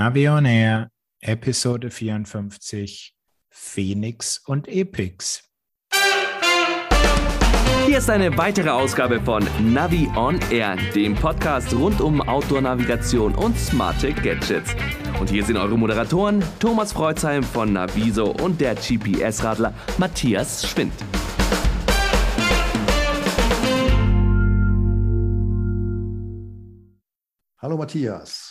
Navi 0.00 0.30
on 0.30 0.46
Air, 0.46 0.88
Episode 1.20 1.90
54, 1.90 3.14
Phoenix 3.50 4.38
und 4.38 4.66
Epix. 4.66 5.44
Hier 7.84 7.98
ist 7.98 8.08
eine 8.08 8.34
weitere 8.38 8.70
Ausgabe 8.70 9.20
von 9.20 9.46
Navi 9.60 10.08
on 10.16 10.40
Air, 10.50 10.78
dem 10.94 11.14
Podcast 11.14 11.74
rund 11.74 12.00
um 12.00 12.22
Outdoor-Navigation 12.22 13.34
und 13.34 13.58
smarte 13.58 14.14
Gadgets. 14.14 14.74
Und 15.20 15.28
hier 15.28 15.44
sind 15.44 15.58
eure 15.58 15.76
Moderatoren 15.76 16.42
Thomas 16.60 16.94
Freuzheim 16.94 17.42
von 17.42 17.74
Naviso 17.74 18.30
und 18.30 18.58
der 18.58 18.76
GPS-Radler 18.76 19.74
Matthias 19.98 20.66
Schwind. 20.66 20.94
Hallo 27.58 27.76
Matthias. 27.76 28.49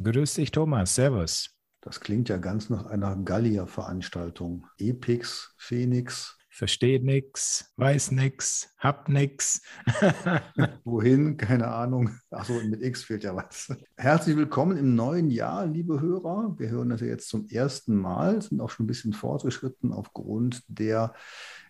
Grüß 0.00 0.34
dich, 0.34 0.50
Thomas. 0.50 0.94
Servus. 0.94 1.50
Das 1.82 2.00
klingt 2.00 2.28
ja 2.28 2.38
ganz 2.38 2.70
nach 2.70 2.86
einer 2.86 3.14
Gallier-Veranstaltung. 3.16 4.66
Epix, 4.78 5.54
Phoenix. 5.58 6.38
Verstehe 6.54 7.02
nix, 7.02 7.72
weiß 7.76 8.10
nix, 8.10 8.74
hab 8.78 9.08
nix. 9.08 9.62
Wohin? 10.84 11.38
Keine 11.38 11.68
Ahnung. 11.68 12.10
Achso, 12.30 12.52
mit 12.68 12.82
X 12.82 13.04
fehlt 13.04 13.24
ja 13.24 13.34
was. 13.34 13.74
Herzlich 13.96 14.36
willkommen 14.36 14.76
im 14.76 14.94
neuen 14.94 15.30
Jahr, 15.30 15.66
liebe 15.66 16.00
Hörer. 16.00 16.54
Wir 16.58 16.68
hören 16.68 16.90
das 16.90 17.00
ja 17.00 17.06
jetzt 17.06 17.28
zum 17.28 17.48
ersten 17.48 17.96
Mal, 17.96 18.42
sind 18.42 18.60
auch 18.60 18.68
schon 18.68 18.84
ein 18.84 18.86
bisschen 18.86 19.14
fortgeschritten 19.14 19.92
aufgrund 19.92 20.62
der 20.68 21.14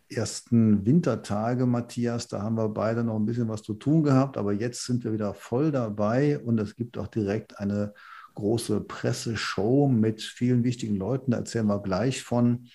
ersten 0.09 0.85
Wintertage, 0.85 1.65
Matthias. 1.65 2.29
Da 2.29 2.43
haben 2.43 2.57
wir 2.57 2.69
beide 2.69 3.05
noch 3.05 3.17
ein 3.17 3.25
bisschen 3.25 3.49
was 3.49 3.63
zu 3.63 3.75
tun 3.75 4.03
gehabt, 4.03 4.37
aber 4.37 4.53
jetzt 4.53 4.85
sind 4.85 5.05
wir 5.05 5.13
wieder 5.13 5.35
voll 5.35 5.71
dabei 5.71 6.41
und 6.41 6.59
es 6.59 6.77
gibt 6.77 6.99
auch 6.99 7.07
direkt 7.07 7.59
eine 7.59 7.95
große 8.35 8.81
Presseshow 8.81 9.89
mit 9.89 10.23
vielen 10.23 10.65
wichtigen 10.65 10.97
Leuten. 10.97 11.31
Da 11.33 11.39
erzählen 11.39 11.67
wir 11.67 11.81
gleich 11.81 12.23
von, 12.23 12.69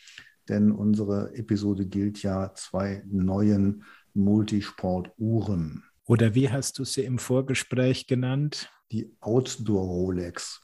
denn 0.50 0.72
unsere 0.72 1.34
Episode 1.36 1.86
gilt 1.86 2.24
ja 2.24 2.54
zwei 2.54 3.04
neuen 3.06 3.84
Multisport-Uhren. 4.14 5.84
Oder 6.06 6.36
wie 6.36 6.50
hast 6.50 6.80
du 6.80 6.86
sie 6.86 7.04
im 7.04 7.20
Vorgespräch 7.20 8.08
genannt? 8.08 8.72
Die 8.92 9.12
Outdoor 9.20 9.86
Rolex. 9.86 10.62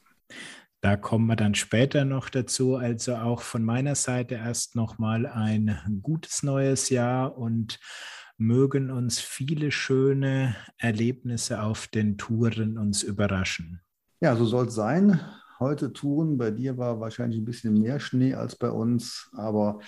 Da 0.79 0.97
kommen 0.97 1.27
wir 1.27 1.35
dann 1.35 1.55
später 1.55 2.05
noch 2.05 2.29
dazu. 2.29 2.75
Also 2.75 3.15
auch 3.15 3.41
von 3.41 3.63
meiner 3.63 3.95
Seite 3.95 4.35
erst 4.35 4.75
nochmal 4.75 5.25
ein 5.25 5.79
gutes 6.01 6.43
neues 6.43 6.89
Jahr 6.89 7.37
und 7.37 7.79
mögen 8.37 8.89
uns 8.89 9.19
viele 9.19 9.71
schöne 9.71 10.55
Erlebnisse 10.77 11.61
auf 11.61 11.87
den 11.87 12.17
Touren 12.17 12.77
uns 12.77 13.03
überraschen. 13.03 13.82
Ja, 14.23 14.37
so 14.37 14.45
soll 14.45 14.67
es 14.67 14.73
sein. 14.73 15.19
Heute 15.59 15.91
Touren. 15.91 16.37
Bei 16.37 16.49
dir 16.49 16.77
war 16.77 17.01
wahrscheinlich 17.01 17.41
ein 17.41 17.43
bisschen 17.43 17.73
mehr 17.73 17.99
Schnee 17.99 18.35
als 18.35 18.55
bei 18.55 18.69
uns, 18.71 19.29
aber 19.33 19.79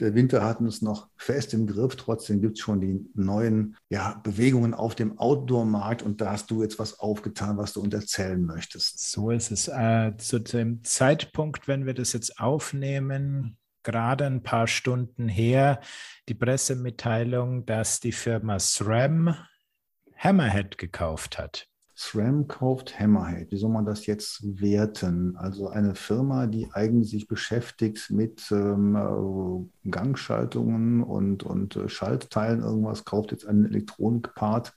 der 0.00 0.16
Winter 0.16 0.44
hat 0.44 0.58
uns 0.58 0.82
noch 0.82 1.10
fest 1.16 1.54
im 1.54 1.68
Griff. 1.68 1.94
Trotzdem 1.94 2.40
gibt 2.40 2.58
es 2.58 2.64
schon 2.64 2.80
die 2.80 3.08
neuen 3.14 3.76
ja, 3.88 4.20
Bewegungen 4.24 4.74
auf 4.74 4.96
dem 4.96 5.16
Outdoor-Markt 5.16 6.02
und 6.02 6.20
da 6.20 6.32
hast 6.32 6.50
du 6.50 6.60
jetzt 6.60 6.80
was 6.80 6.98
aufgetan, 6.98 7.56
was 7.56 7.72
du 7.72 7.82
uns 7.82 7.94
erzählen 7.94 8.44
möchtest. 8.44 9.12
So 9.12 9.30
ist 9.30 9.52
es. 9.52 9.68
Äh, 9.68 10.16
zu 10.16 10.40
dem 10.40 10.82
Zeitpunkt, 10.82 11.68
wenn 11.68 11.86
wir 11.86 11.94
das 11.94 12.14
jetzt 12.14 12.40
aufnehmen, 12.40 13.58
gerade 13.84 14.26
ein 14.26 14.42
paar 14.42 14.66
Stunden 14.66 15.28
her, 15.28 15.78
die 16.28 16.34
Pressemitteilung, 16.34 17.64
dass 17.64 18.00
die 18.00 18.10
Firma 18.10 18.58
SRAM 18.58 19.36
Hammerhead 20.16 20.78
gekauft 20.78 21.38
hat. 21.38 21.68
SRAM 21.96 22.48
kauft 22.48 22.98
Hammerhead. 22.98 23.52
Wie 23.52 23.56
soll 23.56 23.70
man 23.70 23.84
das 23.84 24.06
jetzt 24.06 24.40
werten? 24.60 25.36
Also 25.36 25.68
eine 25.68 25.94
Firma, 25.94 26.46
die 26.46 26.68
eigentlich 26.72 27.10
sich 27.10 27.28
beschäftigt 27.28 28.10
mit 28.10 28.50
ähm, 28.50 28.96
äh, 28.96 29.90
Gangschaltungen 29.90 31.04
und, 31.04 31.44
und 31.44 31.76
äh, 31.76 31.88
Schaltteilen, 31.88 32.62
irgendwas, 32.62 33.04
kauft 33.04 33.30
jetzt 33.30 33.46
einen 33.46 33.66
Elektronikpart. 33.66 34.74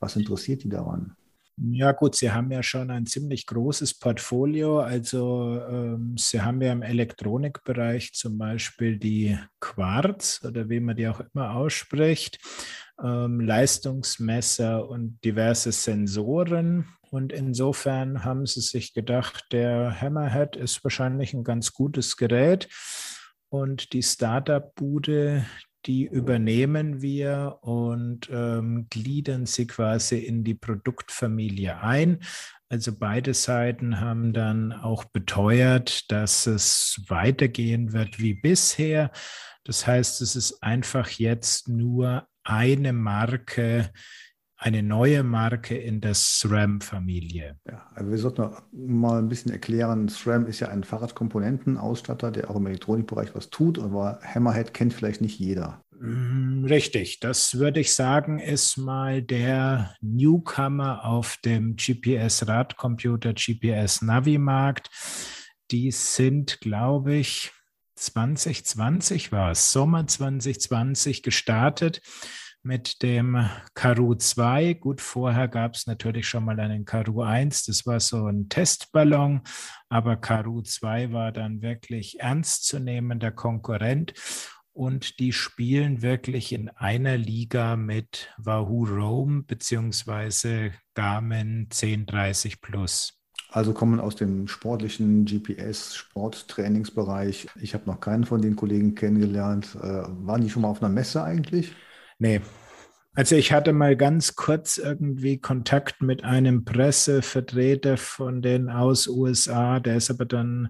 Was 0.00 0.16
interessiert 0.16 0.64
die 0.64 0.68
daran? 0.68 1.16
Ja 1.62 1.92
gut, 1.92 2.16
Sie 2.16 2.30
haben 2.30 2.50
ja 2.50 2.62
schon 2.62 2.90
ein 2.90 3.04
ziemlich 3.04 3.44
großes 3.44 3.98
Portfolio. 3.98 4.80
Also 4.80 5.60
ähm, 5.60 6.16
Sie 6.16 6.40
haben 6.40 6.62
ja 6.62 6.72
im 6.72 6.82
Elektronikbereich 6.82 8.14
zum 8.14 8.38
Beispiel 8.38 8.98
die 8.98 9.38
Quarz 9.60 10.40
oder 10.42 10.70
wie 10.70 10.80
man 10.80 10.96
die 10.96 11.06
auch 11.08 11.20
immer 11.34 11.54
ausspricht 11.54 12.38
ähm, 13.02 13.40
Leistungsmesser 13.40 14.88
und 14.88 15.18
diverse 15.24 15.72
Sensoren. 15.72 16.86
Und 17.10 17.32
insofern 17.32 18.24
haben 18.24 18.46
sie 18.46 18.60
sich 18.60 18.94
gedacht, 18.94 19.46
der 19.52 20.00
Hammerhead 20.00 20.56
ist 20.56 20.84
wahrscheinlich 20.84 21.34
ein 21.34 21.44
ganz 21.44 21.72
gutes 21.72 22.16
Gerät. 22.16 22.68
Und 23.48 23.92
die 23.92 24.02
Startup-Bude, 24.02 25.44
die 25.86 26.04
übernehmen 26.04 27.00
wir 27.02 27.58
und 27.62 28.28
ähm, 28.32 28.86
gliedern 28.90 29.46
sie 29.46 29.66
quasi 29.66 30.18
in 30.18 30.44
die 30.44 30.54
Produktfamilie 30.54 31.80
ein. 31.80 32.20
Also 32.68 32.96
beide 32.96 33.34
Seiten 33.34 34.00
haben 34.00 34.32
dann 34.32 34.72
auch 34.72 35.04
beteuert, 35.04 36.10
dass 36.12 36.46
es 36.46 37.02
weitergehen 37.08 37.92
wird 37.92 38.20
wie 38.20 38.34
bisher. 38.34 39.10
Das 39.64 39.86
heißt, 39.86 40.20
es 40.20 40.36
ist 40.36 40.62
einfach 40.62 41.08
jetzt 41.10 41.68
nur 41.68 42.28
eine 42.44 42.92
Marke, 42.92 43.90
eine 44.60 44.82
neue 44.82 45.22
Marke 45.22 45.74
in 45.74 46.02
der 46.02 46.12
SRAM-Familie. 46.12 47.58
Ja, 47.66 47.86
also 47.94 48.10
wir 48.10 48.18
sollten 48.18 48.50
mal 48.72 49.18
ein 49.18 49.28
bisschen 49.28 49.52
erklären, 49.52 50.08
SRAM 50.10 50.46
ist 50.46 50.60
ja 50.60 50.68
ein 50.68 50.84
Fahrradkomponentenausstatter, 50.84 52.30
der 52.30 52.50
auch 52.50 52.56
im 52.56 52.66
Elektronikbereich 52.66 53.34
was 53.34 53.48
tut, 53.48 53.78
aber 53.78 54.20
Hammerhead 54.22 54.74
kennt 54.74 54.92
vielleicht 54.92 55.22
nicht 55.22 55.38
jeder. 55.38 55.82
Mm, 55.98 56.66
richtig, 56.66 57.20
das 57.20 57.58
würde 57.58 57.80
ich 57.80 57.94
sagen, 57.94 58.38
ist 58.38 58.76
mal 58.76 59.22
der 59.22 59.94
Newcomer 60.02 61.06
auf 61.06 61.38
dem 61.42 61.76
GPS-Radcomputer, 61.76 63.32
GPS-Navi-Markt. 63.32 64.90
Die 65.70 65.90
sind, 65.90 66.60
glaube 66.60 67.14
ich, 67.14 67.50
2020 67.94 69.32
war 69.32 69.52
es, 69.52 69.72
Sommer 69.72 70.06
2020 70.06 71.22
gestartet 71.22 72.02
mit 72.62 73.02
dem 73.02 73.48
Karu 73.74 74.14
2. 74.14 74.74
Gut, 74.74 75.00
vorher 75.00 75.48
gab 75.48 75.74
es 75.74 75.86
natürlich 75.86 76.28
schon 76.28 76.44
mal 76.44 76.60
einen 76.60 76.84
Karu 76.84 77.22
1, 77.22 77.64
das 77.64 77.86
war 77.86 78.00
so 78.00 78.26
ein 78.26 78.48
Testballon, 78.48 79.42
aber 79.88 80.16
Karu 80.16 80.62
2 80.62 81.12
war 81.12 81.32
dann 81.32 81.62
wirklich 81.62 82.20
ernstzunehmender 82.20 83.30
Konkurrent 83.30 84.12
und 84.72 85.18
die 85.18 85.32
spielen 85.32 86.02
wirklich 86.02 86.52
in 86.52 86.68
einer 86.70 87.16
Liga 87.16 87.76
mit 87.76 88.28
Wahoo 88.38 88.84
Rome 88.84 89.42
beziehungsweise 89.42 90.72
Garmin 90.94 91.68
1030 91.70 92.60
Plus. 92.60 93.16
Also 93.52 93.72
kommen 93.72 93.98
aus 93.98 94.14
dem 94.14 94.46
sportlichen 94.46 95.24
GPS-Sporttrainingsbereich. 95.24 97.48
Ich 97.60 97.74
habe 97.74 97.86
noch 97.86 97.98
keinen 97.98 98.22
von 98.24 98.40
den 98.40 98.54
Kollegen 98.54 98.94
kennengelernt. 98.94 99.74
Äh, 99.74 100.04
waren 100.06 100.42
die 100.42 100.50
schon 100.50 100.62
mal 100.62 100.68
auf 100.68 100.80
einer 100.80 100.92
Messe 100.92 101.24
eigentlich? 101.24 101.74
Nee. 102.20 102.42
Also 103.14 103.34
ich 103.34 103.50
hatte 103.50 103.72
mal 103.72 103.96
ganz 103.96 104.36
kurz 104.36 104.78
irgendwie 104.78 105.38
Kontakt 105.40 106.00
mit 106.00 106.22
einem 106.22 106.64
Pressevertreter 106.64 107.96
von 107.96 108.40
den 108.40 108.68
aus 108.68 109.08
USA, 109.08 109.80
der 109.80 109.96
ist 109.96 110.10
aber 110.10 110.26
dann 110.26 110.68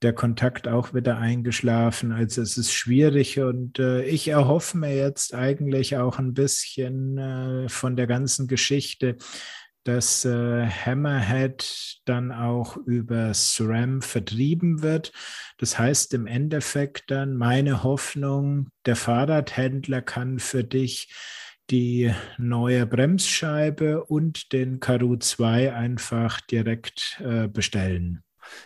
der 0.00 0.14
Kontakt 0.14 0.66
auch 0.66 0.94
wieder 0.94 1.18
eingeschlafen. 1.18 2.10
Also 2.10 2.42
es 2.42 2.56
ist 2.56 2.72
schwierig 2.72 3.38
und 3.38 3.78
äh, 3.78 4.02
ich 4.02 4.26
erhoffe 4.28 4.76
mir 4.76 4.96
jetzt 4.96 5.34
eigentlich 5.34 5.96
auch 5.98 6.18
ein 6.18 6.34
bisschen 6.34 7.18
äh, 7.18 7.68
von 7.68 7.96
der 7.96 8.08
ganzen 8.08 8.48
Geschichte, 8.48 9.16
dass 9.84 10.24
äh, 10.24 10.66
Hammerhead 10.66 12.00
dann 12.04 12.32
auch 12.32 12.76
über 12.76 13.32
SRAM 13.34 14.02
vertrieben 14.02 14.82
wird. 14.82 15.12
Das 15.58 15.78
heißt 15.78 16.14
im 16.14 16.26
Endeffekt 16.26 17.10
dann 17.10 17.36
meine 17.36 17.82
Hoffnung, 17.82 18.68
der 18.86 18.96
Fahrradhändler 18.96 20.02
kann 20.02 20.38
für 20.38 20.64
dich 20.64 21.12
die 21.70 22.12
neue 22.38 22.86
Bremsscheibe 22.86 24.04
und 24.04 24.52
den 24.52 24.80
Karu 24.80 25.16
2 25.16 25.74
einfach 25.74 26.40
direkt 26.40 27.20
äh, 27.24 27.48
bestellen. 27.48 28.22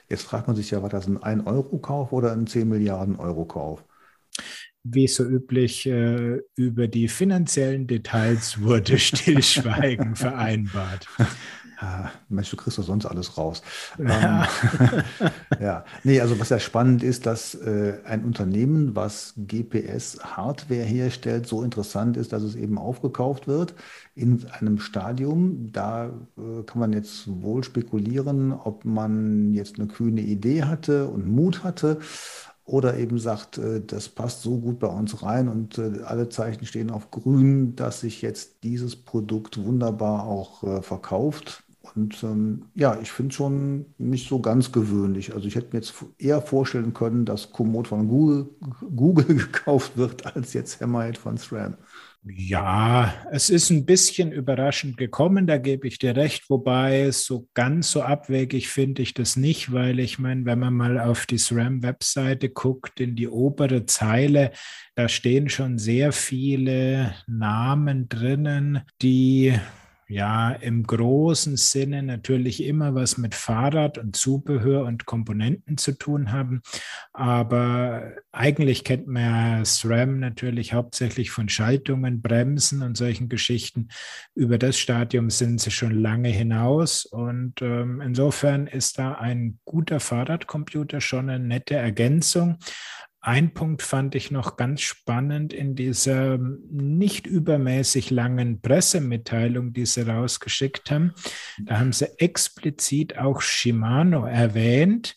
Jetzt 0.08 0.24
fragt 0.24 0.46
man 0.46 0.56
sich 0.56 0.70
ja, 0.70 0.82
war 0.82 0.88
das 0.88 1.06
ein 1.06 1.18
1-Euro-Kauf 1.18 2.12
oder 2.12 2.32
ein 2.32 2.46
10 2.46 2.68
Milliarden 2.68 3.16
Euro-Kauf? 3.16 3.84
Wie 4.90 5.08
so 5.08 5.24
üblich, 5.24 5.86
äh, 5.86 6.40
über 6.54 6.88
die 6.88 7.08
finanziellen 7.08 7.86
Details 7.86 8.60
wurde 8.60 8.98
Stillschweigen 8.98 10.16
vereinbart. 10.16 11.06
Ah, 11.78 12.10
Mensch, 12.30 12.50
du 12.50 12.56
kriegst 12.56 12.78
doch 12.78 12.84
sonst 12.84 13.04
alles 13.04 13.36
raus. 13.36 13.62
Ja. 13.98 14.48
Ähm, 14.80 15.30
ja, 15.60 15.84
nee, 16.04 16.20
also 16.20 16.40
was 16.40 16.48
ja 16.48 16.58
spannend 16.58 17.02
ist, 17.02 17.26
dass 17.26 17.54
äh, 17.54 17.98
ein 18.04 18.24
Unternehmen, 18.24 18.96
was 18.96 19.34
GPS-Hardware 19.36 20.84
herstellt, 20.84 21.46
so 21.46 21.62
interessant 21.62 22.16
ist, 22.16 22.32
dass 22.32 22.42
es 22.42 22.54
eben 22.54 22.78
aufgekauft 22.78 23.46
wird 23.46 23.74
in 24.14 24.46
einem 24.58 24.78
Stadium. 24.78 25.70
Da 25.70 26.06
äh, 26.38 26.62
kann 26.64 26.80
man 26.80 26.94
jetzt 26.94 27.24
wohl 27.42 27.62
spekulieren, 27.62 28.52
ob 28.52 28.86
man 28.86 29.52
jetzt 29.52 29.78
eine 29.78 29.88
kühne 29.88 30.22
Idee 30.22 30.62
hatte 30.62 31.08
und 31.08 31.28
Mut 31.28 31.62
hatte 31.62 32.00
oder 32.66 32.98
eben 32.98 33.18
sagt, 33.18 33.58
äh, 33.58 33.80
das 33.80 34.08
passt 34.08 34.42
so 34.42 34.58
gut 34.58 34.80
bei 34.80 34.88
uns 34.88 35.22
rein 35.22 35.48
und 35.48 35.78
äh, 35.78 36.02
alle 36.04 36.28
Zeichen 36.28 36.66
stehen 36.66 36.90
auf 36.90 37.10
grün, 37.10 37.76
dass 37.76 38.00
sich 38.00 38.22
jetzt 38.22 38.64
dieses 38.64 38.96
Produkt 38.96 39.64
wunderbar 39.64 40.24
auch 40.24 40.62
äh, 40.64 40.82
verkauft. 40.82 41.62
Und 41.94 42.22
ähm, 42.24 42.66
ja, 42.74 42.98
ich 43.00 43.12
finde 43.12 43.34
schon 43.34 43.86
nicht 43.96 44.28
so 44.28 44.40
ganz 44.40 44.72
gewöhnlich. 44.72 45.32
Also 45.34 45.46
ich 45.46 45.54
hätte 45.54 45.68
mir 45.72 45.78
jetzt 45.80 45.94
eher 46.18 46.42
vorstellen 46.42 46.92
können, 46.92 47.24
dass 47.24 47.52
Komoot 47.52 47.88
von 47.88 48.08
Google, 48.08 48.48
Google 48.94 49.24
gekauft 49.36 49.96
wird, 49.96 50.26
als 50.34 50.52
jetzt 50.52 50.80
Hammerhead 50.80 51.16
von 51.16 51.38
SRAM. 51.38 51.76
Ja, 52.28 53.14
es 53.30 53.50
ist 53.50 53.70
ein 53.70 53.86
bisschen 53.86 54.32
überraschend 54.32 54.96
gekommen, 54.96 55.46
da 55.46 55.58
gebe 55.58 55.86
ich 55.86 56.00
dir 56.00 56.16
recht, 56.16 56.50
wobei 56.50 57.12
so 57.12 57.48
ganz 57.54 57.92
so 57.92 58.02
abwegig 58.02 58.68
finde 58.68 59.02
ich 59.02 59.14
das 59.14 59.36
nicht, 59.36 59.72
weil 59.72 60.00
ich 60.00 60.18
meine, 60.18 60.44
wenn 60.44 60.58
man 60.58 60.74
mal 60.74 60.98
auf 60.98 61.26
die 61.26 61.38
SRAM-Webseite 61.38 62.48
guckt, 62.48 62.98
in 62.98 63.14
die 63.14 63.28
obere 63.28 63.86
Zeile, 63.86 64.50
da 64.96 65.08
stehen 65.08 65.48
schon 65.48 65.78
sehr 65.78 66.10
viele 66.10 67.14
Namen 67.28 68.08
drinnen, 68.08 68.80
die 69.02 69.56
ja 70.08 70.52
im 70.52 70.84
großen 70.84 71.56
Sinne 71.56 72.02
natürlich 72.02 72.62
immer 72.62 72.94
was 72.94 73.18
mit 73.18 73.34
Fahrrad 73.34 73.98
und 73.98 74.16
Zubehör 74.16 74.84
und 74.84 75.06
Komponenten 75.06 75.78
zu 75.78 75.92
tun 75.92 76.32
haben. 76.32 76.62
Aber 77.12 78.12
eigentlich 78.32 78.84
kennt 78.84 79.08
man 79.08 79.22
ja 79.22 79.64
SRAM 79.64 80.20
natürlich 80.20 80.72
hauptsächlich 80.72 81.30
von 81.30 81.48
Schaltungen, 81.48 82.22
Bremsen 82.22 82.82
und 82.82 82.96
solchen 82.96 83.28
Geschichten. 83.28 83.88
Über 84.34 84.58
das 84.58 84.78
Stadium 84.78 85.30
sind 85.30 85.60
sie 85.60 85.70
schon 85.70 85.92
lange 85.92 86.28
hinaus. 86.28 87.04
Und 87.04 87.60
ähm, 87.62 88.00
insofern 88.00 88.66
ist 88.66 88.98
da 88.98 89.14
ein 89.14 89.58
guter 89.64 90.00
Fahrradcomputer 90.00 91.00
schon 91.00 91.30
eine 91.30 91.44
nette 91.44 91.74
Ergänzung. 91.74 92.58
Ein 93.26 93.54
Punkt 93.54 93.82
fand 93.82 94.14
ich 94.14 94.30
noch 94.30 94.56
ganz 94.56 94.82
spannend 94.82 95.52
in 95.52 95.74
dieser 95.74 96.38
nicht 96.38 97.26
übermäßig 97.26 98.10
langen 98.10 98.60
Pressemitteilung, 98.60 99.72
die 99.72 99.84
sie 99.84 100.02
rausgeschickt 100.02 100.92
haben. 100.92 101.12
Da 101.58 101.80
haben 101.80 101.92
sie 101.92 102.06
explizit 102.20 103.18
auch 103.18 103.40
Shimano 103.40 104.26
erwähnt. 104.26 105.16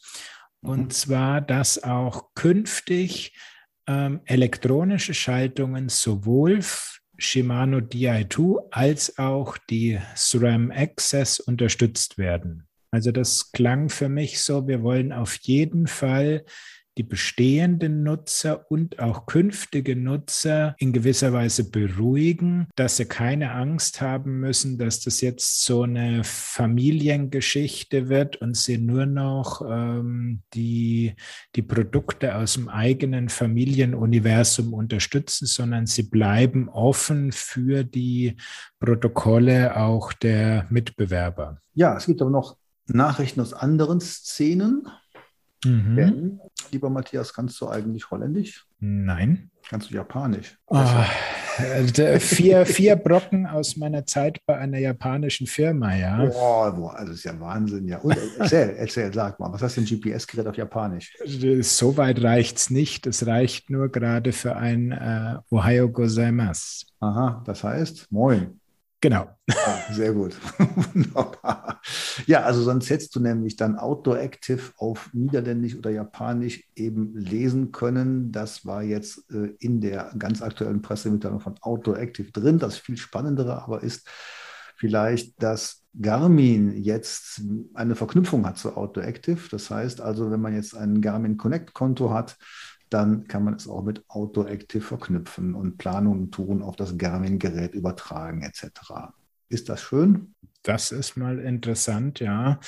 Und 0.60 0.86
mhm. 0.86 0.90
zwar, 0.90 1.40
dass 1.40 1.84
auch 1.84 2.34
künftig 2.34 3.38
ähm, 3.86 4.22
elektronische 4.26 5.14
Schaltungen 5.14 5.88
sowohl 5.90 6.62
Shimano 7.20 7.78
Di2 7.78 8.70
als 8.72 9.20
auch 9.20 9.56
die 9.70 10.00
SRAM 10.16 10.72
Access 10.72 11.40
unterstützt 11.40 12.18
werden. 12.18 12.68
Also 12.90 13.12
das 13.12 13.52
klang 13.52 13.90
für 13.90 14.10
mich 14.10 14.42
so, 14.42 14.68
wir 14.68 14.82
wollen 14.82 15.14
auf 15.14 15.36
jeden 15.44 15.86
Fall 15.86 16.44
die 17.00 17.04
bestehenden 17.04 18.04
Nutzer 18.04 18.70
und 18.70 19.00
auch 19.00 19.26
künftige 19.26 19.96
Nutzer 19.96 20.76
in 20.80 20.92
gewisser 20.92 21.32
Weise 21.32 21.72
beruhigen, 21.72 22.68
dass 22.76 22.98
sie 22.98 23.06
keine 23.06 23.54
Angst 23.54 24.02
haben 24.02 24.42
müssen, 24.42 24.78
dass 24.78 25.00
das 25.00 25.22
jetzt 25.22 25.64
so 25.64 25.84
eine 25.84 26.26
Familiengeschichte 26.26 28.10
wird 28.10 28.36
und 28.42 28.58
sie 28.58 28.78
nur 28.78 29.06
noch 29.06 29.62
ähm, 29.66 30.42
die, 30.54 31.16
die 31.56 31.62
Produkte 31.62 32.36
aus 32.36 32.56
dem 32.56 32.68
eigenen 32.68 33.30
Familienuniversum 33.30 34.74
unterstützen, 34.74 35.46
sondern 35.46 35.86
sie 35.86 36.04
bleiben 36.04 36.68
offen 36.68 37.32
für 37.32 37.86
die 37.86 38.36
Protokolle 38.82 39.78
auch 39.78 40.12
der 40.12 40.68
Mitbewerber. 40.70 41.62
Ja, 41.76 41.96
es 41.96 42.08
gibt 42.08 42.22
aber 42.22 42.32
noch 42.32 42.58
Nachrichten 42.88 43.40
aus 43.40 43.54
anderen 43.54 44.02
Szenen. 44.02 44.90
Mhm. 45.66 45.96
Denn, 45.96 46.40
lieber 46.72 46.90
Matthias, 46.90 47.34
kannst 47.34 47.60
du 47.60 47.68
eigentlich 47.68 48.10
Holländisch? 48.10 48.66
Nein. 48.80 49.50
Kannst 49.68 49.90
du 49.90 49.96
Japanisch? 49.96 50.58
Oh, 50.68 50.84
vier, 52.20 52.66
vier 52.66 52.96
Brocken 52.96 53.46
aus 53.46 53.76
meiner 53.76 54.06
Zeit 54.06 54.40
bei 54.46 54.58
einer 54.58 54.80
japanischen 54.80 55.48
Firma, 55.48 55.96
ja. 55.96 56.26
Boah, 56.26 56.72
boah 56.72 56.96
also 56.96 57.14
ist 57.14 57.26
ja 57.26 57.38
Wahnsinn, 57.40 57.88
ja. 57.88 57.98
Und 58.00 58.18
erzähl, 58.40 58.70
erzähl, 58.78 59.14
sag 59.14 59.40
mal, 59.40 59.52
was 59.52 59.62
hast 59.62 59.78
du 59.78 59.82
ein 59.82 59.86
GPS-Gerät 59.86 60.48
auf 60.48 60.56
Japanisch? 60.56 61.16
So 61.62 61.98
weit 61.98 62.24
reicht 62.24 62.58
es 62.58 62.70
nicht. 62.70 63.06
Es 63.06 63.28
reicht 63.28 63.70
nur 63.70 63.90
gerade 63.90 64.32
für 64.32 64.56
ein 64.56 64.92
äh, 64.92 65.38
Ohio 65.52 65.90
Gozaimasu. 65.90 66.86
Aha, 67.02 67.44
das 67.46 67.64
heißt, 67.64 68.12
moin. 68.12 68.60
Genau. 69.02 69.30
Ah, 69.50 69.94
sehr 69.94 70.12
gut. 70.14 70.36
Wunderbar. 70.94 71.80
Ja, 72.28 72.42
also 72.42 72.62
sonst 72.64 72.90
hättest 72.90 73.16
du 73.16 73.22
nämlich 73.22 73.56
dann 73.56 73.78
Outdoor 73.78 74.20
Active 74.20 74.74
auf 74.78 75.10
Niederländisch 75.14 75.76
oder 75.78 75.90
Japanisch 75.90 76.66
eben 76.76 77.16
lesen 77.16 77.72
können. 77.72 78.34
Das 78.34 78.66
war 78.66 78.84
jetzt 78.84 79.32
äh, 79.32 79.54
in 79.60 79.80
der 79.80 80.12
ganz 80.20 80.42
aktuellen 80.42 80.82
Pressemitteilung 80.82 81.40
von 81.40 81.56
Outdoor 81.62 81.98
Active 81.98 82.32
drin. 82.32 82.60
Das 82.60 82.78
viel 82.78 82.98
Spannendere 82.98 83.64
aber 83.64 83.84
ist 83.84 84.06
vielleicht, 84.76 85.42
dass 85.42 85.84
Garmin 86.00 86.84
jetzt 86.84 87.42
eine 87.74 87.96
Verknüpfung 87.96 88.46
hat 88.46 88.58
zu 88.58 88.76
Outdoor 88.76 89.06
Active. 89.06 89.40
Das 89.50 89.70
heißt 89.70 90.02
also, 90.02 90.30
wenn 90.30 90.42
man 90.42 90.56
jetzt 90.56 90.76
ein 90.76 91.02
Garmin 91.02 91.38
Connect 91.38 91.74
Konto 91.74 92.14
hat, 92.14 92.38
dann 92.90 93.28
kann 93.28 93.44
man 93.44 93.56
es 93.56 93.68
auch 93.68 93.84
mit 93.84 94.04
AutoActive 94.08 94.82
verknüpfen 94.82 95.56
und 95.56 95.78
Planungen 95.78 96.32
tun, 96.32 96.62
auf 96.62 96.76
das 96.76 96.98
Garmin-Gerät 96.98 97.74
übertragen 97.74 98.42
etc. 98.42 99.14
Ist 99.48 99.70
das 99.70 99.82
schön? 99.82 100.34
Das 100.64 100.92
ist 100.92 101.16
mal 101.16 101.40
interessant, 101.40 102.20
ja 102.20 102.60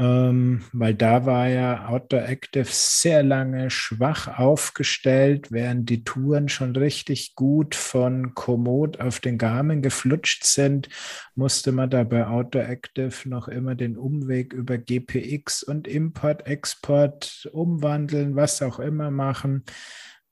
ähm, 0.00 0.62
weil 0.72 0.94
da 0.94 1.26
war 1.26 1.46
ja 1.48 1.86
Outdoor 1.88 2.22
Active 2.22 2.64
sehr 2.64 3.22
lange 3.22 3.68
schwach 3.68 4.38
aufgestellt, 4.38 5.52
während 5.52 5.90
die 5.90 6.04
Touren 6.04 6.48
schon 6.48 6.74
richtig 6.74 7.34
gut 7.34 7.74
von 7.74 8.34
Komoot 8.34 8.98
auf 8.98 9.20
den 9.20 9.36
Garmin 9.36 9.82
geflutscht 9.82 10.44
sind, 10.44 10.88
musste 11.34 11.70
man 11.70 11.90
da 11.90 12.04
bei 12.04 12.26
Outdoor 12.26 12.64
Active 12.66 13.28
noch 13.28 13.46
immer 13.46 13.74
den 13.74 13.98
Umweg 13.98 14.54
über 14.54 14.78
GPX 14.78 15.62
und 15.62 15.86
Import, 15.86 16.46
Export 16.46 17.46
umwandeln, 17.52 18.36
was 18.36 18.62
auch 18.62 18.78
immer 18.78 19.10
machen. 19.10 19.64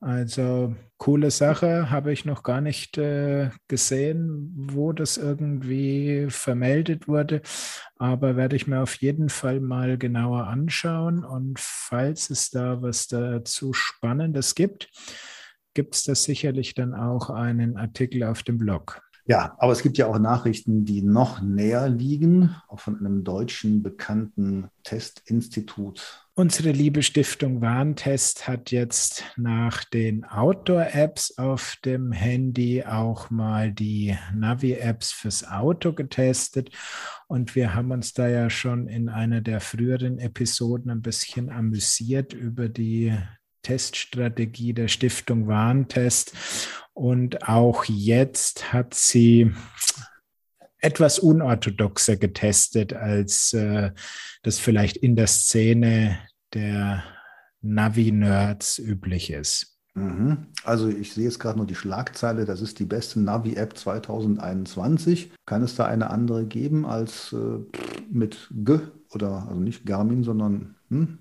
Also 0.00 0.76
coole 0.96 1.32
Sache, 1.32 1.90
habe 1.90 2.12
ich 2.12 2.24
noch 2.24 2.44
gar 2.44 2.60
nicht 2.60 2.98
äh, 2.98 3.50
gesehen, 3.66 4.52
wo 4.54 4.92
das 4.92 5.16
irgendwie 5.16 6.26
vermeldet 6.28 7.08
wurde, 7.08 7.42
aber 7.96 8.36
werde 8.36 8.54
ich 8.54 8.68
mir 8.68 8.80
auf 8.80 8.94
jeden 8.96 9.28
Fall 9.28 9.58
mal 9.58 9.98
genauer 9.98 10.46
anschauen 10.46 11.24
und 11.24 11.58
falls 11.58 12.30
es 12.30 12.50
da 12.50 12.80
was 12.80 13.08
dazu 13.08 13.72
Spannendes 13.72 14.54
gibt, 14.54 14.88
gibt 15.74 15.96
es 15.96 16.04
da 16.04 16.14
sicherlich 16.14 16.74
dann 16.74 16.94
auch 16.94 17.30
einen 17.30 17.76
Artikel 17.76 18.22
auf 18.22 18.44
dem 18.44 18.58
Blog. 18.58 19.02
Ja, 19.28 19.54
aber 19.58 19.72
es 19.72 19.82
gibt 19.82 19.98
ja 19.98 20.06
auch 20.06 20.18
Nachrichten, 20.18 20.86
die 20.86 21.02
noch 21.02 21.42
näher 21.42 21.86
liegen, 21.90 22.56
auch 22.66 22.80
von 22.80 22.98
einem 22.98 23.24
deutschen 23.24 23.82
bekannten 23.82 24.70
Testinstitut. 24.84 26.26
Unsere 26.32 26.70
liebe 26.70 27.02
Stiftung 27.02 27.60
Warntest 27.60 28.48
hat 28.48 28.70
jetzt 28.70 29.24
nach 29.36 29.84
den 29.84 30.24
Outdoor-Apps 30.24 31.36
auf 31.36 31.76
dem 31.84 32.10
Handy 32.10 32.84
auch 32.84 33.28
mal 33.28 33.70
die 33.70 34.16
Navi-Apps 34.34 35.12
fürs 35.12 35.46
Auto 35.46 35.92
getestet. 35.92 36.70
Und 37.26 37.54
wir 37.54 37.74
haben 37.74 37.90
uns 37.90 38.14
da 38.14 38.28
ja 38.28 38.48
schon 38.48 38.86
in 38.86 39.10
einer 39.10 39.42
der 39.42 39.60
früheren 39.60 40.18
Episoden 40.18 40.90
ein 40.90 41.02
bisschen 41.02 41.50
amüsiert 41.50 42.32
über 42.32 42.70
die 42.70 43.12
Teststrategie 43.62 44.72
der 44.72 44.88
Stiftung 44.88 45.46
Warntest. 45.46 46.32
Und 46.94 47.48
auch 47.48 47.84
jetzt 47.84 48.72
hat 48.72 48.94
sie 48.94 49.52
etwas 50.80 51.18
unorthodoxer 51.18 52.16
getestet, 52.16 52.92
als 52.92 53.52
äh, 53.52 53.92
das 54.42 54.58
vielleicht 54.58 54.96
in 54.96 55.16
der 55.16 55.26
Szene 55.26 56.18
der 56.54 57.02
Navi-Nerds 57.62 58.78
üblich 58.78 59.30
ist. 59.30 59.78
Mhm. 59.94 60.46
Also 60.64 60.88
ich 60.88 61.12
sehe 61.12 61.24
jetzt 61.24 61.40
gerade 61.40 61.58
nur 61.58 61.66
die 61.66 61.74
Schlagzeile, 61.74 62.44
das 62.44 62.60
ist 62.60 62.78
die 62.78 62.84
beste 62.84 63.20
Navi-App 63.20 63.76
2021. 63.76 65.32
Kann 65.46 65.62
es 65.62 65.74
da 65.74 65.86
eine 65.86 66.10
andere 66.10 66.46
geben 66.46 66.86
als 66.86 67.32
äh, 67.32 67.58
mit 68.10 68.48
G 68.52 68.78
oder 69.10 69.46
also 69.48 69.60
nicht 69.60 69.86
Garmin, 69.86 70.22
sondern 70.22 70.76
hm? 70.90 71.18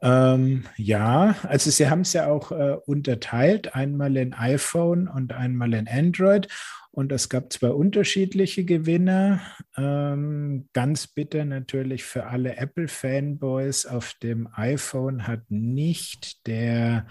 Ähm, 0.00 0.64
ja, 0.76 1.34
also 1.42 1.70
sie 1.70 1.90
haben 1.90 2.02
es 2.02 2.12
ja 2.12 2.28
auch 2.28 2.52
äh, 2.52 2.76
unterteilt, 2.86 3.74
einmal 3.74 4.16
in 4.16 4.32
iPhone 4.32 5.08
und 5.08 5.32
einmal 5.32 5.74
in 5.74 5.88
Android. 5.88 6.48
Und 6.90 7.12
es 7.12 7.28
gab 7.28 7.52
zwei 7.52 7.70
unterschiedliche 7.70 8.64
Gewinner. 8.64 9.40
Ähm, 9.76 10.68
ganz 10.72 11.06
bitter 11.06 11.44
natürlich 11.44 12.04
für 12.04 12.26
alle 12.26 12.56
Apple-Fanboys. 12.56 13.86
Auf 13.86 14.14
dem 14.22 14.48
iPhone 14.54 15.26
hat 15.26 15.42
nicht 15.50 16.46
der 16.46 17.06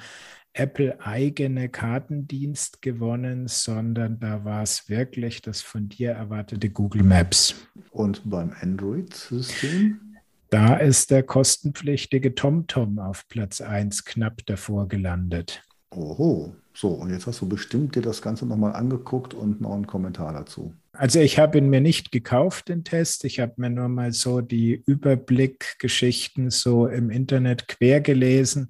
Apple-eigene 0.54 1.70
Kartendienst 1.70 2.82
gewonnen, 2.82 3.48
sondern 3.48 4.20
da 4.20 4.44
war 4.44 4.64
es 4.64 4.90
wirklich 4.90 5.42
das 5.42 5.62
von 5.62 5.88
dir 5.88 6.12
erwartete 6.12 6.70
Google 6.70 7.04
Maps. 7.04 7.56
Und 7.92 8.30
beim 8.30 8.54
Android-System? 8.60 10.07
Da 10.50 10.78
ist 10.78 11.12
der 11.12 11.24
kostenpflichtige 11.24 12.34
TomTom 12.34 13.00
auf 13.00 13.28
Platz 13.28 13.60
1 13.60 14.06
knapp 14.06 14.46
davor 14.46 14.88
gelandet. 14.88 15.62
Oho, 15.92 16.56
so, 16.74 16.90
und 16.90 17.10
jetzt 17.10 17.28
hast 17.28 17.42
du 17.42 17.50
bestimmt 17.50 17.96
dir 17.96 18.02
das 18.02 18.22
Ganze 18.22 18.46
nochmal 18.46 18.74
angeguckt 18.74 19.34
und 19.34 19.62
noch 19.62 19.74
einen 19.74 19.88
Kommentar 19.88 20.32
dazu. 20.32 20.74
Also 20.94 21.20
ich 21.20 21.38
habe 21.38 21.58
ihn 21.58 21.70
mir 21.70 21.82
nicht 21.82 22.12
gekauft, 22.12 22.70
den 22.70 22.84
Test. 22.84 23.26
Ich 23.26 23.40
habe 23.40 23.54
mir 23.58 23.70
nur 23.70 23.90
mal 23.90 24.14
so 24.14 24.42
die 24.42 24.84
Überblickgeschichten 24.86 26.50
so 26.50 26.88
im 26.88 27.10
Internet 27.10 27.68
quer 27.68 28.02
gelesen 28.02 28.70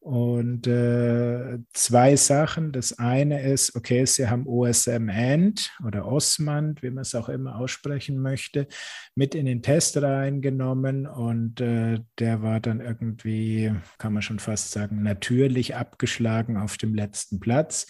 und 0.00 0.66
äh, 0.66 1.58
zwei 1.72 2.16
Sachen. 2.16 2.72
Das 2.72 2.98
eine 2.98 3.42
ist, 3.42 3.74
okay, 3.76 4.04
Sie 4.04 4.28
haben 4.28 4.46
OSM 4.46 5.08
AND 5.10 5.70
oder 5.84 6.06
Osmand, 6.06 6.82
wie 6.82 6.90
man 6.90 7.02
es 7.02 7.14
auch 7.14 7.28
immer 7.28 7.56
aussprechen 7.56 8.18
möchte, 8.18 8.68
mit 9.14 9.34
in 9.34 9.46
den 9.46 9.62
Test 9.62 10.00
reingenommen 10.00 11.06
und 11.06 11.60
äh, 11.60 12.00
der 12.18 12.42
war 12.42 12.60
dann 12.60 12.80
irgendwie, 12.80 13.72
kann 13.98 14.12
man 14.12 14.22
schon 14.22 14.38
fast 14.38 14.70
sagen, 14.70 15.02
natürlich 15.02 15.74
abgeschlagen 15.74 16.56
auf 16.56 16.76
dem 16.76 16.94
letzten 16.94 17.40
Platz 17.40 17.86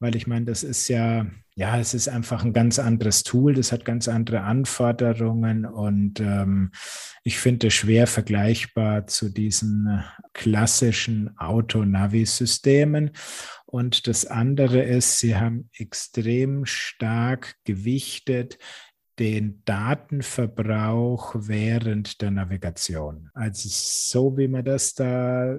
weil 0.00 0.14
ich 0.16 0.26
meine, 0.26 0.44
das 0.44 0.62
ist 0.62 0.88
ja, 0.88 1.26
ja, 1.56 1.78
es 1.78 1.92
ist 1.92 2.08
einfach 2.08 2.44
ein 2.44 2.52
ganz 2.52 2.78
anderes 2.78 3.24
Tool, 3.24 3.54
das 3.54 3.72
hat 3.72 3.84
ganz 3.84 4.06
andere 4.06 4.42
Anforderungen 4.42 5.66
und 5.66 6.20
ähm, 6.20 6.70
ich 7.24 7.38
finde 7.38 7.66
es 7.66 7.74
schwer 7.74 8.06
vergleichbar 8.06 9.06
zu 9.06 9.28
diesen 9.28 10.04
klassischen 10.34 11.36
Auto-Navi-Systemen. 11.36 13.10
Und 13.66 14.06
das 14.06 14.24
andere 14.24 14.82
ist, 14.82 15.18
sie 15.18 15.36
haben 15.36 15.68
extrem 15.74 16.64
stark 16.64 17.56
gewichtet 17.64 18.58
den 19.18 19.62
Datenverbrauch 19.64 21.34
während 21.36 22.20
der 22.20 22.30
Navigation. 22.30 23.30
Also 23.34 23.68
so 23.70 24.36
wie 24.36 24.48
man 24.48 24.64
das 24.64 24.94
da 24.94 25.56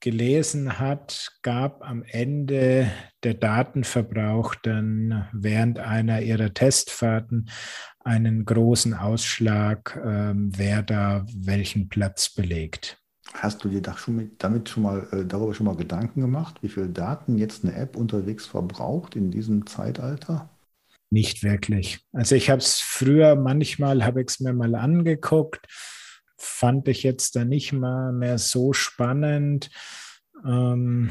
gelesen 0.00 0.78
hat, 0.78 1.32
gab 1.42 1.82
am 1.82 2.02
Ende 2.02 2.90
der 3.22 3.34
Datenverbrauch 3.34 4.54
dann 4.56 5.26
während 5.32 5.78
einer 5.78 6.20
ihrer 6.22 6.52
Testfahrten 6.52 7.48
einen 8.04 8.44
großen 8.44 8.94
Ausschlag, 8.94 10.00
ähm, 10.04 10.50
wer 10.56 10.82
da 10.82 11.26
welchen 11.34 11.88
Platz 11.88 12.30
belegt. 12.30 12.98
Hast 13.34 13.62
du 13.62 13.68
dir 13.68 13.82
damit 13.82 14.68
schon 14.68 14.82
mal, 14.82 15.06
äh, 15.12 15.24
darüber 15.24 15.54
schon 15.54 15.66
mal 15.66 15.76
Gedanken 15.76 16.22
gemacht, 16.22 16.62
wie 16.62 16.68
viel 16.68 16.88
Daten 16.88 17.36
jetzt 17.36 17.64
eine 17.64 17.74
App 17.74 17.96
unterwegs 17.96 18.46
verbraucht 18.46 19.16
in 19.16 19.30
diesem 19.30 19.66
Zeitalter? 19.66 20.48
Nicht 21.10 21.42
wirklich. 21.42 22.00
Also 22.12 22.34
ich 22.34 22.50
habe 22.50 22.60
es 22.60 22.80
früher 22.80 23.34
manchmal, 23.34 24.04
habe 24.04 24.20
ich 24.20 24.28
es 24.28 24.40
mir 24.40 24.52
mal 24.52 24.74
angeguckt, 24.74 25.66
fand 26.36 26.86
ich 26.88 27.02
jetzt 27.02 27.34
da 27.36 27.44
nicht 27.44 27.72
mal 27.72 28.12
mehr 28.12 28.38
so 28.38 28.72
spannend. 28.72 29.70
Ähm, 30.46 31.10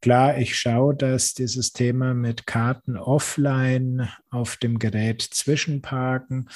klar, 0.00 0.38
ich 0.38 0.56
schaue, 0.58 0.96
dass 0.96 1.34
dieses 1.34 1.72
Thema 1.72 2.14
mit 2.14 2.46
Karten 2.46 2.96
offline 2.96 4.08
auf 4.30 4.56
dem 4.56 4.78
Gerät 4.78 5.22
zwischenparken 5.22 6.48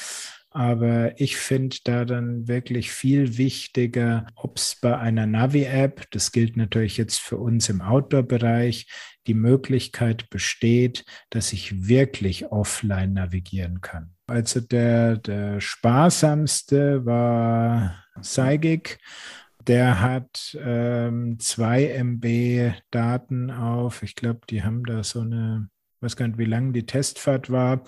aber 0.50 1.20
ich 1.20 1.36
finde 1.36 1.76
da 1.84 2.04
dann 2.04 2.48
wirklich 2.48 2.90
viel 2.90 3.38
wichtiger, 3.38 4.26
ob 4.34 4.56
es 4.56 4.76
bei 4.80 4.98
einer 4.98 5.26
Navi-App, 5.26 6.10
das 6.10 6.32
gilt 6.32 6.56
natürlich 6.56 6.96
jetzt 6.96 7.20
für 7.20 7.36
uns 7.36 7.68
im 7.68 7.80
Outdoor-Bereich, 7.80 8.86
die 9.26 9.34
Möglichkeit 9.34 10.28
besteht, 10.28 11.04
dass 11.30 11.52
ich 11.52 11.86
wirklich 11.86 12.50
offline 12.50 13.12
navigieren 13.12 13.80
kann. 13.80 14.14
Also 14.26 14.60
der, 14.60 15.16
der 15.18 15.60
sparsamste 15.60 17.04
war 17.04 18.04
Seigig. 18.20 18.98
Der 19.66 20.00
hat 20.00 20.56
ähm, 20.60 21.38
2 21.38 21.84
MB 22.02 22.72
Daten 22.90 23.50
auf. 23.50 24.02
Ich 24.02 24.14
glaube, 24.14 24.40
die 24.48 24.62
haben 24.62 24.84
da 24.84 25.04
so 25.04 25.20
eine, 25.20 25.68
weiß 26.00 26.16
gar 26.16 26.26
nicht, 26.26 26.38
wie 26.38 26.44
lang 26.44 26.72
die 26.72 26.86
Testfahrt 26.86 27.50
war. 27.50 27.84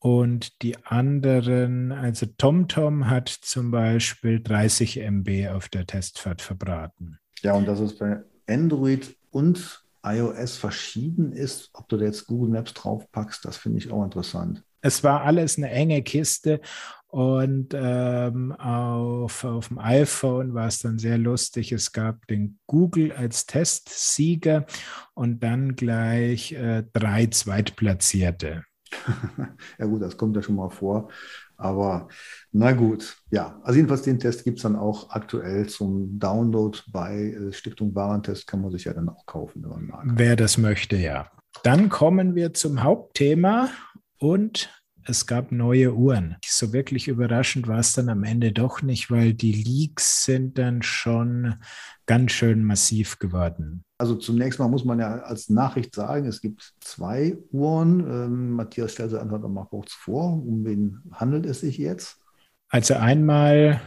Und 0.00 0.62
die 0.62 0.76
anderen, 0.84 1.90
also 1.90 2.26
TomTom 2.26 3.10
hat 3.10 3.28
zum 3.28 3.72
Beispiel 3.72 4.40
30 4.40 4.98
MB 4.98 5.48
auf 5.48 5.68
der 5.68 5.86
Testfahrt 5.86 6.40
verbraten. 6.40 7.18
Ja, 7.42 7.54
und 7.54 7.66
dass 7.66 7.80
es 7.80 7.98
bei 7.98 8.22
Android 8.46 9.16
und 9.30 9.84
iOS 10.04 10.56
verschieden 10.56 11.32
ist, 11.32 11.70
ob 11.72 11.88
du 11.88 11.96
da 11.96 12.04
jetzt 12.04 12.26
Google 12.26 12.50
Maps 12.50 12.74
draufpackst, 12.74 13.44
das 13.44 13.56
finde 13.56 13.78
ich 13.78 13.90
auch 13.90 14.04
interessant. 14.04 14.62
Es 14.80 15.02
war 15.02 15.22
alles 15.22 15.58
eine 15.58 15.70
enge 15.70 16.02
Kiste 16.02 16.60
und 17.08 17.74
ähm, 17.74 18.52
auf, 18.52 19.42
auf 19.42 19.68
dem 19.68 19.78
iPhone 19.78 20.54
war 20.54 20.68
es 20.68 20.78
dann 20.78 20.98
sehr 20.98 21.18
lustig. 21.18 21.72
Es 21.72 21.92
gab 21.92 22.26
den 22.28 22.60
Google 22.66 23.12
als 23.12 23.46
Testsieger 23.46 24.66
und 25.14 25.42
dann 25.42 25.74
gleich 25.74 26.52
äh, 26.52 26.84
drei 26.92 27.26
Zweitplatzierte. 27.26 28.64
Ja 29.78 29.86
gut, 29.86 30.02
das 30.02 30.16
kommt 30.16 30.36
ja 30.36 30.42
schon 30.42 30.56
mal 30.56 30.70
vor. 30.70 31.08
Aber 31.56 32.08
na 32.52 32.72
gut, 32.72 33.16
ja. 33.30 33.60
Also 33.64 33.76
jedenfalls 33.76 34.02
den 34.02 34.20
Test 34.20 34.44
gibt 34.44 34.58
es 34.58 34.62
dann 34.62 34.76
auch 34.76 35.10
aktuell 35.10 35.66
zum 35.68 36.18
Download 36.18 36.78
bei 36.92 37.32
äh, 37.32 37.52
Stiftung 37.52 37.94
Warentest, 37.94 38.46
kann 38.46 38.60
man 38.60 38.70
sich 38.70 38.84
ja 38.84 38.94
dann 38.94 39.08
auch 39.08 39.26
kaufen, 39.26 39.62
wenn 39.62 39.70
man 39.70 39.86
mag. 39.86 40.06
Wer 40.14 40.36
das 40.36 40.56
möchte, 40.56 40.96
ja. 40.96 41.30
Dann 41.64 41.88
kommen 41.88 42.34
wir 42.36 42.54
zum 42.54 42.82
Hauptthema 42.82 43.70
und 44.18 44.70
es 45.08 45.26
gab 45.26 45.52
neue 45.52 45.94
Uhren. 45.94 46.36
So 46.44 46.72
wirklich 46.72 47.08
überraschend 47.08 47.66
war 47.66 47.78
es 47.78 47.94
dann 47.94 48.08
am 48.08 48.24
Ende 48.24 48.52
doch 48.52 48.82
nicht, 48.82 49.10
weil 49.10 49.32
die 49.32 49.52
Leaks 49.52 50.24
sind 50.24 50.58
dann 50.58 50.82
schon 50.82 51.56
ganz 52.06 52.32
schön 52.32 52.62
massiv 52.62 53.18
geworden. 53.18 53.84
Also 53.98 54.16
zunächst 54.16 54.58
mal 54.58 54.68
muss 54.68 54.84
man 54.84 55.00
ja 55.00 55.18
als 55.20 55.48
Nachricht 55.48 55.94
sagen, 55.94 56.26
es 56.26 56.40
gibt 56.40 56.74
zwei 56.80 57.36
Uhren. 57.50 58.00
Ähm, 58.00 58.50
Matthias 58.52 58.92
stellt 58.92 59.10
sie 59.10 59.20
einfach 59.20 59.40
mal 59.48 59.64
kurz 59.64 59.92
vor. 59.92 60.34
Um 60.34 60.64
wen 60.64 61.02
handelt 61.12 61.46
es 61.46 61.60
sich 61.60 61.78
jetzt? 61.78 62.20
Also 62.68 62.94
einmal, 62.94 63.80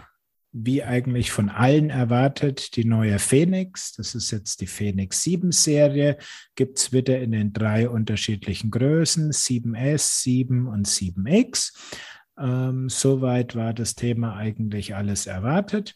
wie 0.53 0.84
eigentlich 0.84 1.31
von 1.31 1.50
allen 1.50 1.89
erwartet, 1.89 2.75
die 2.75 2.86
neue 2.86 3.20
Phoenix. 3.20 3.93
Das 3.93 4.15
ist 4.15 4.31
jetzt 4.31 4.62
die 4.62 4.67
Phoenix 4.67 5.24
7 5.24 5.51
Serie. 5.51 6.17
Gibt 6.55 6.79
es 6.79 6.91
wieder 6.91 7.20
in 7.20 7.31
den 7.31 7.53
drei 7.53 7.89
unterschiedlichen 7.89 8.70
Größen, 8.72 9.31
7S, 9.31 10.22
7 10.24 10.67
und 10.67 10.88
7X. 10.88 11.74
Ähm, 12.38 12.89
soweit 12.89 13.55
war 13.55 13.74
das 13.74 13.96
Thema 13.96 14.36
eigentlich 14.36 14.96
alles 14.96 15.25
erwartet. 15.25 15.96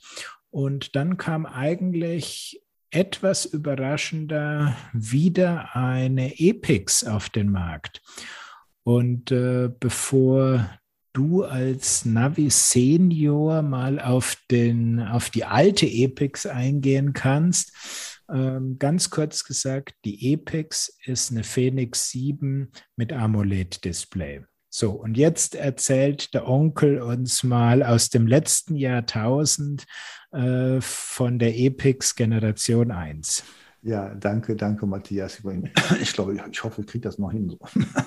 Und 0.51 0.95
dann 0.95 1.17
kam 1.17 1.45
eigentlich 1.45 2.61
etwas 2.91 3.45
überraschender 3.45 4.77
wieder 4.93 5.75
eine 5.75 6.39
Epix 6.39 7.03
auf 7.03 7.29
den 7.29 7.49
Markt. 7.51 8.01
Und 8.83 9.31
äh, 9.31 9.69
bevor 9.79 10.69
du 11.15 11.43
als 11.43 12.05
Navi 12.05 12.49
Senior 12.49 13.61
mal 13.61 13.99
auf, 13.99 14.37
den, 14.51 14.99
auf 14.99 15.29
die 15.29 15.45
alte 15.45 15.85
Epix 15.85 16.45
eingehen 16.45 17.13
kannst, 17.13 17.73
ähm, 18.29 18.77
ganz 18.79 19.09
kurz 19.09 19.43
gesagt, 19.43 19.95
die 20.03 20.33
Epix 20.33 20.97
ist 21.05 21.31
eine 21.31 21.43
Phoenix 21.43 22.09
7 22.09 22.71
mit 22.95 23.13
AMOLED-Display. 23.13 24.43
So, 24.69 24.91
und 24.91 25.15
jetzt 25.15 25.55
erzählt 25.55 26.33
der 26.33 26.49
Onkel 26.49 27.01
uns 27.01 27.43
mal 27.43 27.81
aus 27.81 28.09
dem 28.09 28.27
letzten 28.27 28.75
Jahrtausend 28.75 29.85
äh, 30.33 30.81
von 30.81 31.39
der 31.39 31.57
Epix 31.57 32.15
Generation 32.15 32.91
1. 32.91 33.43
Ja, 33.85 34.15
danke, 34.15 34.55
danke, 34.55 34.87
Matthias. 34.87 35.41
Ich 36.01 36.13
glaube, 36.13 36.41
ich 36.51 36.63
hoffe, 36.63 36.81
ich 36.81 36.87
kriege 36.87 37.03
das 37.03 37.19
noch 37.19 37.31
hin. 37.31 37.55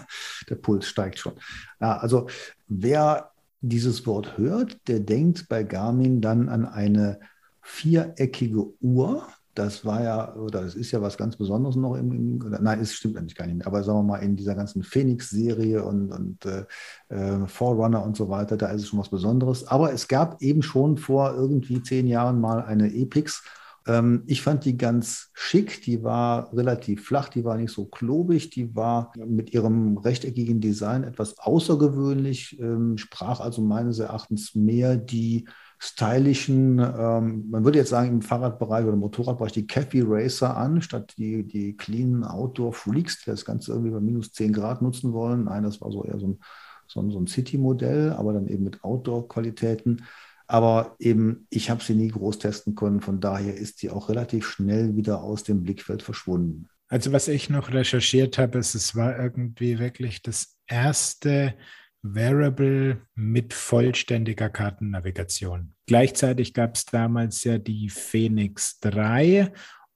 der 0.51 0.57
Puls 0.57 0.87
steigt 0.87 1.21
schon. 1.21 1.35
Also, 1.79 2.29
wer 2.67 3.31
dieses 3.61 4.05
Wort 4.05 4.37
hört, 4.39 4.77
der 4.89 4.99
denkt 4.99 5.49
bei 5.49 5.63
Garmin 5.63 6.21
dann 6.21 6.49
an 6.49 6.67
eine 6.67 7.21
viereckige 7.63 8.67
Uhr 8.81 9.29
das 9.59 9.85
war 9.85 10.05
ja, 10.05 10.35
oder 10.37 10.63
das 10.63 10.77
ist 10.77 10.93
ja 10.93 11.03
was 11.03 11.19
ganz 11.19 11.37
Besonderes 11.37 11.75
noch 11.75 11.97
im, 11.97 12.13
im 12.13 12.57
nein, 12.61 12.81
es 12.81 12.95
stimmt 12.95 13.17
eigentlich 13.17 13.35
gar 13.35 13.47
nicht 13.47 13.57
mehr, 13.57 13.67
aber 13.67 13.83
sagen 13.83 13.99
wir 13.99 14.03
mal, 14.05 14.19
in 14.19 14.37
dieser 14.37 14.55
ganzen 14.55 14.85
Phoenix-Serie 14.85 15.85
und, 15.85 16.13
und 16.13 16.47
äh, 16.47 16.65
äh, 17.09 17.47
Forerunner 17.49 18.05
und 18.05 18.17
so 18.17 18.29
weiter, 18.29 18.57
da 18.57 18.69
ist 18.69 18.83
es 18.83 18.89
schon 18.89 19.01
was 19.01 19.09
Besonderes. 19.09 19.67
Aber 19.67 19.93
es 19.93 20.07
gab 20.07 20.41
eben 20.43 20.63
schon 20.63 20.97
vor 20.97 21.35
irgendwie 21.35 21.83
zehn 21.83 22.07
Jahren 22.07 22.41
mal 22.41 22.63
eine 22.63 22.95
Epix, 22.95 23.43
Ähm, 23.89 24.23
ich 24.27 24.43
fand 24.43 24.65
die 24.65 24.77
ganz 24.77 25.31
schick, 25.33 25.83
die 25.83 26.05
war 26.05 26.53
relativ 26.53 27.07
flach, 27.07 27.29
die 27.29 27.45
war 27.45 27.57
nicht 27.57 27.73
so 27.73 27.87
klobig, 27.87 28.51
die 28.51 28.77
war 28.77 29.13
mit 29.17 29.53
ihrem 29.53 29.97
rechteckigen 29.97 30.61
Design 30.61 31.03
etwas 31.03 31.39
außergewöhnlich, 31.39 32.61
ähm, 32.61 32.99
sprach 32.99 33.41
also 33.41 33.63
meines 33.63 33.99
Erachtens 33.99 34.55
mehr 34.55 34.97
die 34.97 35.49
stylischen, 35.79 36.81
ähm, 36.81 37.47
man 37.51 37.65
würde 37.65 37.79
jetzt 37.79 37.91
sagen 37.91 38.11
im 38.11 38.23
Fahrradbereich 38.23 38.85
oder 38.85 38.97
Motorradbereich 38.97 39.53
die 39.53 39.67
Cafe 39.67 40.03
Racer 40.05 40.57
an, 40.57 40.83
statt 40.83 41.15
die, 41.17 41.47
die 41.47 41.77
cleanen 41.77 42.25
Outdoor 42.25 42.73
Freaks, 42.73 43.23
die 43.23 43.31
das 43.31 43.45
Ganze 43.45 43.73
irgendwie 43.73 43.93
bei 43.93 44.01
minus 44.01 44.33
10 44.33 44.53
Grad 44.53 44.83
nutzen 44.83 45.13
wollen. 45.13 45.45
Nein, 45.45 45.63
das 45.63 45.81
war 45.81 45.91
so 45.93 46.05
eher 46.05 46.19
so 46.19 46.27
ein, 46.29 46.41
so 46.89 47.01
ein, 47.01 47.11
so 47.11 47.21
ein 47.21 47.27
City-Modell, 47.29 48.13
aber 48.13 48.33
dann 48.33 48.49
eben 48.49 48.65
mit 48.65 48.83
Outdoor-Qualitäten. 48.83 50.03
Aber 50.49 50.97
eben, 50.99 51.47
ich 51.51 51.71
habe 51.71 51.85
sie 51.85 51.95
nie 51.95 52.09
groß 52.09 52.39
testen 52.39 52.75
können. 52.75 53.01
Von 53.01 53.21
daher 53.21 53.55
ist 53.55 53.79
sie 53.79 53.91
auch 53.91 54.09
relativ 54.09 54.49
schnell 54.49 54.97
wieder 54.97 55.23
aus 55.23 55.45
dem 55.45 55.63
Blickfeld 55.63 56.03
verschwunden. 56.03 56.69
Also 56.89 57.13
was 57.13 57.29
ich 57.29 57.51
noch 57.51 57.71
recherchiert 57.71 58.39
habe, 58.39 58.59
ist, 58.59 58.75
es 58.75 58.97
war 58.97 59.19
irgendwie 59.19 59.79
wirklich 59.79 60.23
das 60.23 60.57
erste 60.67 61.55
Wearable 62.03 63.03
mit 63.15 63.53
vollständiger 63.53 64.49
Kartennavigation. 64.49 65.75
Gleichzeitig 65.87 66.55
gab 66.55 66.77
es 66.77 66.87
damals 66.87 67.45
ja 67.45 67.59
die 67.59 67.91
Phoenix 67.91 68.81
3 68.81 69.53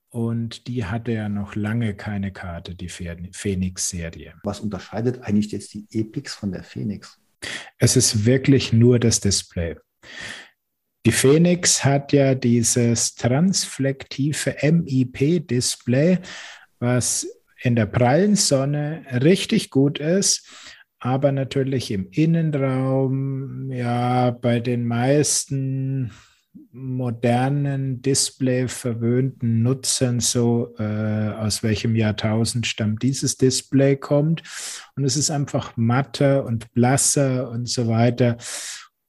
und 0.09 0.67
die 0.67 0.85
hatte 0.85 1.13
ja 1.13 1.29
noch 1.29 1.55
lange 1.55 1.95
keine 1.95 2.31
Karte, 2.31 2.75
die 2.75 2.89
Phoenix-Serie. 2.89 4.35
Was 4.43 4.59
unterscheidet 4.59 5.23
eigentlich 5.23 5.51
jetzt 5.51 5.73
die 5.73 5.87
Epix 5.89 6.35
von 6.35 6.51
der 6.51 6.63
Phoenix? 6.63 7.19
Es 7.79 7.95
ist 7.95 8.25
wirklich 8.25 8.71
nur 8.71 8.99
das 8.99 9.19
Display. 9.19 9.77
Die 11.05 11.11
Phoenix 11.11 11.83
hat 11.83 12.13
ja 12.13 12.33
dieses 12.35 13.15
transflektive 13.15 14.55
MIP-Display, 14.61 16.19
was 16.79 17.27
in 17.61 17.75
der 17.75 17.85
prallen 17.85 18.35
Sonne 18.35 19.05
richtig 19.21 19.69
gut 19.69 19.99
ist 19.99 20.47
aber 21.03 21.33
natürlich 21.33 21.91
im 21.91 22.07
Innenraum, 22.11 23.69
ja, 23.69 24.31
bei 24.31 24.61
den 24.61 24.85
meisten 24.85 26.11
modernen 26.71 28.01
Display 28.01 28.69
verwöhnten 28.69 29.61
Nutzern 29.63 30.21
so, 30.21 30.73
äh, 30.79 31.33
aus 31.33 31.61
welchem 31.61 31.97
Jahrtausend 31.97 32.67
stammt 32.67 33.03
dieses 33.03 33.35
Display 33.35 33.97
kommt. 33.97 34.43
Und 34.95 35.03
es 35.03 35.17
ist 35.17 35.29
einfach 35.29 35.75
matter 35.75 36.45
und 36.45 36.71
blasser 36.73 37.49
und 37.49 37.67
so 37.67 37.89
weiter. 37.89 38.37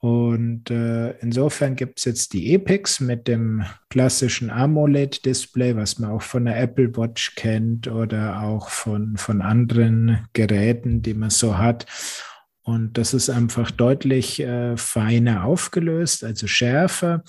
Und 0.04 0.70
äh, 0.70 1.12
insofern 1.20 1.76
gibt 1.76 1.99
es 1.99 2.04
jetzt 2.04 2.34
die 2.34 2.52
Epix 2.52 3.00
mit 3.00 3.26
dem 3.26 3.64
klassischen 3.88 4.50
AMOLED-Display, 4.50 5.76
was 5.76 5.99
man 5.99 6.11
auch 6.11 6.20
von 6.20 6.44
der 6.44 6.61
Apple 6.61 6.94
Watch 6.94 7.37
kennt 7.37 7.88
oder 7.88 8.42
auch 8.42 8.68
von, 8.68 9.16
von 9.16 9.40
anderen 9.40 10.28
Geräten, 10.34 11.00
die 11.00 11.14
man 11.14 11.30
so 11.30 11.56
hat. 11.56 11.87
Und 12.61 12.99
das 12.99 13.14
ist 13.14 13.30
einfach 13.30 13.70
deutlich 13.70 14.40
äh, 14.40 14.76
feiner 14.76 15.44
aufgelöst, 15.44 16.23
also 16.23 16.49
schärfer 16.49 17.23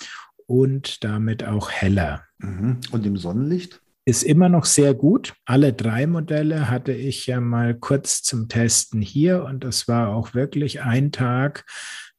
und 0.46 1.06
damit 1.06 1.46
auch 1.46 1.72
heller. 1.72 2.26
Mhm. 2.40 2.82
Und 2.92 3.06
im 3.06 3.16
Sonnenlicht? 3.16 3.80
Ist 4.04 4.24
immer 4.24 4.50
noch 4.50 4.66
sehr 4.66 4.94
gut. 4.94 5.34
Alle 5.46 5.72
drei 5.72 6.08
Modelle 6.08 6.70
hatte 6.70 6.92
ich 6.92 7.26
ja 7.26 7.40
mal 7.40 7.74
kurz 7.74 8.22
zum 8.22 8.50
Testen 8.50 9.02
hier 9.02 9.46
und 9.46 9.64
das 9.64 9.88
war 9.88 10.10
auch 10.10 10.34
wirklich 10.34 10.82
ein 10.82 11.14
Tag 11.14 11.64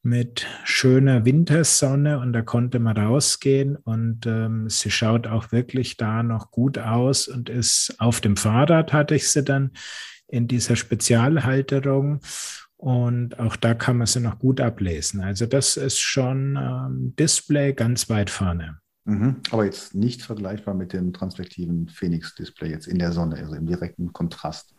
mit 0.03 0.47
schöner 0.63 1.25
Wintersonne 1.25 2.19
und 2.19 2.33
da 2.33 2.41
konnte 2.41 2.79
man 2.79 2.97
rausgehen 2.97 3.75
und 3.75 4.25
ähm, 4.25 4.69
sie 4.69 4.91
schaut 4.91 5.27
auch 5.27 5.51
wirklich 5.51 5.97
da 5.97 6.23
noch 6.23 6.51
gut 6.51 6.77
aus 6.77 7.27
und 7.27 7.49
ist 7.49 7.95
auf 7.99 8.21
dem 8.21 8.37
Fahrrad 8.37 8.93
hatte 8.93 9.15
ich 9.15 9.29
sie 9.29 9.43
dann 9.43 9.71
in 10.27 10.47
dieser 10.47 10.75
Spezialhalterung 10.75 12.21
und 12.77 13.39
auch 13.39 13.55
da 13.55 13.73
kann 13.73 13.97
man 13.97 14.07
sie 14.07 14.19
noch 14.19 14.39
gut 14.39 14.61
ablesen. 14.61 15.21
Also 15.21 15.45
das 15.45 15.77
ist 15.77 15.99
schon 15.99 16.55
ähm, 16.55 17.15
Display 17.17 17.73
ganz 17.73 18.09
weit 18.09 18.29
vorne. 18.29 18.79
Mhm, 19.05 19.37
aber 19.51 19.65
jetzt 19.65 19.95
nicht 19.95 20.21
vergleichbar 20.21 20.73
mit 20.73 20.93
dem 20.93 21.13
transflektiven 21.13 21.87
Phoenix-Display 21.87 22.69
jetzt 22.69 22.87
in 22.87 22.99
der 22.99 23.13
Sonne, 23.13 23.37
also 23.37 23.55
im 23.55 23.65
direkten 23.65 24.13
Kontrast 24.13 24.76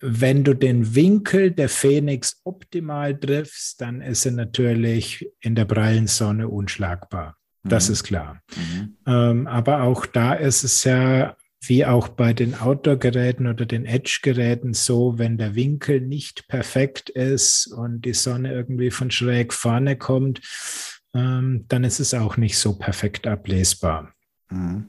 wenn 0.00 0.44
du 0.44 0.54
den 0.54 0.94
Winkel 0.94 1.50
der 1.50 1.68
Phoenix 1.68 2.40
optimal 2.44 3.18
triffst, 3.18 3.80
dann 3.80 4.00
ist 4.00 4.22
sie 4.22 4.30
natürlich 4.30 5.30
in 5.40 5.54
der 5.54 5.66
prallen 5.66 6.06
Sonne 6.06 6.48
unschlagbar. 6.48 7.36
Das 7.62 7.88
mhm. 7.88 7.92
ist 7.92 8.04
klar. 8.04 8.42
Mhm. 8.56 8.96
Ähm, 9.06 9.46
aber 9.46 9.82
auch 9.82 10.06
da 10.06 10.34
ist 10.34 10.64
es 10.64 10.84
ja 10.84 11.36
wie 11.62 11.84
auch 11.84 12.08
bei 12.08 12.32
den 12.32 12.54
Outdoor-Geräten 12.54 13.46
oder 13.46 13.66
den 13.66 13.84
Edge-Geräten 13.84 14.72
so, 14.72 15.18
wenn 15.18 15.36
der 15.36 15.54
Winkel 15.54 16.00
nicht 16.00 16.48
perfekt 16.48 17.10
ist 17.10 17.66
und 17.66 18.02
die 18.06 18.14
Sonne 18.14 18.52
irgendwie 18.52 18.90
von 18.90 19.10
schräg 19.10 19.52
vorne 19.52 19.96
kommt, 19.96 20.40
ähm, 21.14 21.66
dann 21.68 21.84
ist 21.84 22.00
es 22.00 22.14
auch 22.14 22.38
nicht 22.38 22.56
so 22.56 22.78
perfekt 22.78 23.26
ablesbar. 23.26 24.14
Mhm. 24.50 24.86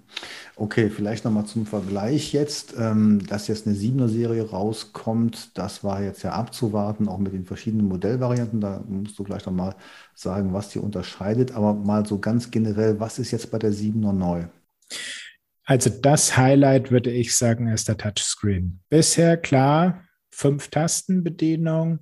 Okay, 0.56 0.89
vielleicht 0.89 1.24
nochmal 1.24 1.45
zum 1.45 1.65
Vergleich 1.65 2.34
jetzt, 2.34 2.74
ähm, 2.78 3.26
dass 3.28 3.47
jetzt 3.47 3.67
eine 3.67 3.76
7er 3.76 4.08
Serie 4.08 4.50
rauskommt, 4.50 5.58
das 5.58 5.84
war 5.84 6.02
jetzt 6.02 6.24
ja 6.24 6.32
abzuwarten, 6.32 7.08
auch 7.08 7.19
mit 7.19 7.34
den 7.34 7.45
verschiedenen 7.45 7.88
Modellvarianten. 7.88 8.60
Da 8.60 8.84
musst 8.88 9.17
du 9.19 9.24
gleich 9.24 9.45
nochmal 9.45 9.76
sagen, 10.15 10.54
was 10.54 10.69
die 10.69 10.80
unterscheidet. 10.80 11.52
Aber 11.52 11.74
mal 11.74 12.06
so 12.06 12.19
ganz 12.19 12.50
generell, 12.50 13.00
was 13.00 13.19
ist 13.19 13.32
jetzt 13.32 13.52
bei 13.52 13.60
der 13.60 13.71
7er 13.71 14.13
neu? 14.13 14.45
Also 15.63 15.89
das 15.89 16.36
Highlight 16.36 16.91
würde 16.91 17.12
ich 17.12 17.36
sagen, 17.36 17.67
ist 17.67 17.88
der 17.88 17.97
Touchscreen. 17.97 18.82
Bisher 18.89 19.38
klar, 19.38 20.04
fünf 20.32 20.69
Tastenbedienung 20.69 22.00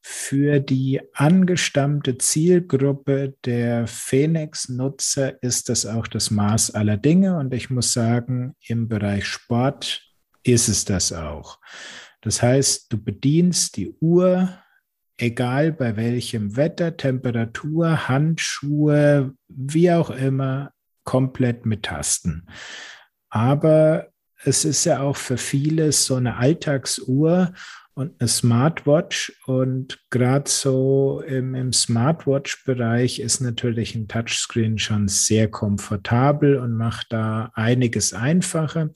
für 0.00 0.60
die 0.60 1.00
angestammte 1.14 2.18
Zielgruppe 2.18 3.34
der 3.44 3.86
Phoenix-Nutzer 3.86 5.42
ist 5.42 5.68
das 5.68 5.86
auch 5.86 6.06
das 6.06 6.30
Maß 6.30 6.74
aller 6.74 6.96
Dinge. 6.96 7.36
Und 7.36 7.52
ich 7.52 7.70
muss 7.70 7.92
sagen, 7.92 8.54
im 8.66 8.88
Bereich 8.88 9.26
Sport 9.26 10.02
ist 10.44 10.68
es 10.68 10.84
das 10.84 11.12
auch. 11.12 11.58
Das 12.20 12.42
heißt, 12.42 12.92
du 12.92 13.02
bedienst 13.02 13.76
die 13.76 13.94
Uhr, 14.00 14.58
egal 15.16 15.72
bei 15.72 15.96
welchem 15.96 16.56
Wetter, 16.56 16.96
Temperatur, 16.96 18.08
Handschuhe, 18.08 19.34
wie 19.48 19.92
auch 19.92 20.10
immer, 20.10 20.72
komplett 21.04 21.66
mit 21.66 21.84
Tasten. 21.84 22.46
Aber 23.30 24.08
es 24.44 24.64
ist 24.64 24.84
ja 24.84 25.00
auch 25.00 25.16
für 25.16 25.36
viele 25.36 25.92
so 25.92 26.14
eine 26.16 26.36
Alltagsuhr 26.36 27.52
und 27.98 28.20
eine 28.20 28.28
Smartwatch. 28.28 29.32
Und 29.46 29.98
gerade 30.10 30.48
so 30.48 31.20
im, 31.26 31.56
im 31.56 31.72
Smartwatch-Bereich 31.72 33.18
ist 33.18 33.40
natürlich 33.40 33.96
ein 33.96 34.06
Touchscreen 34.06 34.78
schon 34.78 35.08
sehr 35.08 35.48
komfortabel 35.48 36.58
und 36.58 36.74
macht 36.74 37.08
da 37.12 37.50
einiges 37.54 38.12
einfacher. 38.12 38.90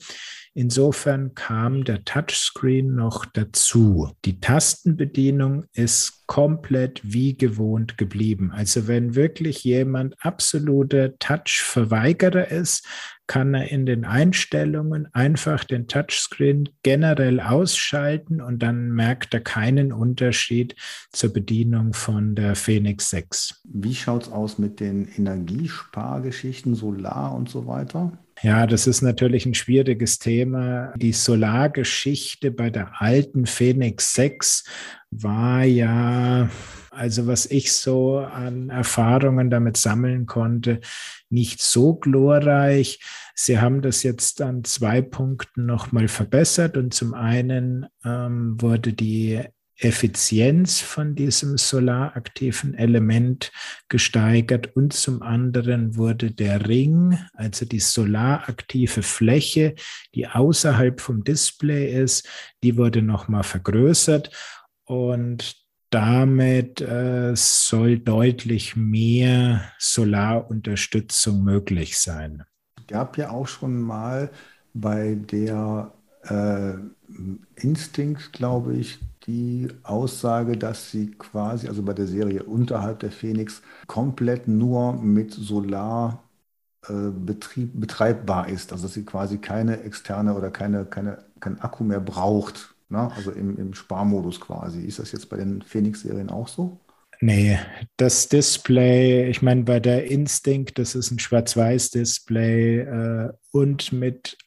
Insofern 0.55 1.33
kam 1.33 1.83
der 1.83 2.05
Touchscreen 2.05 2.93
noch 2.93 3.25
dazu. 3.25 4.11
Die 4.23 4.39
Tastenbedienung 4.39 5.65
ist 5.73 6.27
komplett 6.27 7.01
wie 7.03 7.35
gewohnt 7.35 7.97
geblieben. 7.97 8.51
Also 8.51 8.87
wenn 8.87 9.15
wirklich 9.15 9.63
jemand 9.63 10.15
absoluter 10.23 11.17
Touch-Verweigerer 11.17 12.49
ist, 12.49 12.87
kann 13.25 13.53
er 13.53 13.71
in 13.71 13.85
den 13.85 14.05
Einstellungen 14.05 15.07
einfach 15.13 15.63
den 15.63 15.87
Touchscreen 15.87 16.69
generell 16.83 17.39
ausschalten 17.39 18.41
und 18.41 18.59
dann 18.59 18.91
merkt 18.91 19.33
er 19.33 19.41
keinen 19.41 19.91
Unterschied 19.91 20.75
zur 21.11 21.33
Bedienung 21.33 21.93
von 21.93 22.35
der 22.35 22.55
Phoenix 22.55 23.09
6. 23.09 23.61
Wie 23.63 23.95
schaut 23.95 24.23
es 24.23 24.31
aus 24.31 24.59
mit 24.59 24.79
den 24.79 25.07
Energiespargeschichten, 25.07 26.75
Solar 26.75 27.33
und 27.33 27.49
so 27.49 27.65
weiter? 27.65 28.11
Ja, 28.43 28.67
das 28.67 28.87
ist 28.87 29.01
natürlich 29.01 29.45
ein 29.45 29.53
schwieriges 29.53 30.19
Thema. 30.19 30.91
Die 30.97 31.13
Solargeschichte 31.13 32.51
bei 32.51 32.69
der 32.69 33.01
alten 33.01 33.45
Phoenix 33.45 34.15
6 34.15 34.65
war 35.11 35.63
ja, 35.63 36.49
also 36.91 37.25
was 37.25 37.45
ich 37.45 37.71
so 37.71 38.17
an 38.17 38.69
Erfahrungen 38.69 39.49
damit 39.49 39.77
sammeln 39.77 40.25
konnte, 40.25 40.81
nicht 41.29 41.61
so 41.61 41.93
glorreich. 41.95 42.99
Sie 43.33 43.59
haben 43.59 43.81
das 43.81 44.03
jetzt 44.03 44.41
an 44.41 44.65
zwei 44.65 45.01
Punkten 45.01 45.65
nochmal 45.65 46.09
verbessert 46.09 46.75
und 46.75 46.93
zum 46.93 47.13
einen 47.13 47.85
ähm, 48.03 48.61
wurde 48.61 48.91
die 48.91 49.39
Effizienz 49.77 50.79
von 50.79 51.15
diesem 51.15 51.57
solaraktiven 51.57 52.73
Element 52.75 53.51
gesteigert 53.89 54.75
und 54.75 54.93
zum 54.93 55.21
anderen 55.21 55.97
wurde 55.97 56.31
der 56.31 56.67
Ring, 56.67 57.17
also 57.33 57.65
die 57.65 57.79
solaraktive 57.79 59.01
Fläche, 59.01 59.75
die 60.15 60.27
außerhalb 60.27 61.01
vom 61.01 61.23
Display 61.23 61.91
ist, 62.01 62.27
die 62.63 62.77
wurde 62.77 63.01
nochmal 63.01 63.43
vergrößert 63.43 64.31
und 64.85 65.55
damit 65.89 66.81
äh, 66.81 67.33
soll 67.35 67.99
deutlich 67.99 68.75
mehr 68.75 69.63
Solarunterstützung 69.77 71.43
möglich 71.43 71.97
sein. 71.97 72.43
gab 72.87 73.17
ja 73.17 73.29
auch 73.29 73.47
schon 73.47 73.79
mal 73.79 74.31
bei 74.73 75.15
der 75.31 75.93
äh, 76.23 76.73
Instinct, 77.55 78.33
glaube 78.33 78.75
ich, 78.75 78.99
die 79.27 79.69
Aussage, 79.83 80.57
dass 80.57 80.91
sie 80.91 81.11
quasi, 81.11 81.67
also 81.67 81.83
bei 81.83 81.93
der 81.93 82.07
Serie 82.07 82.43
unterhalb 82.43 82.99
der 82.99 83.11
Phoenix, 83.11 83.61
komplett 83.87 84.47
nur 84.47 84.93
mit 84.93 85.33
Solar 85.33 86.23
äh, 86.87 87.09
Betrieb, 87.11 87.71
betreibbar 87.79 88.49
ist. 88.49 88.71
Also 88.71 88.83
dass 88.83 88.93
sie 88.93 89.05
quasi 89.05 89.37
keine 89.37 89.81
externe 89.83 90.33
oder 90.35 90.51
keine, 90.51 90.85
keine, 90.85 91.23
kein 91.39 91.59
Akku 91.61 91.83
mehr 91.83 92.01
braucht. 92.01 92.75
Ne? 92.89 93.11
Also 93.15 93.31
im, 93.31 93.57
im 93.57 93.73
Sparmodus 93.73 94.39
quasi. 94.39 94.81
Ist 94.85 94.99
das 94.99 95.11
jetzt 95.11 95.29
bei 95.29 95.37
den 95.37 95.61
Phoenix-Serien 95.61 96.29
auch 96.29 96.47
so? 96.47 96.79
Nee, 97.21 97.57
das 97.95 98.27
Display, 98.27 99.29
ich 99.29 99.41
meine, 99.41 99.63
bei 99.63 99.79
der 99.79 100.11
Instinct, 100.11 100.77
das 100.77 100.93
ist 100.93 101.09
ein 101.09 101.19
Schwarz-Weiß-Display 101.19 102.79
äh, 102.79 103.33
und 103.51 103.93
mit, 103.93 104.37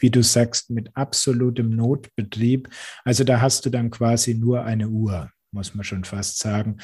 wie 0.00 0.10
du 0.10 0.22
sagst, 0.22 0.70
mit 0.70 0.90
absolutem 0.94 1.70
Notbetrieb. 1.70 2.68
Also 3.04 3.24
da 3.24 3.40
hast 3.40 3.66
du 3.66 3.70
dann 3.70 3.90
quasi 3.90 4.34
nur 4.34 4.64
eine 4.64 4.88
Uhr, 4.88 5.30
muss 5.52 5.74
man 5.74 5.84
schon 5.84 6.04
fast 6.04 6.38
sagen. 6.38 6.78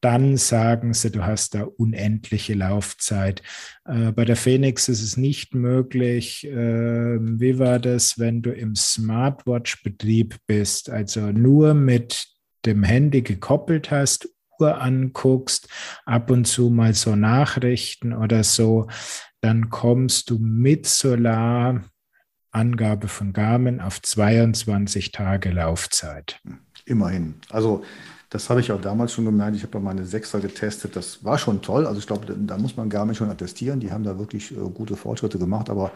Dann 0.00 0.36
sagen 0.36 0.92
sie, 0.92 1.10
du 1.10 1.24
hast 1.24 1.54
da 1.54 1.62
unendliche 1.62 2.52
Laufzeit. 2.52 3.42
Äh, 3.86 4.12
bei 4.12 4.26
der 4.26 4.36
Phoenix 4.36 4.88
ist 4.88 5.02
es 5.02 5.16
nicht 5.16 5.54
möglich. 5.54 6.46
Äh, 6.46 7.18
wie 7.20 7.58
war 7.58 7.78
das, 7.78 8.18
wenn 8.18 8.42
du 8.42 8.52
im 8.52 8.74
Smartwatch-Betrieb 8.74 10.36
bist, 10.46 10.90
also 10.90 11.32
nur 11.32 11.72
mit 11.72 12.26
dem 12.66 12.82
Handy 12.82 13.22
gekoppelt 13.22 13.90
hast, 13.90 14.28
Uhr 14.60 14.80
anguckst, 14.80 15.68
ab 16.04 16.30
und 16.30 16.46
zu 16.46 16.70
mal 16.70 16.94
so 16.94 17.16
Nachrichten 17.16 18.12
oder 18.12 18.44
so, 18.44 18.88
dann 19.40 19.70
kommst 19.70 20.30
du 20.30 20.38
mit 20.38 20.86
Solar, 20.86 21.82
Angabe 22.54 23.08
von 23.08 23.32
Garmin, 23.32 23.80
auf 23.80 24.00
22 24.00 25.12
Tage 25.12 25.50
Laufzeit. 25.50 26.40
Immerhin. 26.86 27.34
Also 27.50 27.82
das 28.34 28.50
habe 28.50 28.58
ich 28.58 28.72
auch 28.72 28.80
damals 28.80 29.12
schon 29.12 29.26
gemerkt. 29.26 29.54
Ich 29.54 29.62
habe 29.62 29.78
ja 29.78 29.84
meine 29.84 30.04
Sechser 30.04 30.40
getestet. 30.40 30.96
Das 30.96 31.24
war 31.24 31.38
schon 31.38 31.62
toll. 31.62 31.86
Also 31.86 32.00
ich 32.00 32.06
glaube, 32.08 32.34
da 32.36 32.58
muss 32.58 32.76
man 32.76 32.90
gar 32.90 33.06
nicht 33.06 33.18
schon 33.18 33.30
attestieren. 33.30 33.78
Die 33.78 33.92
haben 33.92 34.02
da 34.02 34.18
wirklich 34.18 34.50
äh, 34.50 34.56
gute 34.74 34.96
Fortschritte 34.96 35.38
gemacht. 35.38 35.70
Aber 35.70 35.92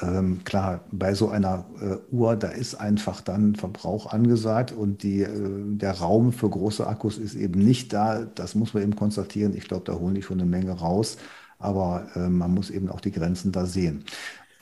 ähm, 0.00 0.44
klar, 0.44 0.84
bei 0.92 1.14
so 1.14 1.30
einer 1.30 1.64
äh, 1.80 1.96
Uhr, 2.14 2.36
da 2.36 2.46
ist 2.46 2.76
einfach 2.76 3.20
dann 3.20 3.56
Verbrauch 3.56 4.06
angesagt 4.06 4.70
und 4.70 5.02
die, 5.02 5.22
äh, 5.22 5.28
der 5.32 5.98
Raum 5.98 6.32
für 6.32 6.48
große 6.48 6.86
Akkus 6.86 7.18
ist 7.18 7.34
eben 7.34 7.58
nicht 7.58 7.92
da. 7.92 8.24
Das 8.36 8.54
muss 8.54 8.72
man 8.72 8.84
eben 8.84 8.94
konstatieren. 8.94 9.56
Ich 9.56 9.66
glaube, 9.66 9.82
da 9.84 9.98
holen 9.98 10.14
die 10.14 10.22
schon 10.22 10.40
eine 10.40 10.48
Menge 10.48 10.70
raus. 10.70 11.16
Aber 11.58 12.06
äh, 12.14 12.28
man 12.28 12.54
muss 12.54 12.70
eben 12.70 12.88
auch 12.88 13.00
die 13.00 13.10
Grenzen 13.10 13.50
da 13.50 13.66
sehen. 13.66 14.04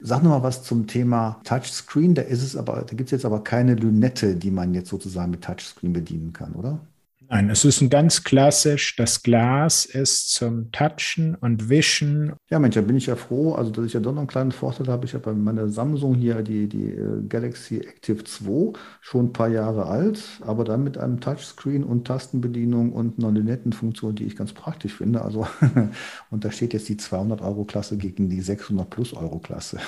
Sag 0.01 0.23
noch 0.23 0.31
mal 0.31 0.43
was 0.43 0.63
zum 0.65 0.87
Thema 0.87 1.41
Touchscreen. 1.45 2.15
Da 2.15 2.23
ist 2.23 2.43
es 2.43 2.57
aber, 2.57 2.83
da 2.83 2.95
gibt 2.97 3.09
es 3.09 3.11
jetzt 3.13 3.25
aber 3.25 3.43
keine 3.45 3.75
Lünette, 3.75 4.37
die 4.37 4.51
man 4.51 4.75
jetzt 4.75 4.89
sozusagen 4.91 5.31
mit 5.31 5.43
Touchscreen 5.43 5.93
bedienen 5.93 6.33
kann, 6.33 6.55
oder? 6.55 6.87
Nein, 7.31 7.51
es 7.51 7.67
ist 7.67 7.83
ein 7.83 7.91
ganz 7.91 8.25
klassisch, 8.25 8.97
das 8.97 9.23
Glas 9.23 9.85
ist 9.85 10.33
zum 10.33 10.73
Touchen 10.73 11.35
und 11.35 11.69
Wischen. 11.69 12.33
Ja, 12.49 12.59
Mensch, 12.59 12.75
da 12.75 12.81
bin 12.81 12.97
ich 12.97 13.05
ja 13.05 13.17
froh, 13.17 13.53
also 13.53 13.71
dass 13.71 13.85
ich 13.85 13.93
ja 13.93 14.01
doch 14.01 14.13
noch 14.13 14.21
einen 14.21 14.29
kleinen 14.29 14.51
Vorteil 14.53 14.87
habe. 14.87 15.05
Ich 15.05 15.13
habe 15.13 15.25
bei 15.25 15.35
meiner 15.35 15.69
Samsung 15.69 16.15
hier 16.15 16.41
die, 16.43 16.71
die 16.71 16.87
äh, 16.87 17.23
Galaxy 17.29 17.81
Active 17.81 18.25
2, 18.25 18.73
schon 19.03 19.27
ein 19.27 19.33
paar 19.35 19.49
Jahre 19.49 19.85
alt, 19.85 20.23
aber 20.41 20.65
dann 20.65 20.85
mit 20.85 20.97
einem 20.97 21.21
Touchscreen 21.21 21.85
und 21.85 22.07
Tastenbedienung 22.07 22.95
und 22.95 23.19
einer 23.19 23.31
Lünettenfunktion, 23.31 24.15
die 24.15 24.25
ich 24.25 24.35
ganz 24.35 24.55
praktisch 24.55 24.95
finde. 24.95 25.21
Also, 25.21 25.47
und 26.31 26.47
da 26.47 26.51
steht 26.51 26.73
jetzt 26.73 26.89
die 26.89 26.97
200-Euro-Klasse 26.97 27.99
gegen 27.99 28.31
die 28.31 28.43
600-Plus-Euro-Klasse. 28.43 29.81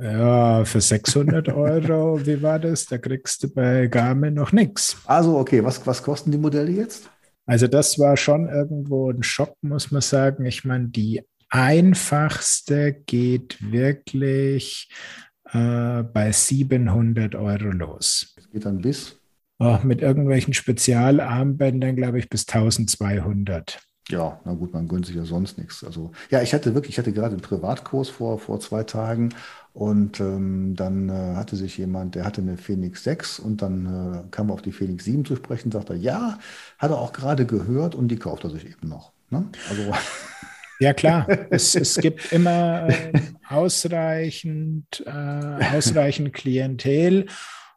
Ja, 0.00 0.64
für 0.64 0.80
600 0.80 1.48
Euro, 1.48 2.24
wie 2.24 2.40
war 2.40 2.60
das? 2.60 2.86
Da 2.86 2.98
kriegst 2.98 3.42
du 3.42 3.52
bei 3.52 3.88
Garmin 3.88 4.34
noch 4.34 4.52
nichts. 4.52 4.96
Also, 5.06 5.36
okay, 5.38 5.64
was, 5.64 5.84
was 5.86 6.02
kosten 6.02 6.30
die 6.30 6.38
Modelle 6.38 6.70
jetzt? 6.70 7.10
Also, 7.46 7.66
das 7.66 7.98
war 7.98 8.16
schon 8.16 8.48
irgendwo 8.48 9.10
ein 9.10 9.24
Schock, 9.24 9.56
muss 9.60 9.90
man 9.90 10.02
sagen. 10.02 10.44
Ich 10.44 10.64
meine, 10.64 10.88
die 10.88 11.22
einfachste 11.48 12.92
geht 13.06 13.58
wirklich 13.72 14.88
äh, 15.52 16.02
bei 16.02 16.30
700 16.30 17.34
Euro 17.34 17.70
los. 17.70 18.34
Das 18.36 18.50
geht 18.50 18.66
dann 18.66 18.80
bis? 18.80 19.16
Oh, 19.58 19.78
mit 19.82 20.00
irgendwelchen 20.00 20.54
Spezialarmbändern, 20.54 21.96
glaube 21.96 22.20
ich, 22.20 22.28
bis 22.28 22.46
1200. 22.46 23.80
Ja, 24.10 24.40
na 24.44 24.54
gut, 24.54 24.72
man 24.72 24.88
gönnt 24.88 25.06
sich 25.06 25.16
ja 25.16 25.24
sonst 25.24 25.58
nichts. 25.58 25.84
Also, 25.84 26.12
ja, 26.30 26.40
ich 26.40 26.54
hatte 26.54 26.74
wirklich, 26.74 26.94
ich 26.94 26.98
hatte 26.98 27.12
gerade 27.12 27.32
einen 27.32 27.42
Privatkurs 27.42 28.08
vor, 28.08 28.38
vor 28.38 28.60
zwei 28.60 28.84
Tagen 28.84 29.34
und 29.78 30.18
ähm, 30.18 30.74
dann 30.74 31.08
äh, 31.08 31.36
hatte 31.36 31.54
sich 31.54 31.78
jemand, 31.78 32.16
der 32.16 32.24
hatte 32.24 32.40
eine 32.40 32.56
Phoenix 32.56 33.04
6 33.04 33.38
und 33.38 33.62
dann 33.62 33.86
äh, 33.86 34.28
kam 34.32 34.50
er 34.50 34.54
auf 34.54 34.62
die 34.62 34.72
Phoenix 34.72 35.04
7 35.04 35.24
zu 35.24 35.36
sprechen, 35.36 35.70
sagte 35.70 35.94
ja, 35.94 36.40
hat 36.78 36.90
er 36.90 36.98
auch 36.98 37.12
gerade 37.12 37.46
gehört 37.46 37.94
und 37.94 38.08
die 38.08 38.16
kauft 38.16 38.42
er 38.42 38.50
sich 38.50 38.66
eben 38.66 38.88
noch. 38.88 39.12
Ne? 39.30 39.44
Also. 39.70 39.82
Ja, 40.80 40.92
klar. 40.92 41.26
Es, 41.50 41.74
es 41.74 41.96
gibt 41.96 42.32
immer 42.32 42.88
äh, 42.88 43.12
ausreichend, 43.48 45.02
äh, 45.04 45.76
ausreichend 45.76 46.32
Klientel 46.32 47.26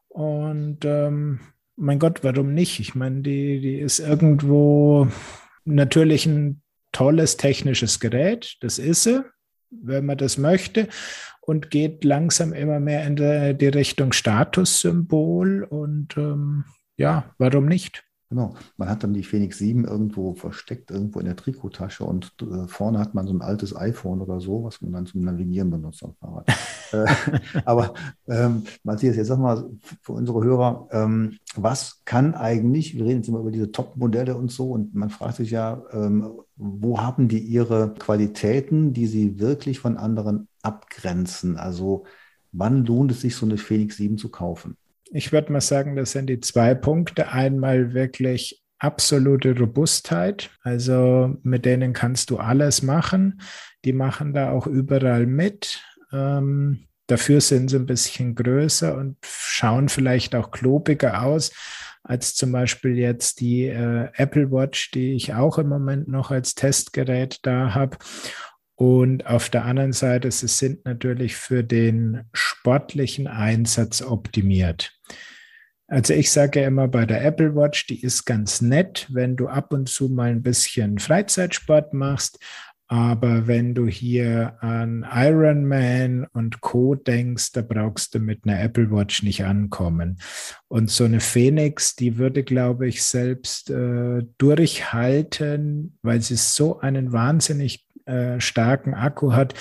und 0.07 0.85
ähm, 0.85 1.39
mein 1.75 1.97
Gott, 1.97 2.23
warum 2.23 2.53
nicht? 2.53 2.79
Ich 2.79 2.93
meine, 2.93 3.21
die, 3.21 3.59
die 3.59 3.79
ist 3.79 3.97
irgendwo 3.97 5.07
natürlich 5.65 6.27
ein 6.27 6.61
tolles 6.91 7.37
technisches 7.37 7.99
Gerät, 7.99 8.57
das 8.61 8.77
ist 8.77 9.01
sie, 9.01 9.23
wenn 9.71 10.05
man 10.05 10.17
das 10.17 10.37
möchte, 10.37 10.87
und 11.41 11.69
geht 11.69 12.03
langsam 12.03 12.53
immer 12.53 12.79
mehr 12.79 13.05
in 13.05 13.15
die 13.57 13.67
Richtung 13.67 14.13
Statussymbol. 14.13 15.63
Und 15.63 16.15
ähm, 16.17 16.65
ja, 16.97 17.33
warum 17.37 17.65
nicht? 17.65 18.03
Genau. 18.31 18.53
Man 18.77 18.87
hat 18.87 19.03
dann 19.03 19.13
die 19.13 19.25
Phoenix 19.25 19.57
7 19.57 19.83
irgendwo 19.83 20.33
versteckt, 20.35 20.89
irgendwo 20.89 21.19
in 21.19 21.25
der 21.25 21.35
Trikottasche 21.35 22.05
und 22.05 22.33
äh, 22.41 22.65
vorne 22.65 22.97
hat 22.97 23.13
man 23.13 23.27
so 23.27 23.33
ein 23.33 23.41
altes 23.41 23.75
iPhone 23.75 24.21
oder 24.21 24.39
so, 24.39 24.63
was 24.63 24.81
man 24.81 24.93
dann 24.93 25.05
zum 25.05 25.25
Navigieren 25.25 25.69
benutzt 25.69 26.01
am 26.01 26.13
Fahrrad. 26.13 26.47
äh, 26.93 27.05
aber 27.65 27.93
ähm, 28.29 28.63
Matthias, 28.83 29.17
jetzt 29.17 29.27
sag 29.27 29.37
mal 29.37 29.69
für 30.01 30.13
unsere 30.13 30.41
Hörer, 30.45 30.87
ähm, 30.91 31.39
was 31.55 32.03
kann 32.05 32.33
eigentlich, 32.33 32.95
wir 32.95 33.03
reden 33.03 33.17
jetzt 33.17 33.27
immer 33.27 33.39
über 33.39 33.51
diese 33.51 33.73
Top-Modelle 33.73 34.37
und 34.37 34.49
so 34.49 34.71
und 34.71 34.95
man 34.95 35.09
fragt 35.09 35.35
sich 35.35 35.51
ja, 35.51 35.83
ähm, 35.91 36.31
wo 36.55 37.01
haben 37.01 37.27
die 37.27 37.39
ihre 37.39 37.95
Qualitäten, 37.95 38.93
die 38.93 39.07
sie 39.07 39.41
wirklich 39.41 39.79
von 39.79 39.97
anderen 39.97 40.47
abgrenzen? 40.63 41.57
Also 41.57 42.05
wann 42.51 42.85
lohnt 42.85 43.11
es 43.11 43.21
sich, 43.21 43.35
so 43.35 43.45
eine 43.45 43.57
Phoenix 43.57 43.97
7 43.97 44.17
zu 44.17 44.29
kaufen? 44.29 44.77
Ich 45.11 45.31
würde 45.31 45.51
mal 45.51 45.61
sagen, 45.61 45.95
das 45.95 46.11
sind 46.11 46.27
die 46.27 46.39
zwei 46.39 46.73
Punkte. 46.73 47.29
Einmal 47.29 47.93
wirklich 47.93 48.63
absolute 48.79 49.57
Robustheit. 49.57 50.49
Also 50.63 51.35
mit 51.43 51.65
denen 51.65 51.93
kannst 51.93 52.29
du 52.29 52.37
alles 52.37 52.81
machen. 52.81 53.41
Die 53.85 53.93
machen 53.93 54.33
da 54.33 54.51
auch 54.51 54.67
überall 54.67 55.25
mit. 55.25 55.83
Ähm, 56.11 56.87
dafür 57.07 57.41
sind 57.41 57.69
sie 57.69 57.77
ein 57.77 57.85
bisschen 57.85 58.35
größer 58.35 58.97
und 58.97 59.17
schauen 59.23 59.89
vielleicht 59.89 60.33
auch 60.35 60.51
klobiger 60.51 61.23
aus 61.23 61.51
als 62.03 62.35
zum 62.35 62.51
Beispiel 62.51 62.97
jetzt 62.97 63.39
die 63.41 63.65
äh, 63.65 64.09
Apple 64.15 64.51
Watch, 64.51 64.91
die 64.91 65.13
ich 65.13 65.33
auch 65.33 65.57
im 65.57 65.69
Moment 65.69 66.07
noch 66.07 66.31
als 66.31 66.55
Testgerät 66.55 67.39
da 67.43 67.73
habe. 67.73 67.97
Und 68.81 69.27
auf 69.27 69.49
der 69.49 69.65
anderen 69.65 69.93
Seite, 69.93 70.31
sie 70.31 70.47
sind 70.47 70.85
natürlich 70.85 71.35
für 71.35 71.63
den 71.63 72.23
sportlichen 72.33 73.27
Einsatz 73.27 74.01
optimiert. 74.01 74.99
Also 75.85 76.15
ich 76.15 76.31
sage 76.31 76.63
immer 76.63 76.87
bei 76.87 77.05
der 77.05 77.23
Apple 77.23 77.55
Watch, 77.55 77.85
die 77.85 78.01
ist 78.01 78.25
ganz 78.25 78.59
nett, 78.59 79.07
wenn 79.11 79.35
du 79.35 79.49
ab 79.49 79.71
und 79.71 79.87
zu 79.87 80.09
mal 80.09 80.31
ein 80.31 80.41
bisschen 80.41 80.97
Freizeitsport 80.97 81.93
machst. 81.93 82.39
Aber 82.87 83.45
wenn 83.45 83.75
du 83.75 83.85
hier 83.85 84.57
an 84.61 85.05
Ironman 85.09 86.25
und 86.33 86.61
Co 86.61 86.95
denkst, 86.95 87.51
da 87.51 87.61
brauchst 87.61 88.15
du 88.15 88.19
mit 88.19 88.45
einer 88.45 88.59
Apple 88.61 88.89
Watch 88.89 89.21
nicht 89.21 89.45
ankommen. 89.45 90.19
Und 90.67 90.89
so 90.89 91.03
eine 91.03 91.19
Phoenix, 91.19 91.95
die 91.95 92.17
würde, 92.17 92.43
glaube 92.43 92.87
ich, 92.87 93.03
selbst 93.03 93.69
äh, 93.69 94.23
durchhalten, 94.39 95.99
weil 96.01 96.21
sie 96.21 96.35
so 96.35 96.79
einen 96.79 97.13
wahnsinnig 97.13 97.85
äh, 98.05 98.39
starken 98.39 98.93
Akku 98.93 99.33
hat, 99.33 99.53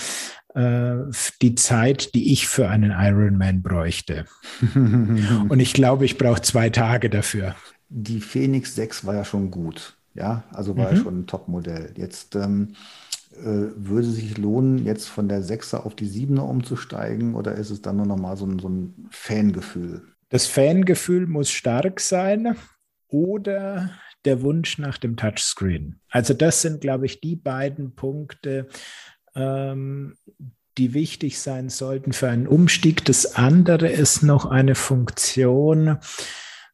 äh, 0.55 0.97
die 1.43 1.55
Zeit, 1.55 2.15
die 2.15 2.33
ich 2.33 2.49
für 2.49 2.69
einen 2.69 2.91
Ironman 2.91 3.63
bräuchte. 3.63 4.25
Und 4.75 5.61
ich 5.61 5.73
glaube, 5.75 6.05
ich 6.05 6.19
brauche 6.19 6.43
zwei 6.43 6.71
Tage 6.71 7.11
dafür. 7.11 7.55
Die 7.89 8.21
Phoenix 8.21 8.75
6 8.75 9.05
war 9.05 9.15
ja 9.15 9.25
schon 9.25 9.51
gut. 9.51 9.97
Ja, 10.15 10.45
also 10.53 10.77
war 10.77 10.91
mhm. 10.91 10.97
ja 10.97 11.03
schon 11.03 11.19
ein 11.21 11.27
Top-Modell. 11.27 11.93
Jetzt 11.97 12.35
ähm, 12.35 12.75
äh, 13.33 13.71
würde 13.77 14.09
es 14.09 14.17
sich 14.17 14.37
lohnen, 14.39 14.85
jetzt 14.85 15.09
von 15.09 15.29
der 15.29 15.43
6er 15.43 15.79
auf 15.85 15.95
die 15.95 16.09
7er 16.09 16.41
umzusteigen 16.41 17.35
oder 17.35 17.55
ist 17.55 17.71
es 17.71 17.81
dann 17.81 17.97
nur 17.97 18.07
noch 18.07 18.19
mal 18.19 18.37
so 18.37 18.47
ein, 18.47 18.59
so 18.59 18.69
ein 18.69 19.09
Fangefühl? 19.11 20.03
Das 20.31 20.47
Fangefühl 20.47 21.27
muss 21.27 21.51
stark 21.51 22.01
sein 22.01 22.57
oder 23.09 23.91
der 24.25 24.43
Wunsch 24.43 24.79
nach 24.79 24.99
dem 24.99 25.17
Touchscreen. 25.17 26.01
Also 26.09 26.35
das 26.35 26.63
sind, 26.63 26.81
glaube 26.81 27.07
ich, 27.07 27.21
die 27.21 27.37
beiden 27.37 27.95
Punkte, 27.95 28.67
ähm, 29.35 30.17
die 30.79 30.95
wichtig 30.95 31.39
sein 31.39 31.69
sollten 31.69 32.13
für 32.13 32.29
einen 32.29 32.47
Umstieg. 32.47 33.05
Das 33.05 33.35
andere 33.37 33.89
ist 33.89 34.23
noch 34.23 34.47
eine 34.47 34.75
Funktion, 34.75 35.99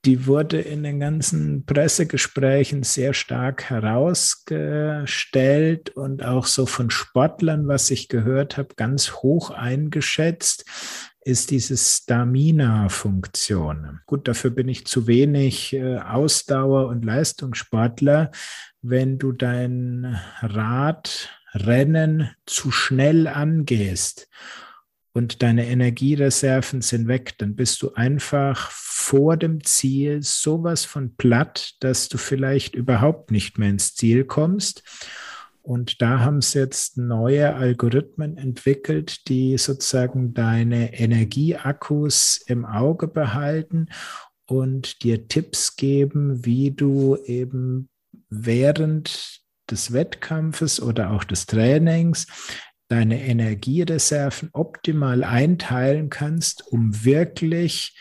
die 0.04 0.26
wurde 0.26 0.60
in 0.60 0.84
den 0.84 1.00
ganzen 1.00 1.66
Pressegesprächen 1.66 2.84
sehr 2.84 3.12
stark 3.12 3.70
herausgestellt 3.70 5.90
und 5.90 6.24
auch 6.24 6.46
so 6.46 6.64
von 6.66 6.90
Sportlern, 6.90 7.66
was 7.66 7.90
ich 7.90 8.06
gehört 8.08 8.56
habe, 8.56 8.76
ganz 8.76 9.14
hoch 9.14 9.50
eingeschätzt 9.50 10.64
ist 11.26 11.50
diese 11.50 11.76
Stamina-Funktion. 11.76 14.00
Gut, 14.06 14.28
dafür 14.28 14.50
bin 14.50 14.68
ich 14.68 14.86
zu 14.86 15.08
wenig 15.08 15.72
äh, 15.72 15.98
Ausdauer- 15.98 16.86
und 16.86 17.04
Leistungssportler. 17.04 18.30
Wenn 18.80 19.18
du 19.18 19.32
dein 19.32 20.20
Radrennen 20.40 22.30
zu 22.46 22.70
schnell 22.70 23.26
angehst 23.26 24.28
und 25.14 25.42
deine 25.42 25.66
Energiereserven 25.66 26.80
sind 26.80 27.08
weg, 27.08 27.34
dann 27.38 27.56
bist 27.56 27.82
du 27.82 27.94
einfach 27.94 28.70
vor 28.70 29.36
dem 29.36 29.64
Ziel 29.64 30.22
sowas 30.22 30.84
von 30.84 31.16
platt, 31.16 31.74
dass 31.80 32.08
du 32.08 32.18
vielleicht 32.18 32.76
überhaupt 32.76 33.32
nicht 33.32 33.58
mehr 33.58 33.70
ins 33.70 33.96
Ziel 33.96 34.26
kommst. 34.26 34.84
Und 35.66 36.00
da 36.00 36.20
haben 36.20 36.42
sie 36.42 36.60
jetzt 36.60 36.96
neue 36.96 37.56
Algorithmen 37.56 38.36
entwickelt, 38.36 39.26
die 39.26 39.58
sozusagen 39.58 40.32
deine 40.32 40.96
Energieakkus 40.96 42.36
im 42.46 42.64
Auge 42.64 43.08
behalten 43.08 43.88
und 44.46 45.02
dir 45.02 45.26
Tipps 45.26 45.74
geben, 45.74 46.46
wie 46.46 46.70
du 46.70 47.16
eben 47.16 47.88
während 48.30 49.40
des 49.68 49.92
Wettkampfes 49.92 50.80
oder 50.80 51.10
auch 51.10 51.24
des 51.24 51.46
Trainings 51.46 52.28
deine 52.86 53.20
Energiereserven 53.26 54.50
optimal 54.52 55.24
einteilen 55.24 56.10
kannst, 56.10 56.64
um 56.68 57.04
wirklich 57.04 57.98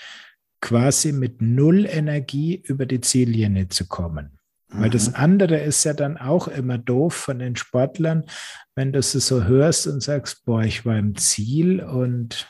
quasi 0.62 1.14
mit 1.14 1.42
Null 1.42 1.88
Energie 1.88 2.62
über 2.64 2.86
die 2.86 3.02
Ziellinie 3.02 3.70
zu 3.70 3.88
kommen. 3.88 4.35
Weil 4.78 4.90
das 4.90 5.10
mhm. 5.10 5.16
andere 5.16 5.58
ist 5.58 5.84
ja 5.84 5.94
dann 5.94 6.18
auch 6.18 6.48
immer 6.48 6.78
doof 6.78 7.14
von 7.14 7.40
den 7.40 7.56
Sportlern, 7.56 8.26
wenn 8.76 8.92
du 8.92 9.00
es 9.00 9.12
so 9.14 9.44
hörst 9.46 9.88
und 9.88 10.02
sagst, 10.02 10.46
boah, 10.46 10.64
ich 10.64 10.86
war 10.86 10.98
im 10.98 11.16
Ziel 11.16 11.82
und 11.82 12.48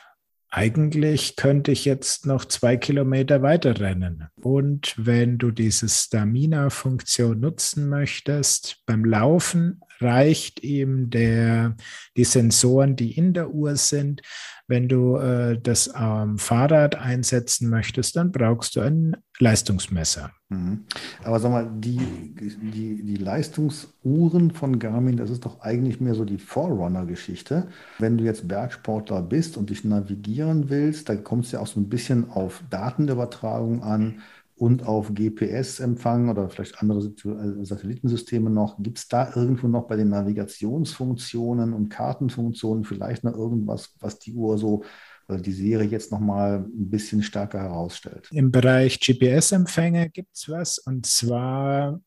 eigentlich 0.50 1.36
könnte 1.36 1.70
ich 1.70 1.84
jetzt 1.84 2.24
noch 2.24 2.44
zwei 2.44 2.76
Kilometer 2.76 3.42
weiter 3.42 3.78
rennen. 3.78 4.28
Und 4.40 4.94
wenn 4.96 5.38
du 5.38 5.50
diese 5.50 5.88
Stamina-Funktion 5.88 7.38
nutzen 7.38 7.88
möchtest, 7.88 8.82
beim 8.86 9.04
Laufen 9.04 9.80
reicht 10.00 10.62
ihm 10.62 11.10
der, 11.10 11.76
die 12.16 12.24
Sensoren, 12.24 12.96
die 12.96 13.16
in 13.16 13.32
der 13.32 13.50
Uhr 13.50 13.76
sind. 13.76 14.22
Wenn 14.68 14.88
du 14.88 15.16
äh, 15.16 15.58
das 15.60 15.88
am 15.88 16.38
Fahrrad 16.38 16.96
einsetzen 16.96 17.68
möchtest, 17.70 18.16
dann 18.16 18.32
brauchst 18.32 18.74
du 18.74 18.80
ein 18.80 19.16
Leistungsmesser. 19.38 20.32
Mhm. 20.48 20.84
Aber 21.22 21.38
sag 21.38 21.50
mal, 21.50 21.70
die, 21.72 21.98
die, 22.36 23.02
die 23.02 23.16
Leistungsuhren 23.16 24.50
von 24.50 24.78
Garmin, 24.78 25.16
das 25.16 25.30
ist 25.30 25.44
doch 25.44 25.60
eigentlich 25.60 26.00
mehr 26.00 26.14
so 26.14 26.24
die 26.24 26.38
Forerunner-Geschichte. 26.38 27.68
Wenn 27.98 28.18
du 28.18 28.24
jetzt 28.24 28.48
Bergsportler 28.48 29.22
bist 29.22 29.56
und 29.56 29.70
dich 29.70 29.84
navigieren 29.84 30.68
willst, 30.68 31.08
dann 31.08 31.22
kommst 31.22 31.52
du 31.52 31.56
ja 31.56 31.62
auch 31.62 31.66
so 31.66 31.78
ein 31.78 31.88
bisschen 31.88 32.30
auf 32.30 32.62
Datenübertragung 32.70 33.82
an 33.82 34.20
und 34.56 34.86
auf 34.86 35.12
GPS-Empfang 35.12 36.30
oder 36.30 36.48
vielleicht 36.48 36.80
andere 36.80 37.00
äh, 37.00 37.64
Satellitensysteme 37.64 38.48
noch. 38.48 38.82
Gibt 38.82 38.98
es 38.98 39.08
da 39.08 39.30
irgendwo 39.34 39.68
noch 39.68 39.86
bei 39.86 39.96
den 39.96 40.08
Navigationsfunktionen 40.08 41.74
und 41.74 41.90
Kartenfunktionen 41.90 42.84
vielleicht 42.84 43.22
noch 43.22 43.34
irgendwas, 43.34 43.94
was 44.00 44.18
die 44.18 44.32
Uhr 44.32 44.56
so 44.56 44.82
oder 45.28 45.40
die 45.40 45.52
Serie 45.52 45.88
jetzt 45.88 46.10
nochmal 46.10 46.60
ein 46.60 46.90
bisschen 46.90 47.22
stärker 47.22 47.60
herausstellt? 47.60 48.28
Im 48.32 48.50
Bereich 48.50 48.98
GPS-Empfänger 48.98 50.08
gibt 50.08 50.34
es 50.34 50.48
was 50.48 50.78
und 50.78 51.04
zwar 51.04 52.00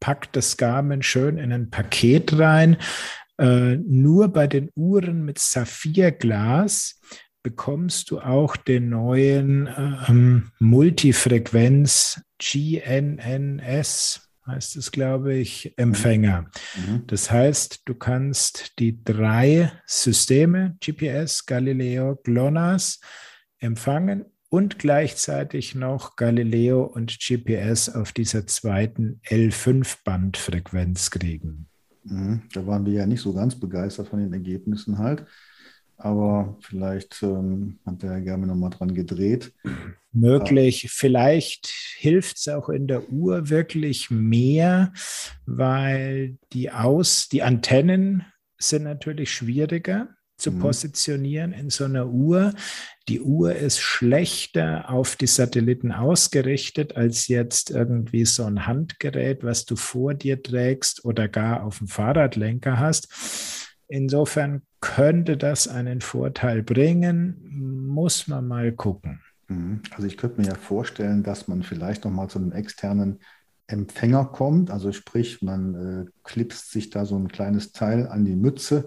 packt 0.00 0.34
das 0.34 0.56
Garmin 0.56 1.02
schön 1.02 1.38
in 1.38 1.52
ein 1.52 1.70
Paket 1.70 2.36
rein. 2.36 2.78
Äh, 3.38 3.76
nur 3.76 4.28
bei 4.28 4.48
den 4.48 4.70
Uhren 4.74 5.24
mit 5.24 5.38
Saphirglas 5.38 7.00
bekommst 7.42 8.10
du 8.10 8.20
auch 8.20 8.56
den 8.56 8.90
neuen 8.90 9.68
ähm, 10.08 10.50
Multifrequenz 10.58 12.22
GNNS, 12.38 14.28
heißt 14.46 14.76
es, 14.76 14.90
glaube 14.90 15.34
ich, 15.34 15.74
Empfänger. 15.76 16.46
Mhm. 16.76 17.04
Das 17.06 17.30
heißt, 17.30 17.82
du 17.84 17.94
kannst 17.94 18.78
die 18.78 19.02
drei 19.02 19.72
Systeme, 19.86 20.76
GPS, 20.84 21.46
Galileo, 21.46 22.16
GLONASS, 22.22 23.00
empfangen 23.58 24.24
und 24.48 24.78
gleichzeitig 24.78 25.74
noch 25.74 26.16
Galileo 26.16 26.84
und 26.84 27.18
GPS 27.18 27.88
auf 27.88 28.12
dieser 28.12 28.46
zweiten 28.46 29.20
L5-Bandfrequenz 29.28 31.10
kriegen. 31.10 31.68
Mhm. 32.04 32.42
Da 32.52 32.66
waren 32.66 32.84
wir 32.84 32.92
ja 32.92 33.06
nicht 33.06 33.22
so 33.22 33.32
ganz 33.32 33.58
begeistert 33.58 34.08
von 34.08 34.18
den 34.18 34.32
Ergebnissen 34.32 34.98
halt 34.98 35.24
aber 36.04 36.56
vielleicht 36.60 37.22
ähm, 37.22 37.78
hat 37.86 38.02
der 38.02 38.20
gerne 38.20 38.46
nochmal 38.46 38.70
dran 38.70 38.94
gedreht. 38.94 39.52
Möglich. 40.12 40.88
Vielleicht 40.90 41.66
hilft 41.96 42.36
es 42.38 42.48
auch 42.48 42.68
in 42.68 42.86
der 42.86 43.10
Uhr 43.10 43.48
wirklich 43.48 44.10
mehr, 44.10 44.92
weil 45.46 46.36
die 46.52 46.70
Aus, 46.70 47.28
die 47.28 47.42
Antennen 47.42 48.26
sind 48.58 48.84
natürlich 48.84 49.32
schwieriger 49.32 50.08
zu 50.36 50.50
mhm. 50.50 50.60
positionieren 50.60 51.52
in 51.52 51.70
so 51.70 51.84
einer 51.84 52.08
Uhr. 52.08 52.52
Die 53.08 53.20
Uhr 53.20 53.54
ist 53.54 53.80
schlechter 53.80 54.90
auf 54.90 55.16
die 55.16 55.26
Satelliten 55.26 55.92
ausgerichtet 55.92 56.96
als 56.96 57.28
jetzt 57.28 57.70
irgendwie 57.70 58.24
so 58.24 58.44
ein 58.44 58.66
Handgerät, 58.66 59.42
was 59.42 59.64
du 59.64 59.76
vor 59.76 60.14
dir 60.14 60.42
trägst 60.42 61.04
oder 61.04 61.28
gar 61.28 61.64
auf 61.64 61.78
dem 61.78 61.88
Fahrradlenker 61.88 62.78
hast. 62.78 63.08
Insofern 63.92 64.62
könnte 64.80 65.36
das 65.36 65.68
einen 65.68 66.00
Vorteil 66.00 66.62
bringen, 66.62 67.36
muss 67.86 68.26
man 68.26 68.48
mal 68.48 68.72
gucken. 68.72 69.20
Mhm. 69.48 69.82
Also 69.90 70.06
ich 70.06 70.16
könnte 70.16 70.40
mir 70.40 70.46
ja 70.46 70.54
vorstellen, 70.54 71.22
dass 71.22 71.46
man 71.46 71.62
vielleicht 71.62 72.06
noch 72.06 72.10
mal 72.10 72.26
zu 72.28 72.38
einem 72.38 72.52
externen 72.52 73.18
Empfänger 73.66 74.24
kommt. 74.24 74.70
Also 74.70 74.92
sprich, 74.92 75.42
man 75.42 75.74
äh, 75.74 76.10
klipst 76.24 76.70
sich 76.70 76.88
da 76.88 77.04
so 77.04 77.16
ein 77.16 77.28
kleines 77.28 77.72
Teil 77.72 78.06
an 78.06 78.24
die 78.24 78.34
Mütze 78.34 78.86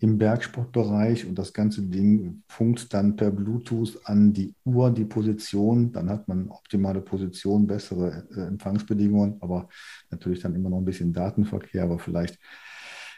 im 0.00 0.18
Bergsportbereich 0.18 1.26
und 1.26 1.38
das 1.38 1.52
ganze 1.52 1.82
Ding 1.82 2.42
funkt 2.48 2.92
dann 2.92 3.14
per 3.14 3.30
Bluetooth 3.30 4.00
an 4.02 4.32
die 4.32 4.56
Uhr, 4.64 4.90
die 4.90 5.04
Position. 5.04 5.92
Dann 5.92 6.10
hat 6.10 6.26
man 6.26 6.48
optimale 6.48 7.02
Position, 7.02 7.68
bessere 7.68 8.26
äh, 8.34 8.48
Empfangsbedingungen, 8.48 9.36
aber 9.42 9.68
natürlich 10.10 10.40
dann 10.40 10.56
immer 10.56 10.70
noch 10.70 10.78
ein 10.78 10.84
bisschen 10.84 11.12
Datenverkehr, 11.12 11.84
aber 11.84 12.00
vielleicht 12.00 12.36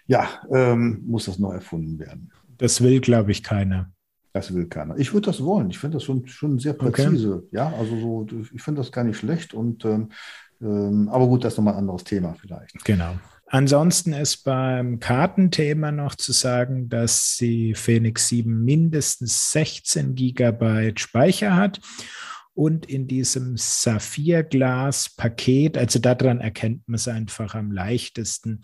ja, 0.07 0.29
ähm, 0.51 1.03
muss 1.07 1.27
das 1.27 1.39
noch 1.39 1.53
erfunden 1.53 1.99
werden. 1.99 2.31
Das 2.59 2.81
will, 2.81 3.01
glaube 3.01 3.33
ich, 3.33 3.43
keiner. 3.43 3.91
Das 4.33 4.55
will 4.55 4.67
keiner. 4.67 4.97
Ich 4.97 5.13
würde 5.13 5.27
das 5.27 5.43
wollen. 5.43 5.71
Ich 5.71 5.79
finde 5.79 5.97
das 5.97 6.05
schon, 6.05 6.27
schon 6.27 6.59
sehr 6.59 6.73
präzise. 6.73 7.37
Okay. 7.37 7.49
Ja, 7.53 7.73
also 7.79 7.99
so, 7.99 8.27
ich 8.55 8.63
finde 8.63 8.81
das 8.81 8.91
gar 8.91 9.05
nicht 9.05 9.19
schlecht. 9.19 9.53
Und 9.53 9.85
ähm, 9.85 10.09
ähm, 10.63 11.09
aber 11.11 11.27
gut, 11.27 11.45
das 11.45 11.55
ist 11.55 11.59
nochmal 11.59 11.75
ein 11.75 11.81
anderes 11.81 12.05
Thema 12.05 12.35
vielleicht. 12.41 12.85
Genau. 12.85 13.17
Ansonsten 13.47 14.13
ist 14.15 14.45
beim 14.45 14.99
Kartenthema 14.99 15.93
noch 15.93 16.15
zu 16.15 16.33
sagen, 16.33 16.89
dass 16.89 17.37
die 17.39 17.75
Phoenix 17.75 18.29
7 18.29 18.65
mindestens 18.65 19.53
16 19.53 20.15
Gigabyte 20.15 21.01
Speicher 21.01 21.55
hat 21.55 21.79
und 22.55 22.87
in 22.87 23.07
diesem 23.07 23.59
Saphirglas-Paket, 23.59 25.77
also 25.77 25.99
daran 25.99 26.41
erkennt 26.41 26.81
man 26.87 26.95
es 26.95 27.09
einfach 27.09 27.55
am 27.55 27.73
leichtesten, 27.73 28.63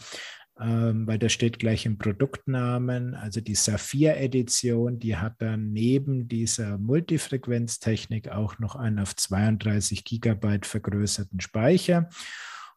weil 0.58 1.18
da 1.18 1.28
steht 1.28 1.58
gleich 1.58 1.86
im 1.86 1.98
Produktnamen, 1.98 3.14
also 3.14 3.40
die 3.40 3.54
Saphir-Edition, 3.54 4.98
die 4.98 5.16
hat 5.16 5.34
dann 5.38 5.72
neben 5.72 6.26
dieser 6.28 6.78
Multifrequenztechnik 6.78 8.28
auch 8.28 8.58
noch 8.58 8.74
einen 8.74 8.98
auf 8.98 9.14
32 9.14 10.04
Gigabyte 10.04 10.66
vergrößerten 10.66 11.40
Speicher. 11.40 12.08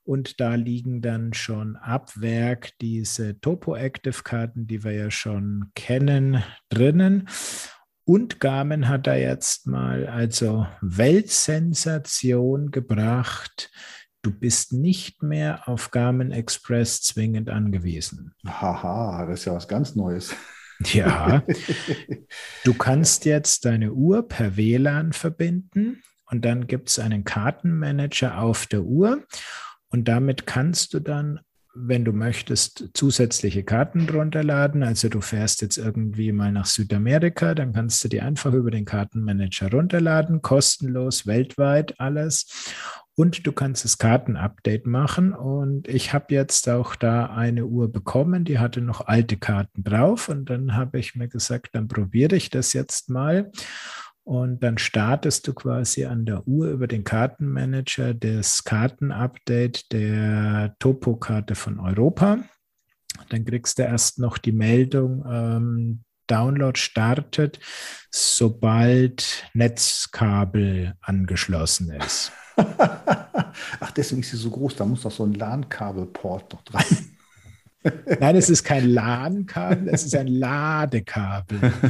Und 0.03 0.39
da 0.39 0.55
liegen 0.55 1.01
dann 1.01 1.33
schon 1.33 1.75
ab 1.75 2.11
Werk 2.15 2.71
diese 2.81 3.39
Topo-Active-Karten, 3.39 4.67
die 4.67 4.83
wir 4.83 4.93
ja 4.93 5.11
schon 5.11 5.71
kennen, 5.75 6.43
drinnen. 6.69 7.27
Und 8.03 8.39
Garmin 8.39 8.89
hat 8.89 9.07
da 9.07 9.15
jetzt 9.15 9.67
mal 9.67 10.07
also 10.07 10.67
Weltsensation 10.81 12.71
gebracht 12.71 13.71
du 14.21 14.31
bist 14.31 14.73
nicht 14.73 15.23
mehr 15.23 15.67
auf 15.67 15.91
Garmin 15.91 16.31
Express 16.31 17.01
zwingend 17.01 17.49
angewiesen. 17.49 18.33
Haha, 18.45 19.25
das 19.25 19.39
ist 19.39 19.45
ja 19.45 19.53
was 19.53 19.67
ganz 19.67 19.95
Neues. 19.95 20.35
Ja, 20.85 21.43
du 22.63 22.73
kannst 22.73 23.25
jetzt 23.25 23.65
deine 23.65 23.93
Uhr 23.93 24.27
per 24.27 24.57
WLAN 24.57 25.13
verbinden 25.13 26.01
und 26.25 26.43
dann 26.45 26.67
gibt 26.67 26.89
es 26.89 26.99
einen 26.99 27.23
Kartenmanager 27.23 28.39
auf 28.39 28.65
der 28.65 28.83
Uhr 28.83 29.23
und 29.89 30.07
damit 30.07 30.47
kannst 30.47 30.93
du 30.93 30.99
dann 30.99 31.39
wenn 31.73 32.03
du 32.03 32.11
möchtest, 32.11 32.89
zusätzliche 32.93 33.63
Karten 33.63 34.09
runterladen. 34.09 34.83
Also 34.83 35.09
du 35.09 35.21
fährst 35.21 35.61
jetzt 35.61 35.77
irgendwie 35.77 36.31
mal 36.31 36.51
nach 36.51 36.65
Südamerika, 36.65 37.55
dann 37.55 37.73
kannst 37.73 38.03
du 38.03 38.07
die 38.09 38.21
einfach 38.21 38.53
über 38.53 38.71
den 38.71 38.85
Kartenmanager 38.85 39.71
runterladen, 39.71 40.41
kostenlos, 40.41 41.25
weltweit 41.27 41.99
alles. 41.99 42.47
Und 43.15 43.45
du 43.45 43.51
kannst 43.51 43.85
das 43.85 43.97
Kartenupdate 43.97 44.87
machen. 44.87 45.33
Und 45.33 45.87
ich 45.87 46.13
habe 46.13 46.33
jetzt 46.33 46.67
auch 46.69 46.95
da 46.95 47.25
eine 47.25 47.65
Uhr 47.65 47.91
bekommen, 47.91 48.45
die 48.45 48.59
hatte 48.59 48.81
noch 48.81 49.07
alte 49.07 49.37
Karten 49.37 49.83
drauf. 49.83 50.29
Und 50.29 50.49
dann 50.49 50.75
habe 50.75 50.99
ich 50.99 51.15
mir 51.15 51.27
gesagt, 51.27 51.75
dann 51.75 51.87
probiere 51.87 52.35
ich 52.35 52.49
das 52.49 52.73
jetzt 52.73 53.09
mal. 53.09 53.51
Und 54.23 54.61
dann 54.61 54.77
startest 54.77 55.47
du 55.47 55.53
quasi 55.53 56.05
an 56.05 56.25
der 56.25 56.47
Uhr 56.47 56.69
über 56.69 56.87
den 56.87 57.03
Kartenmanager 57.03 58.13
das 58.13 58.63
Kartenupdate 58.63 59.91
der 59.91 60.75
Topo-Karte 60.79 61.55
von 61.55 61.79
Europa. 61.79 62.39
Dann 63.29 63.45
kriegst 63.45 63.79
du 63.79 63.83
erst 63.83 64.19
noch 64.19 64.37
die 64.37 64.51
Meldung, 64.51 65.25
ähm, 65.27 66.03
Download 66.27 66.79
startet, 66.79 67.59
sobald 68.09 69.49
Netzkabel 69.53 70.95
angeschlossen 71.01 71.91
ist. 71.91 72.31
Ach, 72.55 73.91
deswegen 73.95 74.21
ist 74.21 74.31
sie 74.31 74.37
so 74.37 74.49
groß, 74.49 74.75
da 74.75 74.85
muss 74.85 75.01
doch 75.01 75.11
so 75.11 75.25
ein 75.25 75.33
LAN-Kabelport 75.33 76.53
noch 76.53 76.63
dran. 76.63 76.85
Nein, 78.19 78.35
es 78.35 78.49
ist 78.49 78.63
kein 78.63 78.89
LAN-Kabel, 78.89 79.89
es 79.89 80.03
ist 80.05 80.15
ein 80.15 80.27
Ladekabel. 80.27 81.59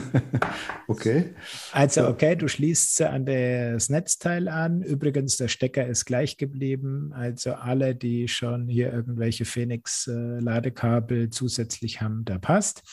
Okay. 0.88 1.34
Also, 1.72 2.06
okay, 2.10 2.36
du 2.36 2.50
schließt 2.50 2.98
sie 2.98 3.10
an 3.10 3.26
das 3.26 3.88
Netzteil 3.88 4.50
an. 4.50 4.82
Übrigens, 4.82 5.38
der 5.38 5.48
Stecker 5.48 5.88
ist 5.88 6.04
gleich 6.04 6.36
geblieben. 6.36 7.14
Also 7.14 7.54
alle, 7.54 7.96
die 7.96 8.28
schon 8.28 8.68
hier 8.68 8.92
irgendwelche 8.92 9.46
Phoenix-Ladekabel 9.46 11.30
zusätzlich 11.30 12.02
haben, 12.02 12.26
da 12.26 12.40
passt. 12.40 12.84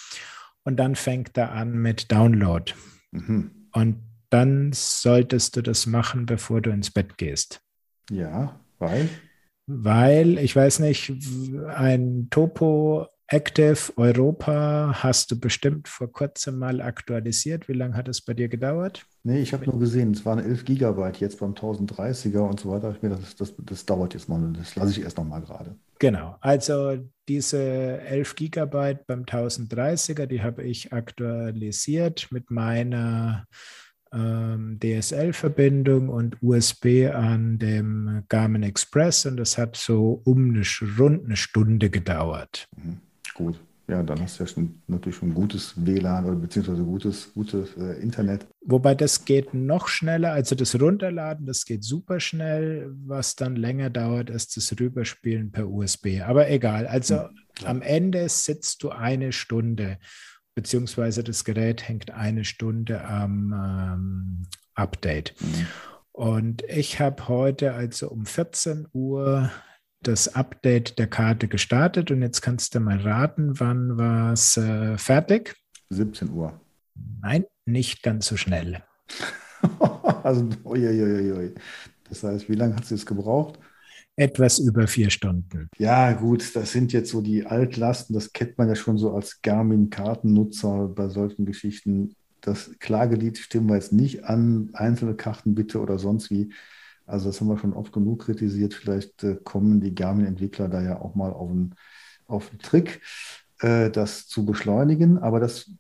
Und 0.63 0.77
dann 0.77 0.95
fängt 0.95 1.37
er 1.37 1.51
an 1.53 1.73
mit 1.73 2.13
Download. 2.13 2.73
Mhm. 3.11 3.51
Und 3.73 3.97
dann 4.31 4.71
solltest 4.73 5.57
du 5.57 5.63
das 5.63 5.87
machen, 5.87 6.27
bevor 6.27 6.61
du 6.61 6.71
ins 6.71 6.93
Bett 6.93 7.19
gehst. 7.19 7.63
Ja, 8.11 8.61
weil? 8.79 9.09
Weil, 9.71 10.39
ich 10.39 10.57
weiß 10.57 10.79
nicht, 10.81 11.13
ein 11.75 12.29
Topo 12.31 13.07
Active 13.31 13.93
Europa 13.99 14.95
hast 15.03 15.31
du 15.31 15.39
bestimmt 15.39 15.87
vor 15.87 16.11
kurzem 16.11 16.59
mal 16.59 16.81
aktualisiert. 16.81 17.69
Wie 17.69 17.75
lange 17.75 17.95
hat 17.95 18.09
es 18.09 18.23
bei 18.23 18.33
dir 18.33 18.49
gedauert? 18.49 19.05
Nee, 19.25 19.41
ich 19.41 19.53
habe 19.53 19.67
nur 19.67 19.79
gesehen, 19.79 20.13
es 20.13 20.25
waren 20.25 20.39
11 20.39 20.65
Gigabyte 20.65 21.21
jetzt 21.21 21.39
beim 21.39 21.53
1030er 21.53 22.39
und 22.39 22.59
so 22.59 22.71
weiter. 22.71 22.91
Ich 22.97 23.03
mir, 23.03 23.11
das, 23.11 23.37
das, 23.37 23.53
das 23.59 23.85
dauert 23.85 24.15
jetzt 24.15 24.31
mal, 24.31 24.41
das 24.55 24.75
lasse 24.75 24.93
ich 24.93 25.03
erst 25.03 25.19
noch 25.19 25.25
mal 25.25 25.41
gerade. 25.41 25.77
Genau, 25.99 26.37
also 26.41 26.97
diese 27.29 27.59
11 27.59 28.37
Gigabyte 28.37 29.07
beim 29.07 29.25
1030er, 29.25 30.25
die 30.25 30.43
habe 30.43 30.63
ich 30.63 30.95
aktualisiert 30.95 32.29
mit 32.31 32.51
meiner 32.51 33.45
DSL-Verbindung 34.11 36.09
und 36.09 36.37
USB 36.43 37.11
an 37.13 37.59
dem 37.59 38.25
Garmin 38.29 38.63
Express 38.63 39.27
und 39.27 39.37
das 39.37 39.59
hat 39.59 39.77
so 39.77 40.23
um 40.25 40.51
eine, 40.51 40.63
rund 40.99 41.25
eine 41.25 41.37
Stunde 41.37 41.91
gedauert. 41.91 42.69
Mhm. 42.77 42.99
Gut. 43.35 43.61
Ja, 43.89 44.03
dann 44.03 44.21
hast 44.21 44.39
du 44.39 44.45
ja 44.45 44.49
schon, 44.49 44.83
natürlich 44.87 45.17
schon 45.17 45.33
gutes 45.33 45.73
WLAN 45.77 46.27
oder 46.27 46.37
beziehungsweise 46.37 46.83
gutes, 46.83 47.33
gutes 47.33 47.75
äh, 47.79 47.99
Internet. 48.03 48.47
Wobei 48.61 48.95
das 48.95 49.25
geht 49.25 49.55
noch 49.55 49.89
schneller, 49.89 50.33
also 50.33 50.55
das 50.55 50.79
Runterladen, 50.79 51.47
das 51.47 51.65
geht 51.65 51.85
super 51.85 52.21
schnell. 52.21 52.93
Was 53.07 53.35
dann 53.35 53.57
länger 53.57 53.89
dauert, 53.89 54.29
ist 54.29 54.59
das 54.59 54.79
Rüberspielen 54.79 55.53
per 55.53 55.71
USB. 55.71 56.21
Aber 56.23 56.51
egal, 56.51 56.87
also 56.87 57.15
ja, 57.15 57.31
am 57.65 57.81
Ende 57.81 58.29
sitzt 58.29 58.83
du 58.83 58.91
eine 58.91 59.33
Stunde 59.33 59.97
beziehungsweise 60.59 61.23
das 61.23 61.45
Gerät 61.45 61.89
hängt 61.89 62.11
eine 62.11 62.45
Stunde 62.45 63.05
am 63.05 63.55
ähm, 63.55 64.47
Update. 64.75 65.37
Mhm. 65.39 65.67
Und 66.11 66.63
ich 66.65 66.99
habe 66.99 67.29
heute 67.29 67.75
also 67.75 68.11
um 68.11 68.27
14 68.27 68.89
Uhr 68.93 69.53
das 70.03 70.35
Update 70.35 70.99
der 70.99 71.07
Karte 71.07 71.47
gestartet 71.47 72.11
und 72.11 72.23
jetzt 72.23 72.41
kannst 72.41 72.75
du 72.75 72.81
mal 72.81 72.99
raten, 72.99 73.61
wann 73.61 73.99
war 73.99 74.33
es 74.33 74.57
äh, 74.57 74.99
fertig? 74.99 75.55
17 75.91 76.31
Uhr. 76.31 76.61
Nein, 77.23 77.45
nicht 77.65 78.03
ganz 78.03 78.27
so 78.27 78.37
schnell. 78.37 78.83
also, 80.25 80.49
uiuiui. 80.65 81.55
Das 82.09 82.25
heißt, 82.25 82.49
wie 82.49 82.57
lange 82.57 82.75
hat 82.75 82.83
es 82.83 82.91
jetzt 82.91 83.07
gebraucht? 83.07 83.61
Etwas 84.19 84.59
über 84.59 84.87
vier 84.89 85.11
Stunden. 85.11 85.69
Ja, 85.79 86.13
gut, 86.13 86.57
das 86.57 86.73
sind 86.73 86.93
jetzt 86.93 87.11
so 87.11 87.21
die 87.21 87.47
Altlasten, 87.47 88.15
das 88.15 88.33
kennt 88.33 88.59
man 88.59 88.69
ja 88.69 88.75
schon 88.75 88.99
so 88.99 89.13
als 89.13 89.41
Garmin-Kartennutzer 89.43 90.89
bei 90.89 91.09
solchen 91.09 91.47
Geschichten. 91.47 92.15
Das 92.41 92.71
Klagelied 92.81 93.39
stimmen 93.39 93.69
wir 93.69 93.77
jetzt 93.77 93.93
nicht 93.93 94.25
an, 94.25 94.71
einzelne 94.73 95.15
Karten 95.15 95.55
bitte 95.55 95.81
oder 95.81 95.99
sonst 95.99 96.31
wie. 96.31 96.53
Also 97.07 97.29
das 97.29 97.41
haben 97.41 97.49
wir 97.49 97.59
schon 97.59 97.73
oft 97.73 97.93
genug 97.93 98.23
kritisiert. 98.25 98.75
Vielleicht 98.75 99.23
äh, 99.23 99.37
kommen 99.43 99.81
die 99.81 99.95
Garmin-Entwickler 99.95 100.69
da 100.69 100.83
ja 100.83 101.01
auch 101.01 101.15
mal 101.15 101.33
auf 101.33 101.51
einen, 101.51 101.75
auf 102.27 102.51
Trick, 102.63 103.01
äh, 103.61 103.89
das 103.91 104.27
zu 104.27 104.45
beschleunigen. 104.45 105.19
Aber 105.19 105.41
das 105.41 105.71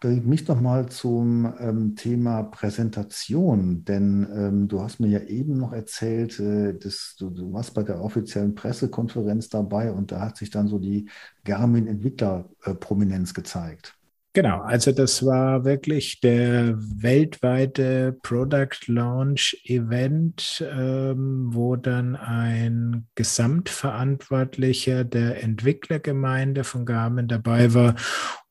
bringt 0.00 0.26
mich 0.26 0.46
nochmal 0.46 0.88
zum 0.88 1.52
ähm, 1.58 1.96
Thema 1.96 2.44
Präsentation, 2.44 3.84
denn 3.84 4.28
ähm, 4.32 4.68
du 4.68 4.80
hast 4.80 5.00
mir 5.00 5.08
ja 5.08 5.20
eben 5.20 5.58
noch 5.58 5.72
erzählt, 5.72 6.38
äh, 6.38 6.74
dass 6.74 7.16
du, 7.18 7.30
du, 7.30 7.52
warst 7.52 7.74
bei 7.74 7.82
der 7.82 8.00
offiziellen 8.00 8.54
Pressekonferenz 8.54 9.48
dabei 9.48 9.90
und 9.92 10.12
da 10.12 10.20
hat 10.20 10.36
sich 10.36 10.50
dann 10.50 10.68
so 10.68 10.78
die 10.78 11.08
Garmin-Entwickler-Prominenz 11.44 13.34
gezeigt. 13.34 13.94
Genau, 14.34 14.60
also 14.60 14.92
das 14.92 15.24
war 15.24 15.64
wirklich 15.64 16.20
der 16.20 16.74
weltweite 16.76 18.16
Product 18.22 18.86
Launch 18.86 19.60
Event, 19.64 20.64
ähm, 20.70 21.48
wo 21.50 21.74
dann 21.74 22.14
ein 22.14 23.08
Gesamtverantwortlicher 23.16 25.02
der 25.02 25.42
Entwicklergemeinde 25.42 26.62
von 26.62 26.86
Garmin 26.86 27.26
dabei 27.26 27.74
war 27.74 27.96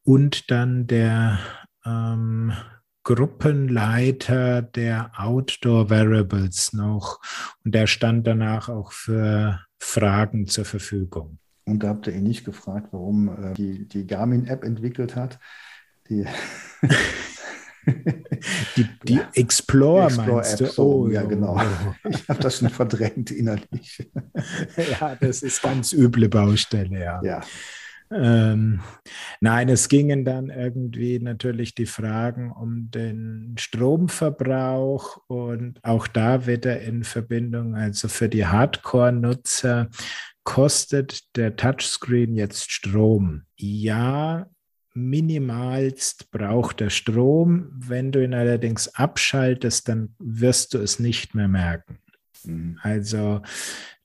und 0.08 0.50
dann 0.52 0.88
der 0.88 1.38
ähm, 1.86 2.54
Gruppenleiter 3.04 4.62
der 4.62 5.12
Outdoor 5.18 5.90
Variables 5.90 6.72
noch. 6.72 7.20
Und 7.66 7.76
der 7.76 7.88
stand 7.88 8.26
danach 8.26 8.70
auch 8.70 8.94
für 8.94 9.60
Fragen 9.80 10.48
zur 10.48 10.64
Verfügung. 10.64 11.40
Und 11.66 11.84
da 11.84 11.90
habt 11.90 12.08
ihr 12.08 12.14
ihn 12.14 12.24
nicht 12.24 12.46
gefragt, 12.46 12.88
warum 12.92 13.28
äh, 13.28 13.54
die, 13.56 13.86
die 13.86 14.08
Garmin-App 14.08 14.64
entwickelt 14.64 15.18
hat. 15.18 15.40
Die, 16.10 16.26
die, 18.78 18.88
die 19.04 19.16
ja. 19.16 19.30
Explore, 19.34 20.10
meinst 20.14 20.62
App, 20.62 20.74
du? 20.74 20.82
Oh, 20.82 21.10
ja, 21.10 21.24
genau. 21.24 21.60
Ich 22.10 22.30
habe 22.30 22.40
das 22.40 22.60
schon 22.60 22.70
verdrängt 22.70 23.32
innerlich. 23.32 24.10
ja, 25.02 25.16
das 25.20 25.44
ist 25.44 25.62
ganz 25.62 25.92
üble 25.92 26.30
Baustelle, 26.30 26.98
ja. 26.98 27.22
Ja. 27.22 27.42
Ähm, 28.10 28.80
nein, 29.42 29.70
es 29.70 29.90
gingen 29.90 30.24
dann 30.24 30.50
irgendwie 30.50 31.20
natürlich 31.20 31.76
die 31.76 31.86
Fragen 31.86 32.52
um 32.52 32.90
den 32.90 33.56
Stromverbrauch 33.58 35.22
und 35.28 35.84
auch 35.84 36.08
da 36.08 36.48
wieder 36.48 36.80
in 36.82 37.04
Verbindung, 37.04 37.76
also 37.76 38.08
für 38.08 38.30
die 38.30 38.46
Hardcore-Nutzer 38.46 39.90
kostet 40.44 41.36
der 41.36 41.58
Touchscreen 41.58 42.34
jetzt 42.34 42.72
Strom. 42.72 43.44
Ja, 43.58 44.48
minimalst 44.94 46.32
braucht 46.32 46.80
er 46.80 46.90
Strom. 46.90 47.70
Wenn 47.76 48.14
du 48.14 48.24
ihn 48.24 48.34
allerdings 48.34 48.88
abschaltest, 48.96 49.90
dann 49.90 50.16
wirst 50.18 50.74
du 50.74 50.78
es 50.78 51.00
nicht 51.00 51.36
mehr 51.36 51.50
merken. 51.50 52.00
Mhm. 52.46 52.80
Also 52.82 53.42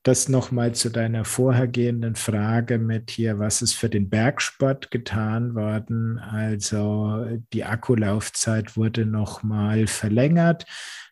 das 0.03 0.29
nochmal 0.29 0.75
zu 0.75 0.91
deiner 0.91 1.25
vorhergehenden 1.25 2.17
Frage 2.17 2.79
mit 2.79 3.11
hier, 3.11 3.38
was 3.38 3.62
ist 3.62 3.75
für 3.75 3.88
den 3.88 4.11
Bergsport 4.11 4.91
getan 4.91 5.55
worden? 5.55 6.19
Also 6.19 7.25
die 7.53 7.65
Akkulaufzeit 7.65 8.77
wurde 8.77 9.07
nochmal 9.07 9.87
verlängert. 9.87 10.67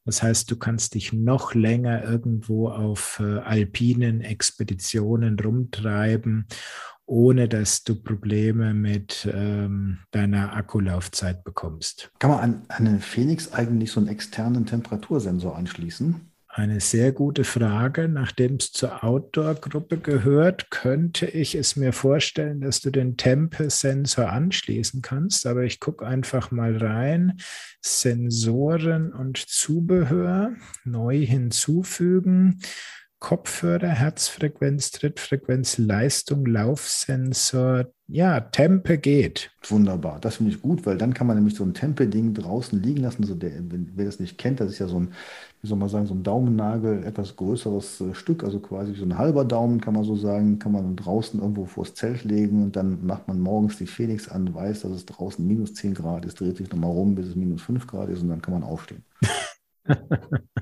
Das 0.05 0.23
heißt, 0.23 0.51
du 0.51 0.57
kannst 0.57 0.95
dich 0.95 1.13
noch 1.13 1.55
länger 1.55 2.03
irgendwo 2.03 2.69
auf 2.69 3.21
äh, 3.21 3.39
alpinen 3.39 4.23
Expeditionen 4.23 5.39
rumtreiben, 5.39 6.47
ohne 7.07 7.49
dass 7.49 7.85
du 7.85 7.95
Probleme 7.95 8.75
mit 8.75 9.29
ähm, 9.33 9.99
deiner 10.11 10.57
Akkulaufzeit 10.57 11.45
bekommst. 11.45 12.11
Kann 12.19 12.31
man 12.31 12.41
an, 12.41 12.63
an 12.69 12.85
den 12.87 13.01
Phoenix 13.01 13.53
eigentlich 13.53 13.93
so 13.93 14.01
einen 14.01 14.09
externen 14.09 14.67
Temperatursensor 14.67 15.55
anschließen? 15.55 16.30
Eine 16.61 16.81
sehr 16.81 17.13
gute 17.13 17.45
Frage. 17.45 18.07
Nachdem 18.07 18.57
es 18.57 18.71
zur 18.71 19.03
Outdoor-Gruppe 19.03 19.97
gehört, 19.97 20.71
könnte 20.71 21.25
ich 21.25 21.55
es 21.55 21.75
mir 21.75 21.95
vorstellen, 21.95 22.61
dass 22.61 22.83
du 22.83 22.91
den 22.91 23.17
Tempe-Sensor 23.17 24.29
anschließen 24.29 25.01
kannst. 25.01 25.47
Aber 25.47 25.65
ich 25.65 25.81
gucke 25.81 26.07
einfach 26.07 26.51
mal 26.51 26.77
rein. 26.77 27.39
Sensoren 27.81 29.11
und 29.11 29.39
Zubehör 29.39 30.53
neu 30.85 31.25
hinzufügen. 31.25 32.61
Kopfhörer, 33.21 33.89
Herzfrequenz, 33.89 34.91
Trittfrequenz, 34.93 35.77
Leistung, 35.77 36.47
Laufsensor, 36.47 37.93
ja, 38.07 38.41
Tempe 38.41 38.97
geht. 38.97 39.51
Wunderbar, 39.69 40.21
das 40.21 40.37
finde 40.37 40.53
ich 40.53 40.63
gut, 40.63 40.87
weil 40.87 40.97
dann 40.97 41.13
kann 41.13 41.27
man 41.27 41.37
nämlich 41.37 41.55
so 41.55 41.63
ein 41.63 41.75
Tempe-Ding 41.75 42.33
draußen 42.33 42.83
liegen 42.83 43.03
lassen. 43.03 43.25
So 43.25 43.35
der, 43.35 43.53
wer 43.61 44.07
das 44.07 44.21
nicht 44.21 44.39
kennt, 44.39 44.61
das 44.61 44.73
ist 44.73 44.79
ja 44.79 44.89
so 44.89 45.01
ein, 45.01 45.13
wie 45.63 45.69
soll 45.69 45.79
man 45.79 45.89
sagen, 45.89 46.07
so 46.07 46.15
ein 46.15 46.23
Daumennagel, 46.23 47.05
etwas 47.05 47.37
größeres 47.37 48.01
äh, 48.01 48.15
Stück, 48.15 48.45
also 48.45 48.61
quasi 48.61 48.95
so 48.95 49.05
ein 49.05 49.19
halber 49.19 49.45
Daumen, 49.45 49.81
kann 49.81 49.95
man 49.95 50.05
so 50.05 50.17
sagen, 50.17 50.59
kann 50.59 50.73
man 50.73 50.97
draußen 50.97 51.41
irgendwo 51.41 51.67
vors 51.67 51.95
Zelt 51.95 52.25
legen 52.25 52.63
und 52.63 52.77
dann 52.77 53.05
macht 53.07 53.29
man 53.29 53.41
morgens 53.41 53.77
die 53.79 53.87
Phoenix 53.87 54.29
an, 54.29 54.55
weiß, 54.55 54.83
dass 54.83 54.93
es 54.93 55.07
draußen 55.07 55.47
minus 55.47 55.75
10 55.75 55.95
Grad 55.95 56.25
ist, 56.25 56.41
dreht 56.41 56.57
sich 56.57 56.71
nochmal 56.71 56.91
rum, 56.91 57.15
bis 57.15 57.27
es 57.29 57.37
minus 57.37 57.63
5 57.63 57.87
Grad 57.87 58.09
ist 58.09 58.23
und 58.23 58.29
dann 58.29 58.43
kann 58.43 58.55
man 58.55 58.63
aufstehen. 58.63 59.05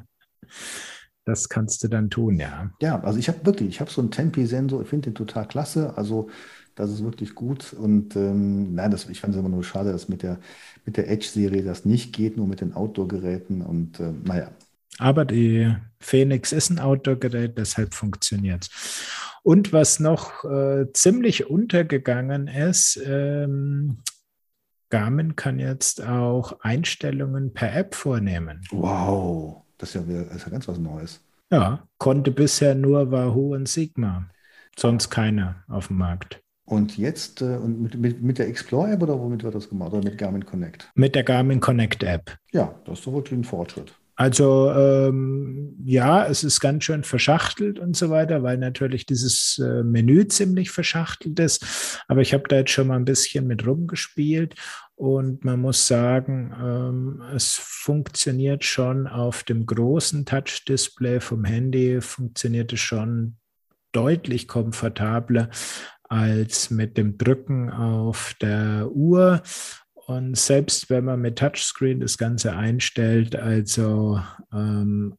Das 1.24 1.50
kannst 1.50 1.84
du 1.84 1.88
dann 1.88 2.08
tun, 2.08 2.40
ja. 2.40 2.70
Ja, 2.80 3.02
also 3.02 3.18
ich 3.18 3.28
habe 3.28 3.44
wirklich, 3.44 3.68
ich 3.68 3.80
habe 3.80 3.90
so 3.90 4.00
einen 4.00 4.10
Tempi-Sensor, 4.10 4.80
ich 4.80 4.88
finde 4.88 5.10
den 5.10 5.14
total 5.14 5.46
klasse. 5.46 5.94
Also 5.98 6.30
das 6.74 6.90
ist 6.90 7.04
wirklich 7.04 7.34
gut. 7.34 7.74
Und 7.74 8.16
ähm, 8.16 8.74
nein, 8.74 8.90
das, 8.90 9.06
ich 9.10 9.20
fand 9.20 9.34
es 9.34 9.40
immer 9.40 9.50
nur 9.50 9.62
schade, 9.62 9.92
dass 9.92 10.08
mit 10.08 10.22
der, 10.22 10.40
mit 10.86 10.96
der 10.96 11.10
Edge-Serie 11.10 11.62
das 11.64 11.84
nicht 11.84 12.14
geht, 12.14 12.38
nur 12.38 12.46
mit 12.46 12.62
den 12.62 12.72
Outdoor-Geräten. 12.72 13.60
Und 13.60 14.00
äh, 14.00 14.10
naja. 14.24 14.50
Aber 14.98 15.24
die 15.24 15.74
Phoenix 16.00 16.52
ist 16.52 16.70
ein 16.70 16.78
Outdoor-Gerät, 16.78 17.58
deshalb 17.58 17.94
funktioniert 17.94 18.64
es. 18.64 19.38
Und 19.42 19.72
was 19.72 20.00
noch 20.00 20.44
äh, 20.44 20.92
ziemlich 20.92 21.48
untergegangen 21.48 22.48
ist, 22.48 23.00
ähm, 23.04 23.98
Garmin 24.90 25.36
kann 25.36 25.58
jetzt 25.58 26.02
auch 26.02 26.60
Einstellungen 26.60 27.52
per 27.52 27.74
App 27.74 27.94
vornehmen. 27.94 28.62
Wow. 28.70 29.62
Das 29.76 29.90
ist 29.90 29.94
ja, 29.94 30.08
wieder, 30.08 30.30
ist 30.32 30.44
ja 30.44 30.50
ganz 30.50 30.66
was 30.66 30.78
Neues. 30.78 31.20
Ja, 31.50 31.86
konnte 31.98 32.30
bisher 32.30 32.74
nur 32.74 33.10
Wahoo 33.10 33.54
und 33.54 33.68
Sigma. 33.68 34.28
Sonst 34.76 35.10
keiner 35.10 35.64
auf 35.68 35.88
dem 35.88 35.98
Markt. 35.98 36.42
Und 36.64 36.98
jetzt 36.98 37.40
äh, 37.40 37.56
und 37.56 37.80
mit, 37.80 37.94
mit, 37.94 38.22
mit 38.22 38.38
der 38.38 38.48
Explore-App 38.48 39.02
oder 39.02 39.18
womit 39.18 39.42
wird 39.42 39.54
das 39.54 39.68
gemacht? 39.68 39.92
Oder 39.92 40.04
mit 40.04 40.18
Garmin 40.18 40.44
Connect? 40.44 40.90
Mit 40.94 41.14
der 41.14 41.24
Garmin 41.24 41.60
Connect-App. 41.60 42.36
Ja, 42.52 42.74
das 42.84 42.98
ist 42.98 43.06
doch 43.06 43.14
wirklich 43.14 43.38
ein 43.38 43.44
Fortschritt. 43.44 43.94
Also 44.18 44.72
ähm, 44.72 45.76
ja, 45.84 46.26
es 46.26 46.42
ist 46.42 46.58
ganz 46.58 46.82
schön 46.82 47.04
verschachtelt 47.04 47.78
und 47.78 47.96
so 47.96 48.10
weiter, 48.10 48.42
weil 48.42 48.58
natürlich 48.58 49.06
dieses 49.06 49.60
äh, 49.64 49.84
Menü 49.84 50.26
ziemlich 50.26 50.72
verschachtelt 50.72 51.38
ist. 51.38 52.02
Aber 52.08 52.20
ich 52.20 52.34
habe 52.34 52.42
da 52.48 52.56
jetzt 52.56 52.72
schon 52.72 52.88
mal 52.88 52.96
ein 52.96 53.04
bisschen 53.04 53.46
mit 53.46 53.64
rumgespielt 53.64 54.56
und 54.96 55.44
man 55.44 55.60
muss 55.60 55.86
sagen, 55.86 56.52
ähm, 56.60 57.22
es 57.32 57.60
funktioniert 57.62 58.64
schon 58.64 59.06
auf 59.06 59.44
dem 59.44 59.66
großen 59.66 60.26
Touch-Display 60.26 61.20
vom 61.20 61.44
Handy, 61.44 62.00
funktioniert 62.00 62.72
es 62.72 62.80
schon 62.80 63.36
deutlich 63.92 64.48
komfortabler 64.48 65.48
als 66.08 66.70
mit 66.70 66.98
dem 66.98 67.18
Drücken 67.18 67.70
auf 67.70 68.34
der 68.40 68.90
Uhr. 68.90 69.42
Und 70.08 70.38
selbst 70.38 70.88
wenn 70.88 71.04
man 71.04 71.20
mit 71.20 71.38
Touchscreen 71.38 72.00
das 72.00 72.16
Ganze 72.16 72.56
einstellt, 72.56 73.36
also 73.36 74.18
ähm, 74.50 75.14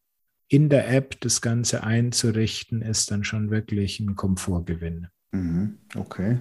in 0.48 0.68
der 0.68 0.92
App 0.92 1.22
das 1.22 1.42
Ganze 1.42 1.84
einzurichten, 1.84 2.82
ist 2.82 3.12
dann 3.12 3.24
schon 3.24 3.52
wirklich 3.52 4.00
ein 4.00 4.16
Komfortgewinn. 4.16 5.06
Mhm, 5.32 5.78
okay. 5.96 6.40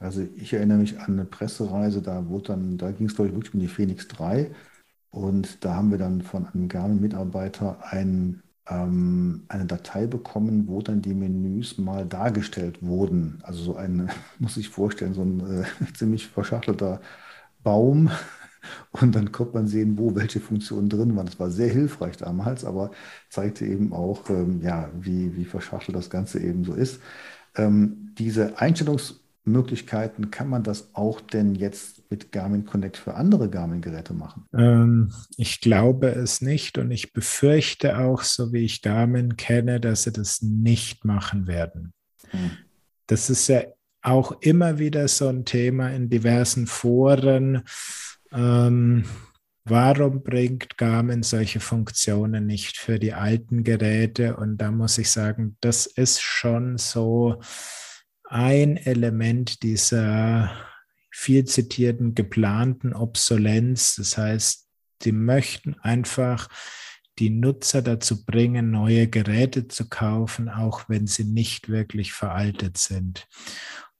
Also 0.00 0.26
ich 0.34 0.52
erinnere 0.52 0.78
mich 0.78 0.98
an 0.98 1.12
eine 1.12 1.24
Pressereise, 1.24 2.02
da 2.02 2.26
wurde 2.26 2.48
dann, 2.48 2.78
da 2.78 2.90
ging 2.90 3.06
es, 3.06 3.14
glaube 3.14 3.28
ich, 3.28 3.36
wirklich 3.36 3.54
um 3.54 3.60
die 3.60 3.68
Phoenix 3.68 4.08
3. 4.08 4.50
Und 5.10 5.64
da 5.64 5.76
haben 5.76 5.92
wir 5.92 5.98
dann 5.98 6.20
von 6.20 6.48
einem 6.48 6.66
Garmin-Mitarbeiter 6.66 7.78
ein, 7.92 8.42
ähm, 8.68 9.44
eine 9.46 9.66
Datei 9.66 10.08
bekommen, 10.08 10.66
wo 10.66 10.82
dann 10.82 11.00
die 11.00 11.14
Menüs 11.14 11.78
mal 11.78 12.04
dargestellt 12.06 12.82
wurden. 12.82 13.38
Also 13.44 13.62
so 13.62 13.76
ein, 13.76 14.10
muss 14.40 14.56
ich 14.56 14.68
vorstellen, 14.68 15.14
so 15.14 15.22
ein 15.22 15.62
äh, 15.62 15.64
ziemlich 15.94 16.26
verschachtelter 16.26 17.00
Baum. 17.64 18.10
Und 18.92 19.14
dann 19.14 19.32
konnte 19.32 19.54
man 19.54 19.66
sehen, 19.66 19.98
wo 19.98 20.14
welche 20.14 20.40
Funktionen 20.40 20.88
drin 20.88 21.16
waren. 21.16 21.26
Das 21.26 21.40
war 21.40 21.50
sehr 21.50 21.68
hilfreich 21.68 22.16
damals, 22.16 22.64
aber 22.64 22.92
zeigte 23.28 23.66
eben 23.66 23.92
auch, 23.92 24.30
ähm, 24.30 24.62
ja, 24.62 24.88
wie, 24.98 25.36
wie 25.36 25.44
verschachtelt 25.44 25.96
das 25.96 26.08
Ganze 26.08 26.40
eben 26.40 26.64
so 26.64 26.74
ist. 26.74 27.00
Ähm, 27.56 28.14
diese 28.16 28.58
Einstellungs- 28.58 29.16
Möglichkeiten 29.44 30.30
kann 30.30 30.48
man 30.48 30.62
das 30.62 30.94
auch 30.94 31.20
denn 31.20 31.54
jetzt 31.54 32.10
mit 32.10 32.32
Garmin 32.32 32.64
Connect 32.64 32.96
für 32.96 33.14
andere 33.14 33.50
Garmin-Geräte 33.50 34.14
machen? 34.14 34.46
Ähm, 34.54 35.12
ich 35.36 35.60
glaube 35.60 36.08
es 36.08 36.40
nicht 36.40 36.78
und 36.78 36.90
ich 36.90 37.12
befürchte 37.12 37.98
auch, 37.98 38.22
so 38.22 38.52
wie 38.52 38.64
ich 38.64 38.82
Garmin 38.82 39.36
kenne, 39.36 39.80
dass 39.80 40.04
sie 40.04 40.12
das 40.12 40.40
nicht 40.40 41.04
machen 41.04 41.46
werden. 41.46 41.92
Hm. 42.30 42.52
Das 43.06 43.28
ist 43.28 43.48
ja 43.48 43.64
auch 44.04 44.40
immer 44.42 44.78
wieder 44.78 45.08
so 45.08 45.28
ein 45.28 45.44
Thema 45.44 45.88
in 45.88 46.10
diversen 46.10 46.66
Foren. 46.66 47.62
Ähm, 48.32 49.04
warum 49.64 50.22
bringt 50.22 50.76
Garmin 50.76 51.22
solche 51.22 51.60
Funktionen 51.60 52.46
nicht 52.46 52.76
für 52.76 52.98
die 52.98 53.14
alten 53.14 53.64
Geräte? 53.64 54.36
Und 54.36 54.58
da 54.58 54.70
muss 54.70 54.98
ich 54.98 55.10
sagen, 55.10 55.56
das 55.60 55.86
ist 55.86 56.20
schon 56.20 56.76
so 56.76 57.40
ein 58.24 58.76
Element 58.76 59.62
dieser 59.62 60.50
viel 61.10 61.44
zitierten 61.44 62.14
geplanten 62.14 62.92
Obsolenz. 62.92 63.96
Das 63.96 64.18
heißt, 64.18 64.68
sie 65.02 65.12
möchten 65.12 65.76
einfach 65.80 66.48
die 67.18 67.30
Nutzer 67.30 67.80
dazu 67.80 68.24
bringen, 68.24 68.70
neue 68.70 69.08
Geräte 69.08 69.68
zu 69.68 69.88
kaufen, 69.88 70.48
auch 70.48 70.88
wenn 70.88 71.06
sie 71.06 71.24
nicht 71.24 71.68
wirklich 71.68 72.12
veraltet 72.12 72.76
sind. 72.76 73.28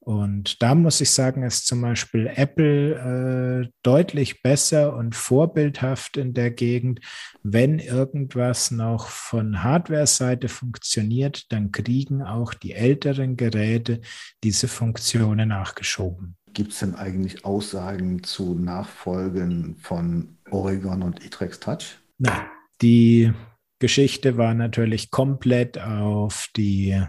Und 0.04 0.62
da 0.62 0.74
muss 0.74 1.00
ich 1.00 1.10
sagen, 1.10 1.44
ist 1.44 1.66
zum 1.66 1.80
Beispiel 1.80 2.30
Apple 2.34 3.64
äh, 3.64 3.70
deutlich 3.82 4.42
besser 4.42 4.94
und 4.94 5.14
vorbildhaft 5.14 6.18
in 6.18 6.34
der 6.34 6.50
Gegend. 6.50 7.00
Wenn 7.42 7.78
irgendwas 7.78 8.70
noch 8.70 9.08
von 9.08 9.62
Hardware-Seite 9.62 10.48
funktioniert, 10.48 11.50
dann 11.52 11.72
kriegen 11.72 12.22
auch 12.22 12.52
die 12.52 12.74
älteren 12.74 13.38
Geräte 13.38 14.02
diese 14.42 14.68
Funktionen 14.68 15.48
nachgeschoben. 15.48 16.36
Gibt 16.52 16.72
es 16.72 16.80
denn 16.80 16.94
eigentlich 16.94 17.46
Aussagen 17.46 18.22
zu 18.22 18.54
Nachfolgen 18.54 19.76
von 19.78 20.36
Oregon 20.50 21.02
und 21.02 21.24
Etrex 21.24 21.60
Touch? 21.60 21.98
Nein, 22.18 22.44
die 22.82 23.32
Geschichte 23.78 24.36
war 24.36 24.52
natürlich 24.52 25.10
komplett 25.10 25.78
auf 25.78 26.48
die 26.56 27.02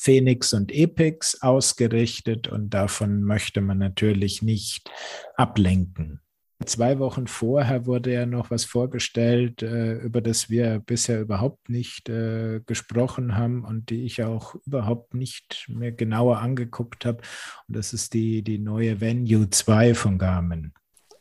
Phoenix 0.00 0.52
und 0.52 0.70
Epix 0.72 1.42
ausgerichtet 1.42 2.46
und 2.46 2.70
davon 2.70 3.24
möchte 3.24 3.60
man 3.60 3.78
natürlich 3.78 4.42
nicht 4.42 4.88
ablenken. 5.36 6.20
Zwei 6.64 7.00
Wochen 7.00 7.26
vorher 7.26 7.84
wurde 7.84 8.12
ja 8.12 8.24
noch 8.24 8.50
was 8.50 8.64
vorgestellt, 8.64 9.62
äh, 9.62 9.94
über 9.94 10.20
das 10.20 10.50
wir 10.50 10.78
bisher 10.78 11.20
überhaupt 11.20 11.68
nicht 11.68 12.08
äh, 12.08 12.60
gesprochen 12.64 13.36
haben 13.36 13.64
und 13.64 13.90
die 13.90 14.04
ich 14.04 14.22
auch 14.22 14.54
überhaupt 14.66 15.14
nicht 15.14 15.66
mehr 15.68 15.90
genauer 15.90 16.38
angeguckt 16.38 17.04
habe. 17.04 17.22
Und 17.66 17.76
das 17.76 17.92
ist 17.92 18.14
die, 18.14 18.42
die 18.42 18.58
neue 18.58 19.00
Venue 19.00 19.50
2 19.50 19.94
von 19.94 20.16
Garmin. 20.16 20.72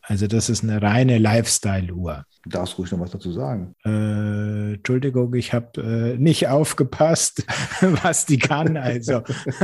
Also 0.07 0.27
das 0.27 0.49
ist 0.49 0.63
eine 0.63 0.81
reine 0.81 1.17
Lifestyle-Uhr. 1.17 2.23
Darfst 2.45 2.77
ruhig 2.77 2.91
noch 2.91 2.99
was 3.01 3.11
dazu 3.11 3.33
sagen. 3.33 3.75
Äh, 3.85 4.75
Entschuldigung, 4.75 5.33
ich 5.33 5.51
habe 5.53 5.81
äh, 5.81 6.17
nicht 6.17 6.47
aufgepasst, 6.47 7.45
was 7.81 8.25
die 8.25 8.37
kann. 8.37 8.77
Also, 8.77 9.23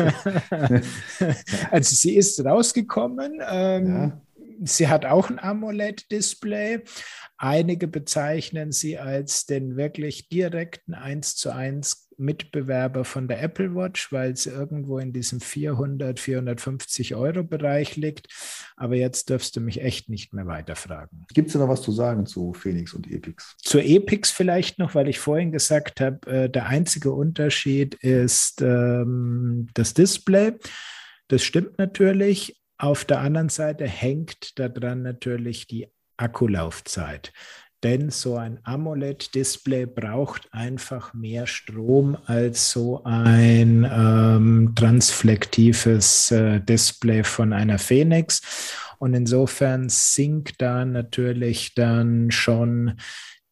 also 1.72 1.96
sie 1.96 2.18
ist 2.18 2.44
rausgekommen. 2.44 3.39
Ähm, 3.50 3.88
ja. 3.88 4.22
Sie 4.64 4.88
hat 4.88 5.06
auch 5.06 5.30
ein 5.30 5.39
AMOLED-Display. 5.39 6.84
Einige 7.38 7.88
bezeichnen 7.88 8.72
sie 8.72 8.97
als 8.97 9.45
den 9.45 9.76
wirklich 9.76 10.30
direkten 10.30 10.93
1 10.93 11.36
zu 11.36 11.51
1 11.51 12.10
Mitbewerber 12.18 13.06
von 13.06 13.28
der 13.28 13.41
Apple 13.41 13.76
Watch, 13.76 14.12
weil 14.12 14.36
sie 14.36 14.49
irgendwo 14.49 14.99
in 14.99 15.14
diesem 15.14 15.39
400, 15.39 16.20
450 16.20 17.16
Euro 17.16 17.43
Bereich 17.43 17.95
liegt. 17.95 18.28
Aber 18.76 18.95
jetzt 18.95 19.30
dürfst 19.30 19.56
du 19.56 19.62
mich 19.62 19.82
echt 19.82 20.10
nicht 20.10 20.34
mehr 20.34 20.47
weiterfragen. 20.47 21.26
Gibt 21.34 21.49
es 21.49 21.56
noch 21.56 21.68
was 21.68 21.82
zu 21.82 21.91
sagen 21.91 22.26
zu 22.26 22.54
Phoenix 22.54 22.93
und 22.93 23.10
Epix? 23.10 23.56
Zu 23.58 23.80
Epix 23.80 24.32
vielleicht 24.32 24.80
noch, 24.80 24.95
weil 24.95 25.08
ich 25.08 25.20
vorhin 25.20 25.51
gesagt 25.51 26.01
habe, 26.01 26.26
äh, 26.28 26.49
der 26.49 26.68
einzige 26.68 27.12
Unterschied 27.12 27.95
ist 27.95 28.62
ähm, 28.62 29.68
das 29.74 29.93
Display. 29.93 30.54
Das 31.28 31.43
stimmt 31.43 31.78
natürlich. 31.78 32.62
Auf 32.84 33.05
der 33.05 33.21
anderen 33.21 33.47
Seite 33.47 33.88
hängt 33.88 34.59
daran 34.59 35.03
natürlich 35.03 35.67
die 35.67 35.88
Akkulaufzeit 36.17 37.31
denn 37.84 38.09
so 38.09 38.38
ein 38.38 38.59
AMOLED-Display 38.63 39.86
braucht 39.86 40.47
einfach 40.53 41.13
mehr 41.13 41.47
Strom 41.47 42.17
als 42.25 42.71
so 42.71 43.03
ein 43.03 43.86
ähm, 43.91 44.73
transflektives 44.75 46.31
äh, 46.31 46.61
Display 46.61 47.23
von 47.23 47.51
einer 47.51 47.79
Phoenix. 47.79 48.41
Und 48.99 49.13
insofern 49.13 49.89
sinkt 49.89 50.61
da 50.61 50.86
natürlich 50.86 51.75
dann 51.75 52.31
schon 52.31 52.93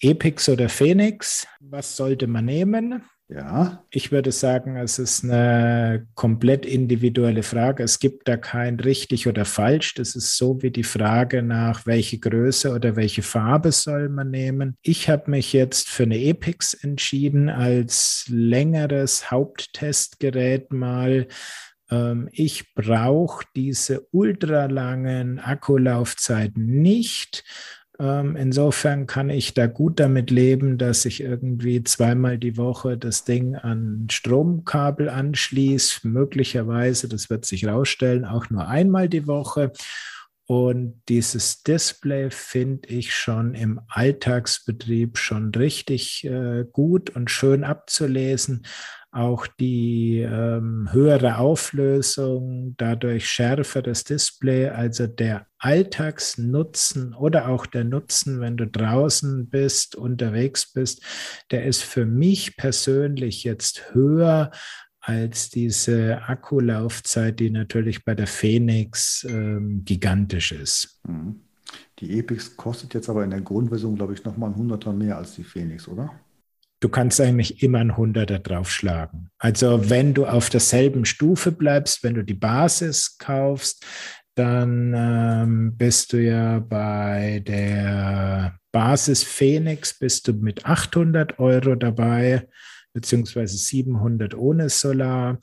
Epix 0.00 0.48
oder 0.48 0.68
Phoenix, 0.68 1.46
was 1.60 1.96
sollte 1.96 2.26
man 2.26 2.44
nehmen? 2.44 3.02
Ja. 3.30 3.84
Ich 3.90 4.10
würde 4.10 4.32
sagen, 4.32 4.76
es 4.76 4.98
ist 4.98 5.22
eine 5.22 6.06
komplett 6.14 6.64
individuelle 6.64 7.42
Frage. 7.42 7.82
Es 7.82 7.98
gibt 7.98 8.26
da 8.26 8.38
kein 8.38 8.80
richtig 8.80 9.26
oder 9.26 9.44
falsch. 9.44 9.94
Das 9.94 10.16
ist 10.16 10.38
so 10.38 10.62
wie 10.62 10.70
die 10.70 10.84
Frage 10.84 11.42
nach, 11.42 11.84
welche 11.84 12.18
Größe 12.18 12.72
oder 12.72 12.96
welche 12.96 13.20
Farbe 13.20 13.70
soll 13.70 14.08
man 14.08 14.30
nehmen. 14.30 14.78
Ich 14.80 15.10
habe 15.10 15.30
mich 15.30 15.52
jetzt 15.52 15.90
für 15.90 16.04
eine 16.04 16.18
Epix 16.18 16.72
entschieden 16.72 17.50
als 17.50 18.24
längeres 18.30 19.30
Haupttestgerät 19.30 20.72
mal 20.72 21.28
ich 22.32 22.74
brauche 22.74 23.46
diese 23.56 24.06
ultralangen 24.10 25.38
Akkulaufzeiten 25.38 26.66
nicht. 26.66 27.44
Ähm, 28.00 28.36
insofern 28.36 29.06
kann 29.06 29.28
ich 29.28 29.54
da 29.54 29.66
gut 29.66 29.98
damit 29.98 30.30
leben, 30.30 30.78
dass 30.78 31.04
ich 31.04 31.20
irgendwie 31.20 31.82
zweimal 31.82 32.38
die 32.38 32.56
Woche 32.56 32.96
das 32.96 33.24
Ding 33.24 33.56
an 33.56 34.06
Stromkabel 34.10 35.08
anschließe. 35.08 36.06
Möglicherweise, 36.06 37.08
das 37.08 37.28
wird 37.28 37.44
sich 37.44 37.66
rausstellen, 37.66 38.24
auch 38.24 38.50
nur 38.50 38.68
einmal 38.68 39.08
die 39.08 39.26
Woche. 39.26 39.72
Und 40.46 41.02
dieses 41.08 41.62
Display 41.62 42.30
finde 42.30 42.88
ich 42.88 43.14
schon 43.14 43.54
im 43.54 43.80
Alltagsbetrieb 43.88 45.18
schon 45.18 45.54
richtig 45.54 46.24
äh, 46.24 46.64
gut 46.72 47.10
und 47.10 47.30
schön 47.30 47.64
abzulesen 47.64 48.64
auch 49.10 49.46
die 49.46 50.18
ähm, 50.18 50.88
höhere 50.92 51.38
Auflösung, 51.38 52.74
dadurch 52.76 53.28
schärferes 53.28 54.04
Display, 54.04 54.68
also 54.68 55.06
der 55.06 55.46
Alltagsnutzen 55.58 57.14
oder 57.14 57.48
auch 57.48 57.66
der 57.66 57.84
Nutzen, 57.84 58.40
wenn 58.40 58.56
du 58.56 58.66
draußen 58.66 59.48
bist, 59.48 59.96
unterwegs 59.96 60.72
bist, 60.72 61.02
der 61.50 61.64
ist 61.64 61.82
für 61.82 62.04
mich 62.04 62.56
persönlich 62.56 63.44
jetzt 63.44 63.94
höher 63.94 64.50
als 65.00 65.48
diese 65.48 66.22
Akkulaufzeit, 66.26 67.40
die 67.40 67.50
natürlich 67.50 68.04
bei 68.04 68.14
der 68.14 68.26
Phoenix 68.26 69.24
ähm, 69.28 69.82
gigantisch 69.84 70.52
ist. 70.52 71.00
Mhm. 71.08 71.40
Die 71.98 72.18
Epix 72.18 72.56
kostet 72.56 72.94
jetzt 72.94 73.08
aber 73.08 73.24
in 73.24 73.30
der 73.30 73.40
Grundversion, 73.40 73.96
glaube 73.96 74.12
ich, 74.12 74.24
nochmal 74.24 74.50
ein 74.50 74.56
Hunderter 74.56 74.92
mehr 74.92 75.16
als 75.16 75.34
die 75.34 75.44
Phoenix, 75.44 75.88
oder? 75.88 76.10
Du 76.80 76.88
kannst 76.88 77.20
eigentlich 77.20 77.62
immer 77.62 77.78
ein 77.78 77.96
Hunderter 77.96 78.38
draufschlagen. 78.38 79.30
Also 79.38 79.90
wenn 79.90 80.14
du 80.14 80.26
auf 80.26 80.50
derselben 80.50 81.04
Stufe 81.04 81.52
bleibst, 81.52 82.04
wenn 82.04 82.14
du 82.14 82.22
die 82.22 82.34
Basis 82.34 83.18
kaufst, 83.18 83.84
dann 84.34 84.94
ähm, 84.96 85.76
bist 85.76 86.12
du 86.12 86.22
ja 86.22 86.60
bei 86.60 87.42
der 87.44 88.58
Basis 88.70 89.24
Phoenix 89.24 89.98
bist 89.98 90.28
du 90.28 90.32
mit 90.34 90.66
800 90.66 91.38
Euro 91.38 91.74
dabei, 91.74 92.46
beziehungsweise 92.92 93.56
700 93.56 94.34
ohne 94.34 94.68
Solar. 94.68 95.38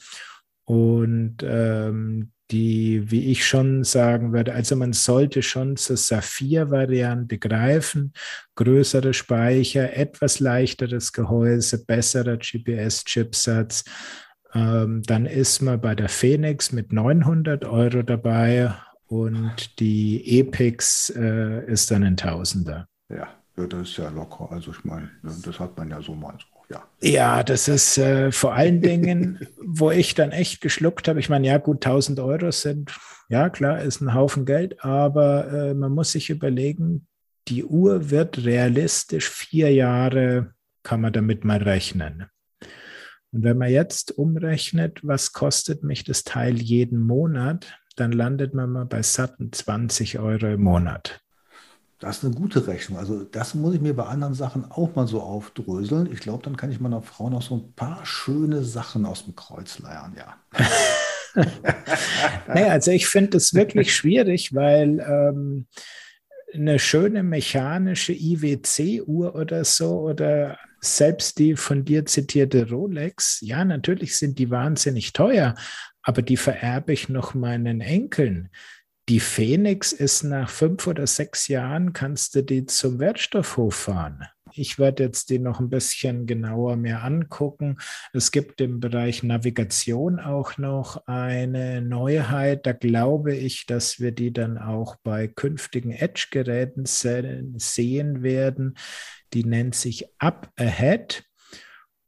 Und 0.65 1.37
ähm, 1.43 2.31
die, 2.51 3.09
wie 3.09 3.31
ich 3.31 3.45
schon 3.45 3.83
sagen 3.83 4.33
würde, 4.33 4.53
also 4.53 4.75
man 4.75 4.93
sollte 4.93 5.41
schon 5.41 5.77
zur 5.77 5.97
Saphir-Variante 5.97 7.37
greifen, 7.39 8.13
größere 8.55 9.13
Speicher, 9.13 9.95
etwas 9.95 10.39
leichteres 10.39 11.11
Gehäuse, 11.11 11.85
besserer 11.85 12.37
GPS-Chipsatz. 12.37 13.83
Ähm, 14.53 15.01
dann 15.03 15.25
ist 15.25 15.61
man 15.61 15.81
bei 15.81 15.95
der 15.95 16.09
Phoenix 16.09 16.71
mit 16.71 16.93
900 16.93 17.65
Euro 17.65 18.03
dabei 18.03 18.73
und 19.07 19.79
die 19.79 20.39
Epix 20.39 21.09
äh, 21.15 21.65
ist 21.65 21.91
dann 21.91 22.03
ein 22.03 22.17
Tausender. 22.17 22.87
Ja, 23.09 23.27
das 23.55 23.89
ist 23.89 23.97
ja 23.97 24.09
locker. 24.09 24.51
Also 24.51 24.71
ich 24.71 24.83
meine, 24.83 25.09
das 25.23 25.59
hat 25.59 25.77
man 25.77 25.89
ja 25.89 26.01
so 26.01 26.15
mal 26.15 26.35
so 26.39 26.54
ja. 26.69 26.83
Ja, 27.01 27.43
das 27.43 27.67
ist 27.67 27.97
äh, 27.97 28.31
vor 28.31 28.53
allen 28.53 28.81
Dingen, 28.81 29.47
wo 29.57 29.91
ich 29.91 30.15
dann 30.15 30.31
echt 30.31 30.61
geschluckt 30.61 31.07
habe. 31.07 31.19
Ich 31.19 31.29
meine, 31.29 31.47
ja, 31.47 31.57
gut, 31.57 31.85
1000 31.85 32.19
Euro 32.19 32.51
sind, 32.51 32.91
ja, 33.29 33.49
klar, 33.49 33.81
ist 33.81 34.01
ein 34.01 34.13
Haufen 34.13 34.45
Geld, 34.45 34.83
aber 34.83 35.51
äh, 35.51 35.73
man 35.73 35.91
muss 35.91 36.11
sich 36.11 36.29
überlegen, 36.29 37.07
die 37.47 37.63
Uhr 37.63 38.09
wird 38.09 38.43
realistisch 38.43 39.29
vier 39.29 39.71
Jahre, 39.71 40.53
kann 40.83 41.01
man 41.01 41.13
damit 41.13 41.43
mal 41.43 41.61
rechnen. 41.61 42.25
Und 43.31 43.43
wenn 43.43 43.57
man 43.57 43.69
jetzt 43.69 44.17
umrechnet, 44.17 44.99
was 45.03 45.33
kostet 45.33 45.83
mich 45.83 46.03
das 46.03 46.23
Teil 46.23 46.61
jeden 46.61 47.01
Monat, 47.01 47.77
dann 47.95 48.11
landet 48.11 48.53
man 48.53 48.71
mal 48.71 48.85
bei 48.85 49.01
satten 49.01 49.51
20 49.51 50.19
Euro 50.19 50.47
im 50.47 50.63
Monat. 50.63 51.24
Das 52.05 52.17
ist 52.19 52.23
eine 52.23 52.35
gute 52.35 52.67
Rechnung. 52.67 52.99
Also 52.99 53.23
das 53.23 53.55
muss 53.55 53.73
ich 53.73 53.81
mir 53.81 53.95
bei 53.95 54.05
anderen 54.05 54.35
Sachen 54.35 54.63
auch 54.69 54.93
mal 54.93 55.07
so 55.07 55.21
aufdröseln. 55.21 56.07
Ich 56.13 56.19
glaube, 56.19 56.43
dann 56.43 56.55
kann 56.55 56.69
ich 56.69 56.79
meiner 56.79 57.01
Frau 57.01 57.31
noch 57.31 57.41
so 57.41 57.55
ein 57.55 57.73
paar 57.73 58.05
schöne 58.05 58.63
Sachen 58.63 59.07
aus 59.07 59.25
dem 59.25 59.35
Kreuz 59.35 59.79
leiern, 59.79 60.15
ja. 60.15 60.35
naja, 62.47 62.67
also 62.67 62.91
ich 62.91 63.07
finde 63.07 63.37
es 63.37 63.55
wirklich 63.55 63.95
schwierig, 63.95 64.53
weil 64.53 64.99
ähm, 64.99 65.65
eine 66.53 66.77
schöne 66.77 67.23
mechanische 67.23 68.13
IWC-Uhr 68.13 69.33
oder 69.33 69.65
so 69.65 70.01
oder 70.01 70.59
selbst 70.81 71.39
die 71.39 71.55
von 71.55 71.85
dir 71.85 72.05
zitierte 72.05 72.69
Rolex, 72.69 73.39
ja, 73.41 73.65
natürlich 73.65 74.15
sind 74.15 74.37
die 74.37 74.51
wahnsinnig 74.51 75.11
teuer, 75.13 75.55
aber 76.03 76.21
die 76.21 76.37
vererbe 76.37 76.93
ich 76.93 77.09
noch 77.09 77.33
meinen 77.33 77.81
Enkeln. 77.81 78.51
Die 79.07 79.19
Phoenix 79.19 79.91
ist 79.91 80.23
nach 80.23 80.49
fünf 80.49 80.87
oder 80.87 81.05
sechs 81.05 81.47
Jahren, 81.47 81.93
kannst 81.93 82.33
du 82.33 82.43
die 82.43 82.65
zum 82.65 82.97
Wertstoffhof 82.99 83.75
fahren. 83.75 84.25
Ich 84.57 84.79
werde 84.79 85.03
jetzt 85.03 85.29
die 85.29 85.37
noch 85.37 85.59
ein 85.59 85.69
bisschen 85.69 86.25
genauer 86.25 86.75
mir 86.75 87.03
angucken. 87.03 87.77
Es 88.13 88.31
gibt 88.31 88.61
im 88.61 88.79
Bereich 88.79 89.21
Navigation 89.21 90.19
auch 90.19 90.57
noch 90.57 91.05
eine 91.07 91.81
Neuheit. 91.81 92.65
Da 92.65 92.71
glaube 92.71 93.35
ich, 93.35 93.65
dass 93.65 93.99
wir 93.99 94.11
die 94.11 94.31
dann 94.31 94.57
auch 94.57 94.95
bei 95.03 95.27
künftigen 95.27 95.91
Edge-Geräten 95.91 96.85
sehen 96.85 98.23
werden. 98.23 98.75
Die 99.33 99.43
nennt 99.43 99.75
sich 99.75 100.05
Up 100.19 100.49
Ahead. 100.55 101.25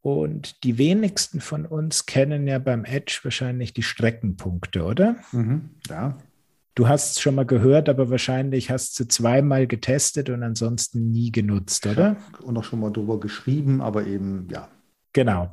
Und 0.01 0.63
die 0.63 0.77
wenigsten 0.77 1.41
von 1.41 1.65
uns 1.65 2.05
kennen 2.05 2.47
ja 2.47 2.59
beim 2.59 2.85
Edge 2.85 3.19
wahrscheinlich 3.23 3.73
die 3.73 3.83
Streckenpunkte, 3.83 4.83
oder? 4.83 5.17
Mhm, 5.33 5.71
ja. 5.89 6.17
Du 6.77 6.87
hast 6.87 7.13
es 7.13 7.21
schon 7.21 7.33
mal 7.33 7.45
gehört, 7.47 7.89
aber 7.89 8.11
wahrscheinlich 8.11 8.69
hast 8.69 8.99
du 8.99 9.07
zweimal 9.07 9.65
getestet 9.65 10.29
und 10.29 10.43
ansonsten 10.43 11.09
nie 11.09 11.31
genutzt, 11.31 11.87
oder? 11.87 12.17
Und 12.43 12.55
auch 12.55 12.63
schon 12.63 12.81
mal 12.81 12.91
drüber 12.91 13.19
geschrieben, 13.19 13.81
aber 13.81 14.05
eben 14.05 14.47
ja. 14.51 14.69
Genau. 15.11 15.51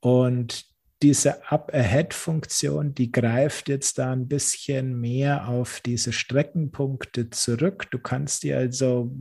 Und 0.00 0.64
diese 1.02 1.46
Up-Ahead-Funktion, 1.52 2.94
die 2.94 3.12
greift 3.12 3.68
jetzt 3.68 3.98
da 3.98 4.12
ein 4.12 4.28
bisschen 4.28 4.98
mehr 4.98 5.46
auf 5.46 5.80
diese 5.84 6.14
Streckenpunkte 6.14 7.28
zurück. 7.28 7.88
Du 7.90 7.98
kannst 7.98 8.42
die 8.42 8.54
also 8.54 9.14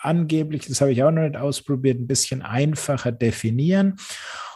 angeblich, 0.00 0.66
das 0.66 0.80
habe 0.80 0.92
ich 0.92 1.02
auch 1.02 1.10
noch 1.10 1.20
nicht 1.20 1.36
ausprobiert, 1.36 2.00
ein 2.00 2.06
bisschen 2.06 2.40
einfacher 2.40 3.12
definieren. 3.12 3.96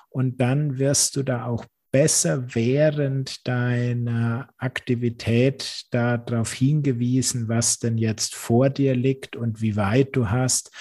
Und 0.08 0.40
dann 0.40 0.78
wirst 0.78 1.16
du 1.16 1.22
da 1.22 1.44
auch 1.44 1.66
besser 1.94 2.52
während 2.56 3.46
deiner 3.46 4.48
Aktivität 4.58 5.84
darauf 5.92 6.52
hingewiesen, 6.52 7.46
was 7.46 7.78
denn 7.78 7.98
jetzt 7.98 8.34
vor 8.34 8.68
dir 8.68 8.96
liegt 8.96 9.36
und 9.36 9.62
wie 9.62 9.76
weit 9.76 10.16
du 10.16 10.28
hast. 10.28 10.72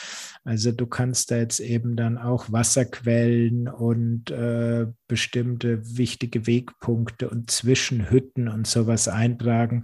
Also 0.43 0.71
du 0.71 0.87
kannst 0.87 1.29
da 1.29 1.37
jetzt 1.37 1.59
eben 1.59 1.95
dann 1.95 2.17
auch 2.17 2.51
Wasserquellen 2.51 3.67
und 3.67 4.31
äh, 4.31 4.87
bestimmte 5.07 5.97
wichtige 5.97 6.47
Wegpunkte 6.47 7.29
und 7.29 7.51
Zwischenhütten 7.51 8.49
und 8.49 8.65
sowas 8.65 9.07
eintragen, 9.07 9.83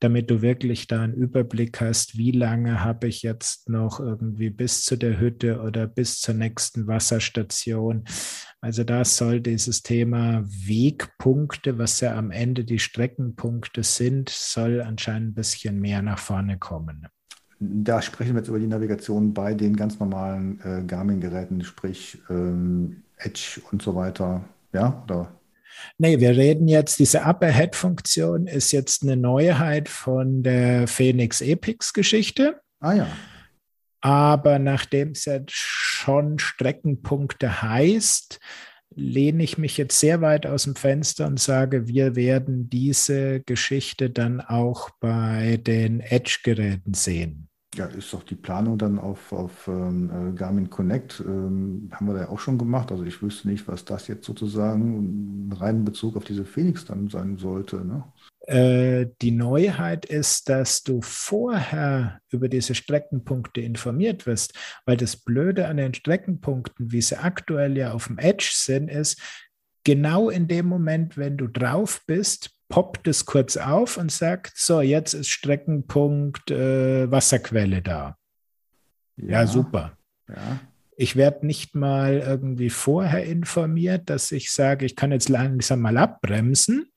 damit 0.00 0.30
du 0.30 0.40
wirklich 0.40 0.86
da 0.86 1.02
einen 1.02 1.12
Überblick 1.12 1.80
hast, 1.82 2.16
wie 2.16 2.32
lange 2.32 2.82
habe 2.82 3.06
ich 3.06 3.22
jetzt 3.22 3.68
noch 3.68 4.00
irgendwie 4.00 4.48
bis 4.48 4.82
zu 4.82 4.96
der 4.96 5.20
Hütte 5.20 5.60
oder 5.60 5.86
bis 5.86 6.20
zur 6.20 6.34
nächsten 6.34 6.86
Wasserstation. 6.86 8.04
Also 8.62 8.84
da 8.84 9.04
soll 9.04 9.40
dieses 9.40 9.82
Thema 9.82 10.44
Wegpunkte, 10.44 11.78
was 11.78 12.00
ja 12.00 12.16
am 12.16 12.30
Ende 12.30 12.64
die 12.64 12.78
Streckenpunkte 12.78 13.82
sind, 13.82 14.28
soll 14.28 14.82
anscheinend 14.82 15.30
ein 15.30 15.34
bisschen 15.34 15.80
mehr 15.80 16.02
nach 16.02 16.18
vorne 16.18 16.58
kommen. 16.58 17.06
Da 17.58 18.02
sprechen 18.02 18.34
wir 18.34 18.40
jetzt 18.40 18.48
über 18.48 18.58
die 18.58 18.66
Navigation 18.66 19.32
bei 19.32 19.54
den 19.54 19.76
ganz 19.76 19.98
normalen 19.98 20.60
äh, 20.62 20.82
Garmin-Geräten, 20.86 21.62
sprich 21.62 22.18
ähm, 22.28 23.02
Edge 23.16 23.60
und 23.70 23.82
so 23.82 23.94
weiter. 23.94 24.44
Ja, 24.72 25.02
oder? 25.04 25.40
Nee, 25.98 26.20
wir 26.20 26.30
reden 26.30 26.68
jetzt, 26.68 26.98
diese 26.98 27.22
Up-Ahead-Funktion 27.22 28.46
ist 28.46 28.72
jetzt 28.72 29.02
eine 29.02 29.16
Neuheit 29.16 29.88
von 29.88 30.42
der 30.42 30.86
Phoenix 30.86 31.40
Epix-Geschichte. 31.40 32.60
Ah 32.80 32.92
ja. 32.94 33.06
Aber 34.00 34.58
nachdem 34.58 35.10
es 35.10 35.26
jetzt 35.26 35.52
schon 35.52 36.38
Streckenpunkte 36.38 37.62
heißt, 37.62 38.40
lehne 38.94 39.42
ich 39.42 39.58
mich 39.58 39.76
jetzt 39.76 39.98
sehr 40.00 40.20
weit 40.20 40.46
aus 40.46 40.64
dem 40.64 40.74
Fenster 40.74 41.26
und 41.26 41.38
sage, 41.38 41.86
wir 41.86 42.16
werden 42.16 42.68
diese 42.68 43.40
Geschichte 43.40 44.10
dann 44.10 44.40
auch 44.40 44.90
bei 45.00 45.58
den 45.58 46.00
Edge-Geräten 46.00 46.94
sehen. 46.94 47.46
Ja, 47.76 47.86
ist 47.86 48.12
doch 48.12 48.24
die 48.24 48.34
Planung 48.34 48.78
dann 48.78 48.98
auf, 48.98 49.32
auf 49.32 49.68
ähm, 49.68 50.10
äh, 50.10 50.32
Garmin 50.32 50.70
Connect, 50.70 51.22
ähm, 51.24 51.88
haben 51.92 52.06
wir 52.06 52.14
da 52.14 52.20
ja 52.22 52.28
auch 52.28 52.40
schon 52.40 52.58
gemacht. 52.58 52.90
Also 52.90 53.04
ich 53.04 53.22
wüsste 53.22 53.48
nicht, 53.48 53.68
was 53.68 53.84
das 53.84 54.08
jetzt 54.08 54.26
sozusagen 54.26 55.52
rein 55.56 55.76
in 55.76 55.84
Bezug 55.84 56.16
auf 56.16 56.24
diese 56.24 56.44
Phoenix 56.44 56.84
dann 56.84 57.08
sein 57.08 57.36
sollte. 57.36 57.84
Ne? 57.84 58.02
Äh, 58.50 59.06
die 59.22 59.30
Neuheit 59.30 60.06
ist, 60.06 60.48
dass 60.48 60.82
du 60.82 61.02
vorher 61.02 62.20
über 62.30 62.48
diese 62.48 62.74
Streckenpunkte 62.74 63.60
informiert 63.60 64.26
wirst, 64.26 64.54
weil 64.86 64.96
das 64.96 65.16
Blöde 65.16 65.68
an 65.68 65.76
den 65.76 65.94
Streckenpunkten, 65.94 66.90
wie 66.90 67.00
sie 67.00 67.16
aktuell 67.16 67.78
ja 67.78 67.92
auf 67.92 68.08
dem 68.08 68.18
Edge 68.18 68.50
sind, 68.52 68.90
ist, 68.90 69.22
genau 69.84 70.30
in 70.30 70.48
dem 70.48 70.66
Moment, 70.66 71.16
wenn 71.16 71.36
du 71.36 71.46
drauf 71.46 72.02
bist, 72.08 72.50
poppt 72.68 73.06
es 73.06 73.24
kurz 73.24 73.56
auf 73.56 73.96
und 73.96 74.10
sagt, 74.10 74.54
so, 74.56 74.80
jetzt 74.80 75.14
ist 75.14 75.28
Streckenpunkt 75.28 76.50
äh, 76.50 77.08
Wasserquelle 77.08 77.82
da. 77.82 78.16
Ja, 79.16 79.28
ja 79.28 79.46
super. 79.46 79.96
Ja. 80.28 80.58
Ich 80.96 81.14
werde 81.14 81.46
nicht 81.46 81.76
mal 81.76 82.18
irgendwie 82.18 82.70
vorher 82.70 83.24
informiert, 83.24 84.10
dass 84.10 84.32
ich 84.32 84.50
sage, 84.50 84.86
ich 84.86 84.96
kann 84.96 85.12
jetzt 85.12 85.28
langsam 85.28 85.82
mal 85.82 85.96
abbremsen, 85.96 86.89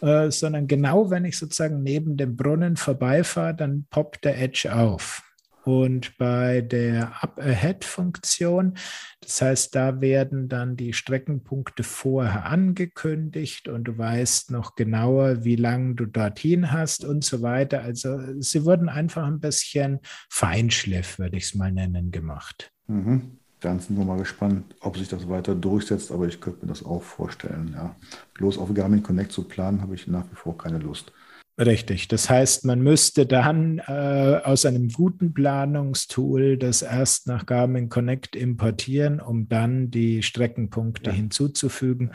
äh, 0.00 0.30
sondern 0.30 0.66
genau 0.66 1.10
wenn 1.10 1.24
ich 1.24 1.38
sozusagen 1.38 1.82
neben 1.82 2.16
dem 2.16 2.36
Brunnen 2.36 2.76
vorbeifahre, 2.76 3.54
dann 3.54 3.86
poppt 3.90 4.24
der 4.24 4.40
Edge 4.40 4.74
auf. 4.74 5.22
Und 5.66 6.16
bei 6.16 6.60
der 6.60 7.24
Up-Ahead-Funktion, 7.24 8.74
das 9.20 9.42
heißt, 9.42 9.74
da 9.74 10.00
werden 10.00 10.48
dann 10.48 10.76
die 10.76 10.92
Streckenpunkte 10.92 11.82
vorher 11.82 12.46
angekündigt 12.46 13.66
und 13.66 13.82
du 13.82 13.98
weißt 13.98 14.52
noch 14.52 14.76
genauer, 14.76 15.42
wie 15.42 15.56
lange 15.56 15.96
du 15.96 16.06
dorthin 16.06 16.70
hast 16.70 17.04
und 17.04 17.24
so 17.24 17.42
weiter. 17.42 17.82
Also 17.82 18.16
sie 18.40 18.64
wurden 18.64 18.88
einfach 18.88 19.26
ein 19.26 19.40
bisschen 19.40 19.98
Feinschliff, 20.30 21.18
würde 21.18 21.36
ich 21.36 21.46
es 21.46 21.54
mal 21.56 21.72
nennen, 21.72 22.12
gemacht. 22.12 22.70
Mhm. 22.86 23.38
Dann 23.66 23.80
sind 23.80 23.98
wir 23.98 24.04
mal 24.04 24.16
gespannt, 24.16 24.76
ob 24.78 24.96
sich 24.96 25.08
das 25.08 25.28
weiter 25.28 25.56
durchsetzt, 25.56 26.12
aber 26.12 26.28
ich 26.28 26.40
könnte 26.40 26.64
mir 26.64 26.68
das 26.68 26.84
auch 26.84 27.02
vorstellen. 27.02 27.72
Ja. 27.74 27.96
Bloß 28.34 28.58
auf 28.58 28.72
Garmin 28.72 29.02
Connect 29.02 29.32
zu 29.32 29.42
planen, 29.42 29.82
habe 29.82 29.96
ich 29.96 30.06
nach 30.06 30.22
wie 30.30 30.36
vor 30.36 30.56
keine 30.56 30.78
Lust. 30.78 31.12
Richtig. 31.58 32.06
Das 32.06 32.30
heißt, 32.30 32.64
man 32.64 32.80
müsste 32.80 33.26
dann 33.26 33.78
äh, 33.78 34.40
aus 34.44 34.66
einem 34.66 34.88
guten 34.88 35.34
Planungstool 35.34 36.58
das 36.58 36.82
erst 36.82 37.26
nach 37.26 37.44
Garmin 37.44 37.88
Connect 37.88 38.36
importieren, 38.36 39.18
um 39.18 39.48
dann 39.48 39.90
die 39.90 40.22
Streckenpunkte 40.22 41.10
ja. 41.10 41.16
hinzuzufügen. 41.16 42.12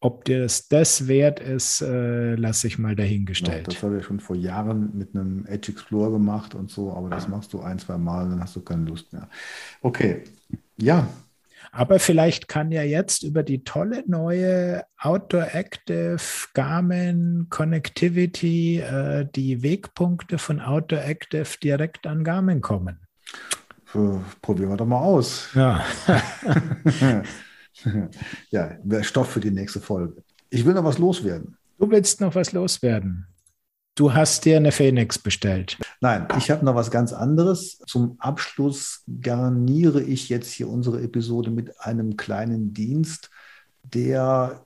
Ob 0.00 0.26
dir 0.26 0.42
das 0.42 0.68
das 0.68 1.08
wert 1.08 1.40
ist, 1.40 1.80
äh, 1.80 2.34
lasse 2.34 2.66
ich 2.66 2.78
mal 2.78 2.94
dahingestellt. 2.94 3.66
Ja, 3.68 3.72
das 3.72 3.82
habe 3.82 3.98
ich 3.98 4.04
schon 4.04 4.20
vor 4.20 4.36
Jahren 4.36 4.90
mit 4.94 5.14
einem 5.14 5.46
Edge 5.46 5.72
Explorer 5.72 6.10
gemacht 6.10 6.54
und 6.54 6.70
so, 6.70 6.92
aber 6.92 7.08
das 7.08 7.28
machst 7.28 7.54
du 7.54 7.60
ein, 7.60 7.78
zwei 7.78 7.96
Mal, 7.96 8.28
dann 8.28 8.40
hast 8.40 8.56
du 8.56 8.60
keine 8.60 8.84
Lust 8.84 9.12
mehr. 9.14 9.28
Okay, 9.80 10.24
ja, 10.76 11.08
aber 11.76 11.98
vielleicht 11.98 12.48
kann 12.48 12.72
ja 12.72 12.82
jetzt 12.82 13.22
über 13.22 13.42
die 13.42 13.62
tolle 13.62 14.02
neue 14.06 14.84
Outdoor 14.98 15.54
Active 15.54 16.18
Garmin 16.54 17.48
Connectivity 17.50 18.78
äh, 18.78 19.26
die 19.34 19.62
Wegpunkte 19.62 20.38
von 20.38 20.60
Outdoor 20.60 21.04
Active 21.04 21.58
direkt 21.62 22.06
an 22.06 22.24
Garmin 22.24 22.62
kommen. 22.62 23.00
Probieren 24.40 24.70
wir 24.70 24.76
doch 24.78 24.86
mal 24.86 25.00
aus. 25.00 25.50
Ja. 25.54 25.84
ja, 28.50 29.02
Stoff 29.02 29.30
für 29.30 29.40
die 29.40 29.50
nächste 29.50 29.80
Folge. 29.80 30.22
Ich 30.48 30.64
will 30.64 30.72
noch 30.72 30.84
was 30.84 30.96
loswerden. 30.96 31.56
Du 31.78 31.90
willst 31.90 32.22
noch 32.22 32.34
was 32.34 32.52
loswerden. 32.52 33.26
Du 33.96 34.12
hast 34.12 34.44
dir 34.44 34.58
eine 34.58 34.72
Phoenix 34.72 35.18
bestellt. 35.18 35.78
Nein, 36.02 36.28
ich 36.36 36.50
habe 36.50 36.62
noch 36.66 36.74
was 36.74 36.90
ganz 36.90 37.14
anderes. 37.14 37.78
Zum 37.86 38.16
Abschluss 38.18 39.02
garniere 39.22 40.02
ich 40.02 40.28
jetzt 40.28 40.52
hier 40.52 40.68
unsere 40.68 41.00
Episode 41.00 41.50
mit 41.50 41.80
einem 41.80 42.18
kleinen 42.18 42.74
Dienst, 42.74 43.30
der 43.82 44.62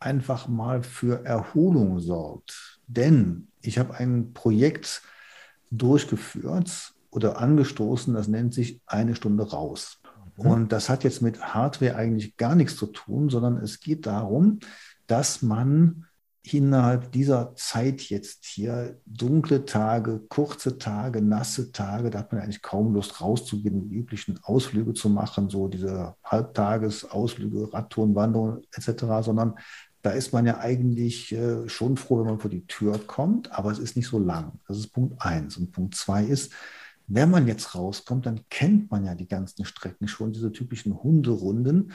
einfach 0.00 0.48
mal 0.48 0.82
für 0.82 1.24
Erholung 1.24 2.00
sorgt. 2.00 2.80
Denn 2.88 3.46
ich 3.60 3.78
habe 3.78 3.94
ein 3.94 4.32
Projekt 4.32 5.02
durchgeführt 5.70 6.92
oder 7.10 7.38
angestoßen, 7.38 8.12
das 8.12 8.26
nennt 8.26 8.52
sich 8.52 8.80
eine 8.86 9.14
Stunde 9.14 9.48
raus. 9.48 10.00
Mhm. 10.36 10.46
Und 10.46 10.72
das 10.72 10.88
hat 10.88 11.04
jetzt 11.04 11.22
mit 11.22 11.54
Hardware 11.54 11.94
eigentlich 11.94 12.36
gar 12.36 12.56
nichts 12.56 12.74
zu 12.74 12.86
tun, 12.86 13.28
sondern 13.28 13.58
es 13.58 13.78
geht 13.78 14.06
darum, 14.06 14.58
dass 15.06 15.40
man 15.40 16.06
innerhalb 16.42 17.12
dieser 17.12 17.54
Zeit 17.54 18.02
jetzt 18.02 18.44
hier 18.44 18.98
dunkle 19.06 19.64
Tage, 19.64 20.20
kurze 20.28 20.76
Tage, 20.76 21.22
nasse 21.22 21.70
Tage, 21.70 22.10
da 22.10 22.20
hat 22.20 22.32
man 22.32 22.42
eigentlich 22.42 22.62
kaum 22.62 22.94
Lust 22.94 23.20
rauszugehen, 23.20 23.88
die 23.88 23.94
üblichen 23.94 24.40
Ausflüge 24.42 24.92
zu 24.92 25.08
machen, 25.08 25.50
so 25.50 25.68
diese 25.68 26.16
Halbtagesausflüge, 26.24 27.72
Radtouren, 27.72 28.14
Wanderungen 28.14 28.62
etc., 28.72 29.04
sondern 29.22 29.54
da 30.02 30.10
ist 30.10 30.32
man 30.32 30.44
ja 30.46 30.58
eigentlich 30.58 31.32
äh, 31.32 31.68
schon 31.68 31.96
froh, 31.96 32.18
wenn 32.18 32.26
man 32.26 32.40
vor 32.40 32.50
die 32.50 32.66
Tür 32.66 32.98
kommt, 33.06 33.52
aber 33.52 33.70
es 33.70 33.78
ist 33.78 33.96
nicht 33.96 34.08
so 34.08 34.18
lang. 34.18 34.58
Das 34.66 34.78
ist 34.78 34.88
Punkt 34.88 35.22
eins. 35.22 35.56
Und 35.56 35.70
Punkt 35.70 35.94
zwei 35.94 36.24
ist, 36.24 36.52
wenn 37.06 37.30
man 37.30 37.46
jetzt 37.46 37.76
rauskommt, 37.76 38.26
dann 38.26 38.40
kennt 38.50 38.90
man 38.90 39.04
ja 39.04 39.14
die 39.14 39.28
ganzen 39.28 39.64
Strecken 39.64 40.08
schon, 40.08 40.32
diese 40.32 40.50
typischen 40.50 41.02
Hunderunden. 41.02 41.92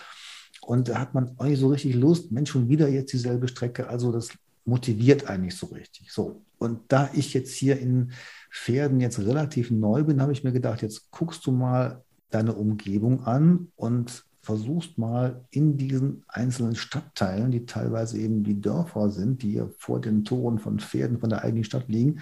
Und 0.62 0.90
da 0.90 1.00
hat 1.00 1.14
man 1.14 1.34
auch 1.38 1.46
nicht 1.46 1.60
so 1.60 1.70
richtig 1.70 1.96
Lust, 1.96 2.32
Mensch, 2.32 2.52
schon 2.52 2.70
wieder 2.70 2.88
jetzt 2.90 3.14
dieselbe 3.14 3.48
Strecke. 3.48 3.88
Also 3.88 4.12
das 4.12 4.30
motiviert 4.66 5.30
eigentlich 5.30 5.56
so 5.56 5.68
richtig. 5.68 6.12
So. 6.12 6.42
Und 6.58 6.82
da 6.90 7.10
ich 7.14 7.34
jetzt 7.34 7.54
hier 7.54 7.80
in 7.80 8.12
Pferden 8.52 9.00
jetzt 9.00 9.20
relativ 9.20 9.72
neu 9.72 10.04
bin, 10.04 10.22
habe 10.22 10.32
ich 10.32 10.44
mir 10.44 10.52
gedacht, 10.52 10.82
jetzt 10.82 11.12
guckst 11.12 11.46
du 11.46 11.52
mal 11.52 12.04
deine 12.30 12.54
Umgebung 12.54 13.24
an 13.24 13.72
und 13.76 14.26
versuchst 14.42 14.98
mal 14.98 15.46
in 15.50 15.78
diesen 15.78 16.24
einzelnen 16.28 16.76
Stadtteilen, 16.76 17.52
die 17.52 17.66
teilweise 17.66 18.18
eben 18.18 18.44
die 18.44 18.62
Dörfer 18.62 19.10
sind, 19.10 19.44
die 19.44 19.52
hier 19.52 19.74
vor 19.78 20.00
den 20.00 20.24
Toren 20.24 20.58
von 20.58 20.80
Pferden 20.80 21.20
von 21.20 21.30
der 21.30 21.44
eigenen 21.44 21.66
Stadt 21.66 21.90
liegen, 21.90 22.22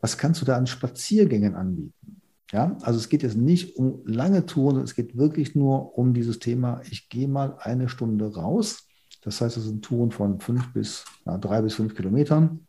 was 0.00 0.16
kannst 0.16 0.40
du 0.40 0.46
da 0.46 0.56
an 0.56 0.66
Spaziergängen 0.66 1.54
anbieten? 1.54 2.19
Ja, 2.52 2.76
also 2.82 2.98
es 2.98 3.08
geht 3.08 3.22
jetzt 3.22 3.36
nicht 3.36 3.76
um 3.76 4.00
lange 4.04 4.44
Touren, 4.44 4.78
es 4.78 4.94
geht 4.94 5.16
wirklich 5.16 5.54
nur 5.54 5.96
um 5.96 6.14
dieses 6.14 6.40
Thema, 6.40 6.80
ich 6.90 7.08
gehe 7.08 7.28
mal 7.28 7.56
eine 7.60 7.88
Stunde 7.88 8.34
raus. 8.34 8.88
Das 9.22 9.40
heißt, 9.40 9.56
es 9.56 9.64
sind 9.64 9.84
Touren 9.84 10.10
von 10.10 10.40
fünf 10.40 10.72
bis 10.72 11.04
ja, 11.26 11.38
drei 11.38 11.62
bis 11.62 11.74
fünf 11.74 11.94
Kilometern. 11.94 12.66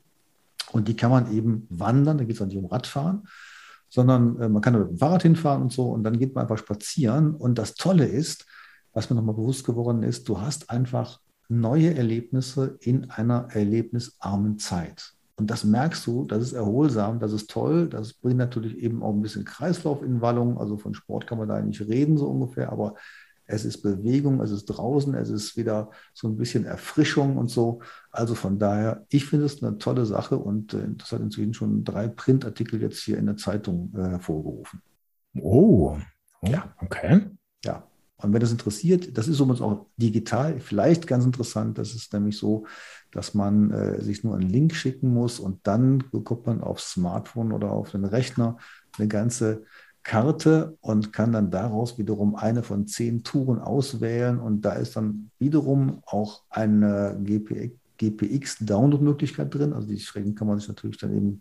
Und 0.71 0.87
die 0.87 0.95
kann 0.95 1.09
man 1.09 1.31
eben 1.33 1.65
wandern, 1.69 2.17
da 2.17 2.23
geht 2.23 2.35
es 2.35 2.41
auch 2.41 2.45
nicht 2.45 2.57
um 2.57 2.65
Radfahren, 2.65 3.27
sondern 3.89 4.39
äh, 4.39 4.49
man 4.49 4.61
kann 4.61 4.77
mit 4.77 4.87
dem 4.87 4.97
Fahrrad 4.97 5.23
hinfahren 5.23 5.63
und 5.63 5.73
so 5.73 5.89
und 5.89 6.03
dann 6.03 6.19
geht 6.19 6.35
man 6.35 6.43
einfach 6.43 6.57
spazieren. 6.57 7.35
Und 7.35 7.57
das 7.57 7.73
Tolle 7.73 8.05
ist, 8.05 8.45
was 8.93 9.09
mir 9.09 9.15
nochmal 9.15 9.35
bewusst 9.35 9.65
geworden 9.65 10.03
ist, 10.03 10.29
du 10.29 10.39
hast 10.39 10.69
einfach 10.69 11.19
neue 11.49 11.95
Erlebnisse 11.95 12.77
in 12.81 13.09
einer 13.09 13.47
erlebnisarmen 13.51 14.59
Zeit. 14.59 15.13
Und 15.41 15.47
das 15.47 15.63
merkst 15.63 16.05
du, 16.05 16.25
das 16.25 16.43
ist 16.43 16.53
erholsam, 16.53 17.19
das 17.19 17.33
ist 17.33 17.49
toll, 17.49 17.89
das 17.89 18.13
bringt 18.13 18.37
natürlich 18.37 18.77
eben 18.77 19.01
auch 19.01 19.11
ein 19.11 19.23
bisschen 19.23 19.43
Kreislauf 19.43 20.03
in 20.03 20.21
Wallung. 20.21 20.59
Also 20.59 20.77
von 20.77 20.93
Sport 20.93 21.25
kann 21.25 21.39
man 21.39 21.47
da 21.47 21.59
nicht 21.59 21.81
reden, 21.81 22.15
so 22.15 22.27
ungefähr, 22.27 22.71
aber 22.71 22.93
es 23.47 23.65
ist 23.65 23.81
Bewegung, 23.81 24.39
es 24.39 24.51
ist 24.51 24.65
draußen, 24.65 25.15
es 25.15 25.31
ist 25.31 25.57
wieder 25.57 25.89
so 26.13 26.27
ein 26.27 26.37
bisschen 26.37 26.65
Erfrischung 26.65 27.37
und 27.37 27.49
so. 27.49 27.79
Also 28.11 28.35
von 28.35 28.59
daher, 28.59 29.03
ich 29.09 29.25
finde 29.25 29.47
es 29.47 29.63
eine 29.63 29.79
tolle 29.79 30.05
Sache 30.05 30.37
und 30.37 30.75
äh, 30.75 30.89
das 30.95 31.11
hat 31.11 31.21
inzwischen 31.21 31.55
schon 31.55 31.83
drei 31.83 32.07
Printartikel 32.07 32.79
jetzt 32.79 32.99
hier 32.99 33.17
in 33.17 33.25
der 33.25 33.37
Zeitung 33.37 33.91
äh, 33.97 34.09
hervorgerufen. 34.09 34.83
Oh, 35.39 35.97
oh 36.43 36.47
ja, 36.47 36.71
okay. 36.83 37.31
Ja, 37.65 37.81
und 38.21 38.33
wenn 38.33 38.39
das 38.39 38.51
interessiert, 38.51 39.17
das 39.17 39.27
ist 39.27 39.39
übrigens 39.39 39.61
auch 39.61 39.87
digital 39.97 40.59
vielleicht 40.59 41.07
ganz 41.07 41.25
interessant. 41.25 41.77
Das 41.77 41.95
ist 41.95 42.13
nämlich 42.13 42.37
so, 42.37 42.65
dass 43.11 43.33
man 43.33 43.71
äh, 43.71 44.01
sich 44.01 44.23
nur 44.23 44.35
einen 44.35 44.49
Link 44.49 44.73
schicken 44.75 45.13
muss 45.13 45.39
und 45.39 45.59
dann 45.63 46.03
bekommt 46.11 46.45
man 46.45 46.61
aufs 46.61 46.91
Smartphone 46.91 47.51
oder 47.51 47.71
auf 47.71 47.91
den 47.91 48.05
Rechner 48.05 48.57
eine 48.97 49.07
ganze 49.07 49.63
Karte 50.03 50.77
und 50.81 51.13
kann 51.13 51.31
dann 51.31 51.51
daraus 51.51 51.97
wiederum 51.97 52.35
eine 52.35 52.63
von 52.63 52.87
zehn 52.87 53.23
Touren 53.23 53.59
auswählen. 53.59 54.39
Und 54.39 54.61
da 54.61 54.73
ist 54.73 54.95
dann 54.95 55.29
wiederum 55.37 56.01
auch 56.05 56.43
eine 56.49 57.19
GPX-Download-Möglichkeit 57.97 59.53
drin. 59.53 59.73
Also 59.73 59.87
die 59.87 59.99
Strecken 59.99 60.33
kann 60.35 60.47
man 60.47 60.57
sich 60.59 60.67
natürlich 60.67 60.97
dann 60.97 61.15
eben 61.15 61.39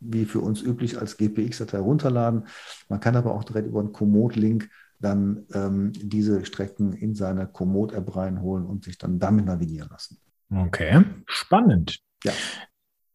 wie 0.00 0.24
für 0.24 0.40
uns 0.40 0.62
üblich 0.62 0.98
als 0.98 1.16
GPX-Datei 1.16 1.78
runterladen. 1.78 2.46
Man 2.88 3.00
kann 3.00 3.16
aber 3.16 3.32
auch 3.34 3.44
direkt 3.44 3.68
über 3.68 3.80
einen 3.80 3.92
Komoot-Link 3.92 4.68
dann 5.02 5.46
ähm, 5.52 5.92
diese 5.94 6.44
Strecken 6.44 6.92
in 6.92 7.14
seine 7.14 7.46
Komoot-App 7.46 8.16
reinholen 8.16 8.64
und 8.64 8.84
sich 8.84 8.98
dann 8.98 9.18
damit 9.18 9.46
navigieren 9.46 9.88
lassen. 9.90 10.18
Okay, 10.54 11.04
spannend. 11.26 12.00
Ja. 12.24 12.32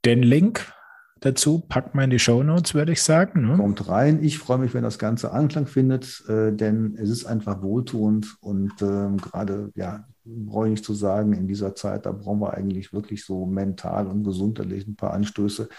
Den 0.05 0.21
Link 0.21 0.73
dazu 1.21 1.59
packt 1.59 1.95
man 1.95 2.05
in 2.05 2.09
die 2.11 2.19
Show 2.19 2.43
Notes, 2.43 2.73
würde 2.73 2.91
ich 2.91 3.01
sagen. 3.01 3.47
Ne? 3.47 3.57
Kommt 3.57 3.88
rein. 3.88 4.23
Ich 4.23 4.38
freue 4.38 4.57
mich, 4.57 4.73
wenn 4.73 4.83
das 4.83 4.99
Ganze 4.99 5.31
Anklang 5.31 5.67
findet, 5.67 6.23
äh, 6.27 6.51
denn 6.51 6.95
es 6.97 7.09
ist 7.09 7.25
einfach 7.25 7.61
wohltuend 7.61 8.38
und 8.41 8.73
ähm, 8.81 9.17
gerade, 9.17 9.71
ja, 9.75 10.05
brauche 10.25 10.65
ich 10.65 10.71
nicht 10.71 10.85
zu 10.85 10.93
sagen, 10.93 11.33
in 11.33 11.47
dieser 11.47 11.73
Zeit, 11.75 12.05
da 12.05 12.11
brauchen 12.11 12.41
wir 12.41 12.53
eigentlich 12.53 12.93
wirklich 12.93 13.23
so 13.25 13.45
mental 13.45 14.07
und 14.07 14.23
gesundheitlich 14.23 14.88
ein 14.88 14.95
paar 14.95 15.13
Anstöße. 15.13 15.69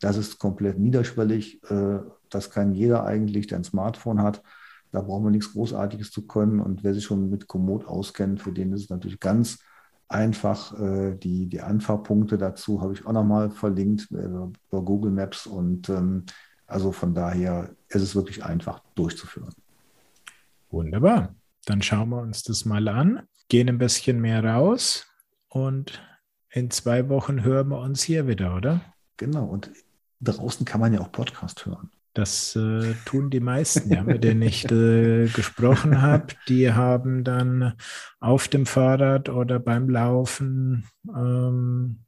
Das 0.00 0.16
ist 0.16 0.38
komplett 0.38 0.78
niederschwellig. 0.78 1.62
Äh, 1.70 1.98
das 2.30 2.50
kann 2.50 2.72
jeder 2.72 3.04
eigentlich, 3.04 3.46
der 3.46 3.58
ein 3.58 3.64
Smartphone 3.64 4.22
hat. 4.22 4.42
Da 4.96 5.02
brauchen 5.02 5.24
wir 5.24 5.30
nichts 5.30 5.52
Großartiges 5.52 6.10
zu 6.10 6.26
können. 6.26 6.58
Und 6.58 6.82
wer 6.82 6.94
sich 6.94 7.04
schon 7.04 7.28
mit 7.28 7.48
Komoot 7.48 7.84
auskennt, 7.84 8.40
für 8.40 8.50
den 8.50 8.72
ist 8.72 8.84
es 8.84 8.88
natürlich 8.88 9.20
ganz 9.20 9.58
einfach. 10.08 10.72
Äh, 10.80 11.16
die, 11.16 11.50
die 11.50 11.60
Anfahrpunkte 11.60 12.38
dazu 12.38 12.80
habe 12.80 12.94
ich 12.94 13.04
auch 13.04 13.12
nochmal 13.12 13.50
verlinkt 13.50 14.10
äh, 14.10 14.24
über 14.24 14.52
Google 14.70 15.10
Maps. 15.10 15.46
Und 15.46 15.90
ähm, 15.90 16.24
also 16.66 16.92
von 16.92 17.12
daher 17.12 17.76
ist 17.90 18.00
es 18.00 18.16
wirklich 18.16 18.42
einfach 18.42 18.80
durchzuführen. 18.94 19.52
Wunderbar. 20.70 21.34
Dann 21.66 21.82
schauen 21.82 22.08
wir 22.08 22.22
uns 22.22 22.42
das 22.42 22.64
mal 22.64 22.88
an, 22.88 23.20
gehen 23.50 23.68
ein 23.68 23.76
bisschen 23.76 24.18
mehr 24.18 24.42
raus 24.42 25.06
und 25.50 26.00
in 26.48 26.70
zwei 26.70 27.10
Wochen 27.10 27.44
hören 27.44 27.68
wir 27.68 27.80
uns 27.80 28.02
hier 28.02 28.28
wieder, 28.28 28.56
oder? 28.56 28.80
Genau. 29.18 29.44
Und 29.44 29.70
draußen 30.22 30.64
kann 30.64 30.80
man 30.80 30.94
ja 30.94 31.00
auch 31.00 31.12
Podcast 31.12 31.66
hören. 31.66 31.90
Das 32.16 32.56
äh, 32.56 32.94
tun 33.04 33.28
die 33.28 33.40
meisten, 33.40 33.92
ja, 33.92 34.02
mit 34.02 34.24
denen 34.24 34.40
ich 34.40 34.64
äh, 34.70 35.26
gesprochen 35.26 36.00
habe. 36.00 36.28
Die 36.48 36.72
haben 36.72 37.24
dann 37.24 37.74
auf 38.20 38.48
dem 38.48 38.64
Fahrrad 38.64 39.28
oder 39.28 39.60
beim 39.60 39.90
Laufen 39.90 40.86
ähm, 41.06 41.98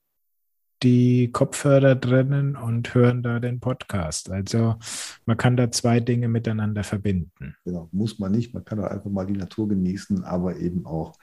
die 0.82 1.30
Kopfhörer 1.30 1.94
drinnen 1.94 2.56
und 2.56 2.94
hören 2.94 3.22
da 3.22 3.38
den 3.38 3.60
Podcast. 3.60 4.30
Also 4.30 4.76
man 5.26 5.36
kann 5.36 5.58
da 5.58 5.70
zwei 5.70 6.00
Dinge 6.00 6.28
miteinander 6.28 6.84
verbinden. 6.84 7.56
Genau, 7.66 7.90
muss 7.92 8.18
man 8.18 8.32
nicht. 8.32 8.54
Man 8.54 8.64
kann 8.64 8.80
auch 8.80 8.90
einfach 8.90 9.10
mal 9.10 9.26
die 9.26 9.36
Natur 9.36 9.68
genießen, 9.68 10.24
aber 10.24 10.56
eben 10.56 10.86
auch 10.86 11.16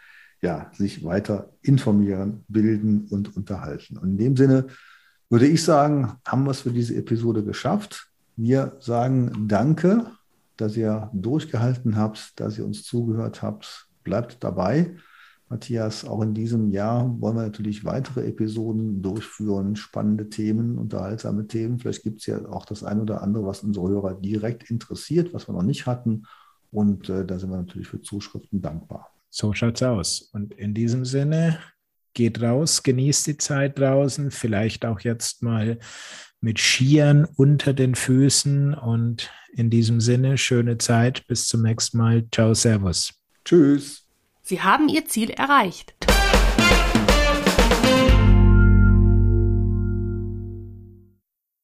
ja, 0.43 0.69
sich 0.73 1.03
weiter 1.03 1.53
informieren, 1.63 2.45
bilden 2.47 3.07
und 3.09 3.36
unterhalten. 3.36 3.97
Und 3.97 4.11
in 4.11 4.17
dem 4.17 4.38
Sinne 4.38 4.67
würde 5.27 5.47
ich 5.47 5.63
sagen, 5.63 6.17
haben 6.23 6.43
wir 6.43 6.51
es 6.51 6.61
für 6.61 6.71
diese 6.71 6.95
Episode 6.95 7.43
geschafft. 7.43 8.11
Wir 8.36 8.75
sagen 8.79 9.47
danke, 9.47 10.11
dass 10.57 10.75
ihr 10.75 11.09
durchgehalten 11.13 11.95
habt, 11.95 12.39
dass 12.39 12.57
ihr 12.57 12.65
uns 12.65 12.83
zugehört 12.83 13.41
habt. 13.41 13.88
Bleibt 14.03 14.43
dabei. 14.43 14.95
Matthias, 15.47 16.05
auch 16.05 16.21
in 16.21 16.33
diesem 16.33 16.71
Jahr 16.71 17.21
wollen 17.21 17.36
wir 17.36 17.43
natürlich 17.43 17.86
weitere 17.86 18.27
Episoden 18.27 19.01
durchführen, 19.01 19.75
spannende 19.75 20.29
Themen, 20.29 20.77
unterhaltsame 20.77 21.47
Themen. 21.47 21.79
Vielleicht 21.79 22.03
gibt 22.03 22.19
es 22.19 22.25
ja 22.25 22.45
auch 22.49 22.65
das 22.65 22.83
eine 22.83 23.03
oder 23.03 23.21
andere, 23.21 23.45
was 23.45 23.63
unsere 23.63 23.89
Hörer 23.89 24.15
direkt 24.15 24.69
interessiert, 24.69 25.33
was 25.33 25.47
wir 25.47 25.53
noch 25.53 25.63
nicht 25.63 25.86
hatten. 25.86 26.23
Und 26.71 27.09
äh, 27.09 27.25
da 27.25 27.38
sind 27.38 27.51
wir 27.51 27.57
natürlich 27.57 27.88
für 27.88 28.01
Zuschriften 28.01 28.61
dankbar. 28.61 29.11
So 29.29 29.53
schaut's 29.53 29.83
aus. 29.83 30.29
Und 30.33 30.53
in 30.55 30.73
diesem 30.73 31.05
Sinne, 31.05 31.59
geht 32.15 32.41
raus, 32.41 32.81
genießt 32.81 33.27
die 33.27 33.38
Zeit 33.38 33.77
draußen, 33.77 34.31
vielleicht 34.31 34.86
auch 34.86 35.01
jetzt 35.01 35.43
mal 35.43 35.77
mit 36.46 36.60
Skiern 36.60 37.28
unter 37.36 37.74
den 37.74 37.96
Füßen. 37.96 38.76
Und 38.76 39.32
in 39.52 39.70
diesem 39.72 40.00
Sinne, 40.00 40.38
schöne 40.38 40.78
Zeit. 40.78 41.26
Bis 41.28 41.48
zum 41.48 41.64
nächsten 41.64 41.98
Mal. 41.98 42.24
Ciao, 42.32 42.54
Servus. 42.54 43.14
Tschüss. 43.43 44.08
Sie 44.43 44.62
haben 44.62 44.88
Ihr 44.88 45.06
Ziel 45.06 45.32
erreicht. 45.32 45.96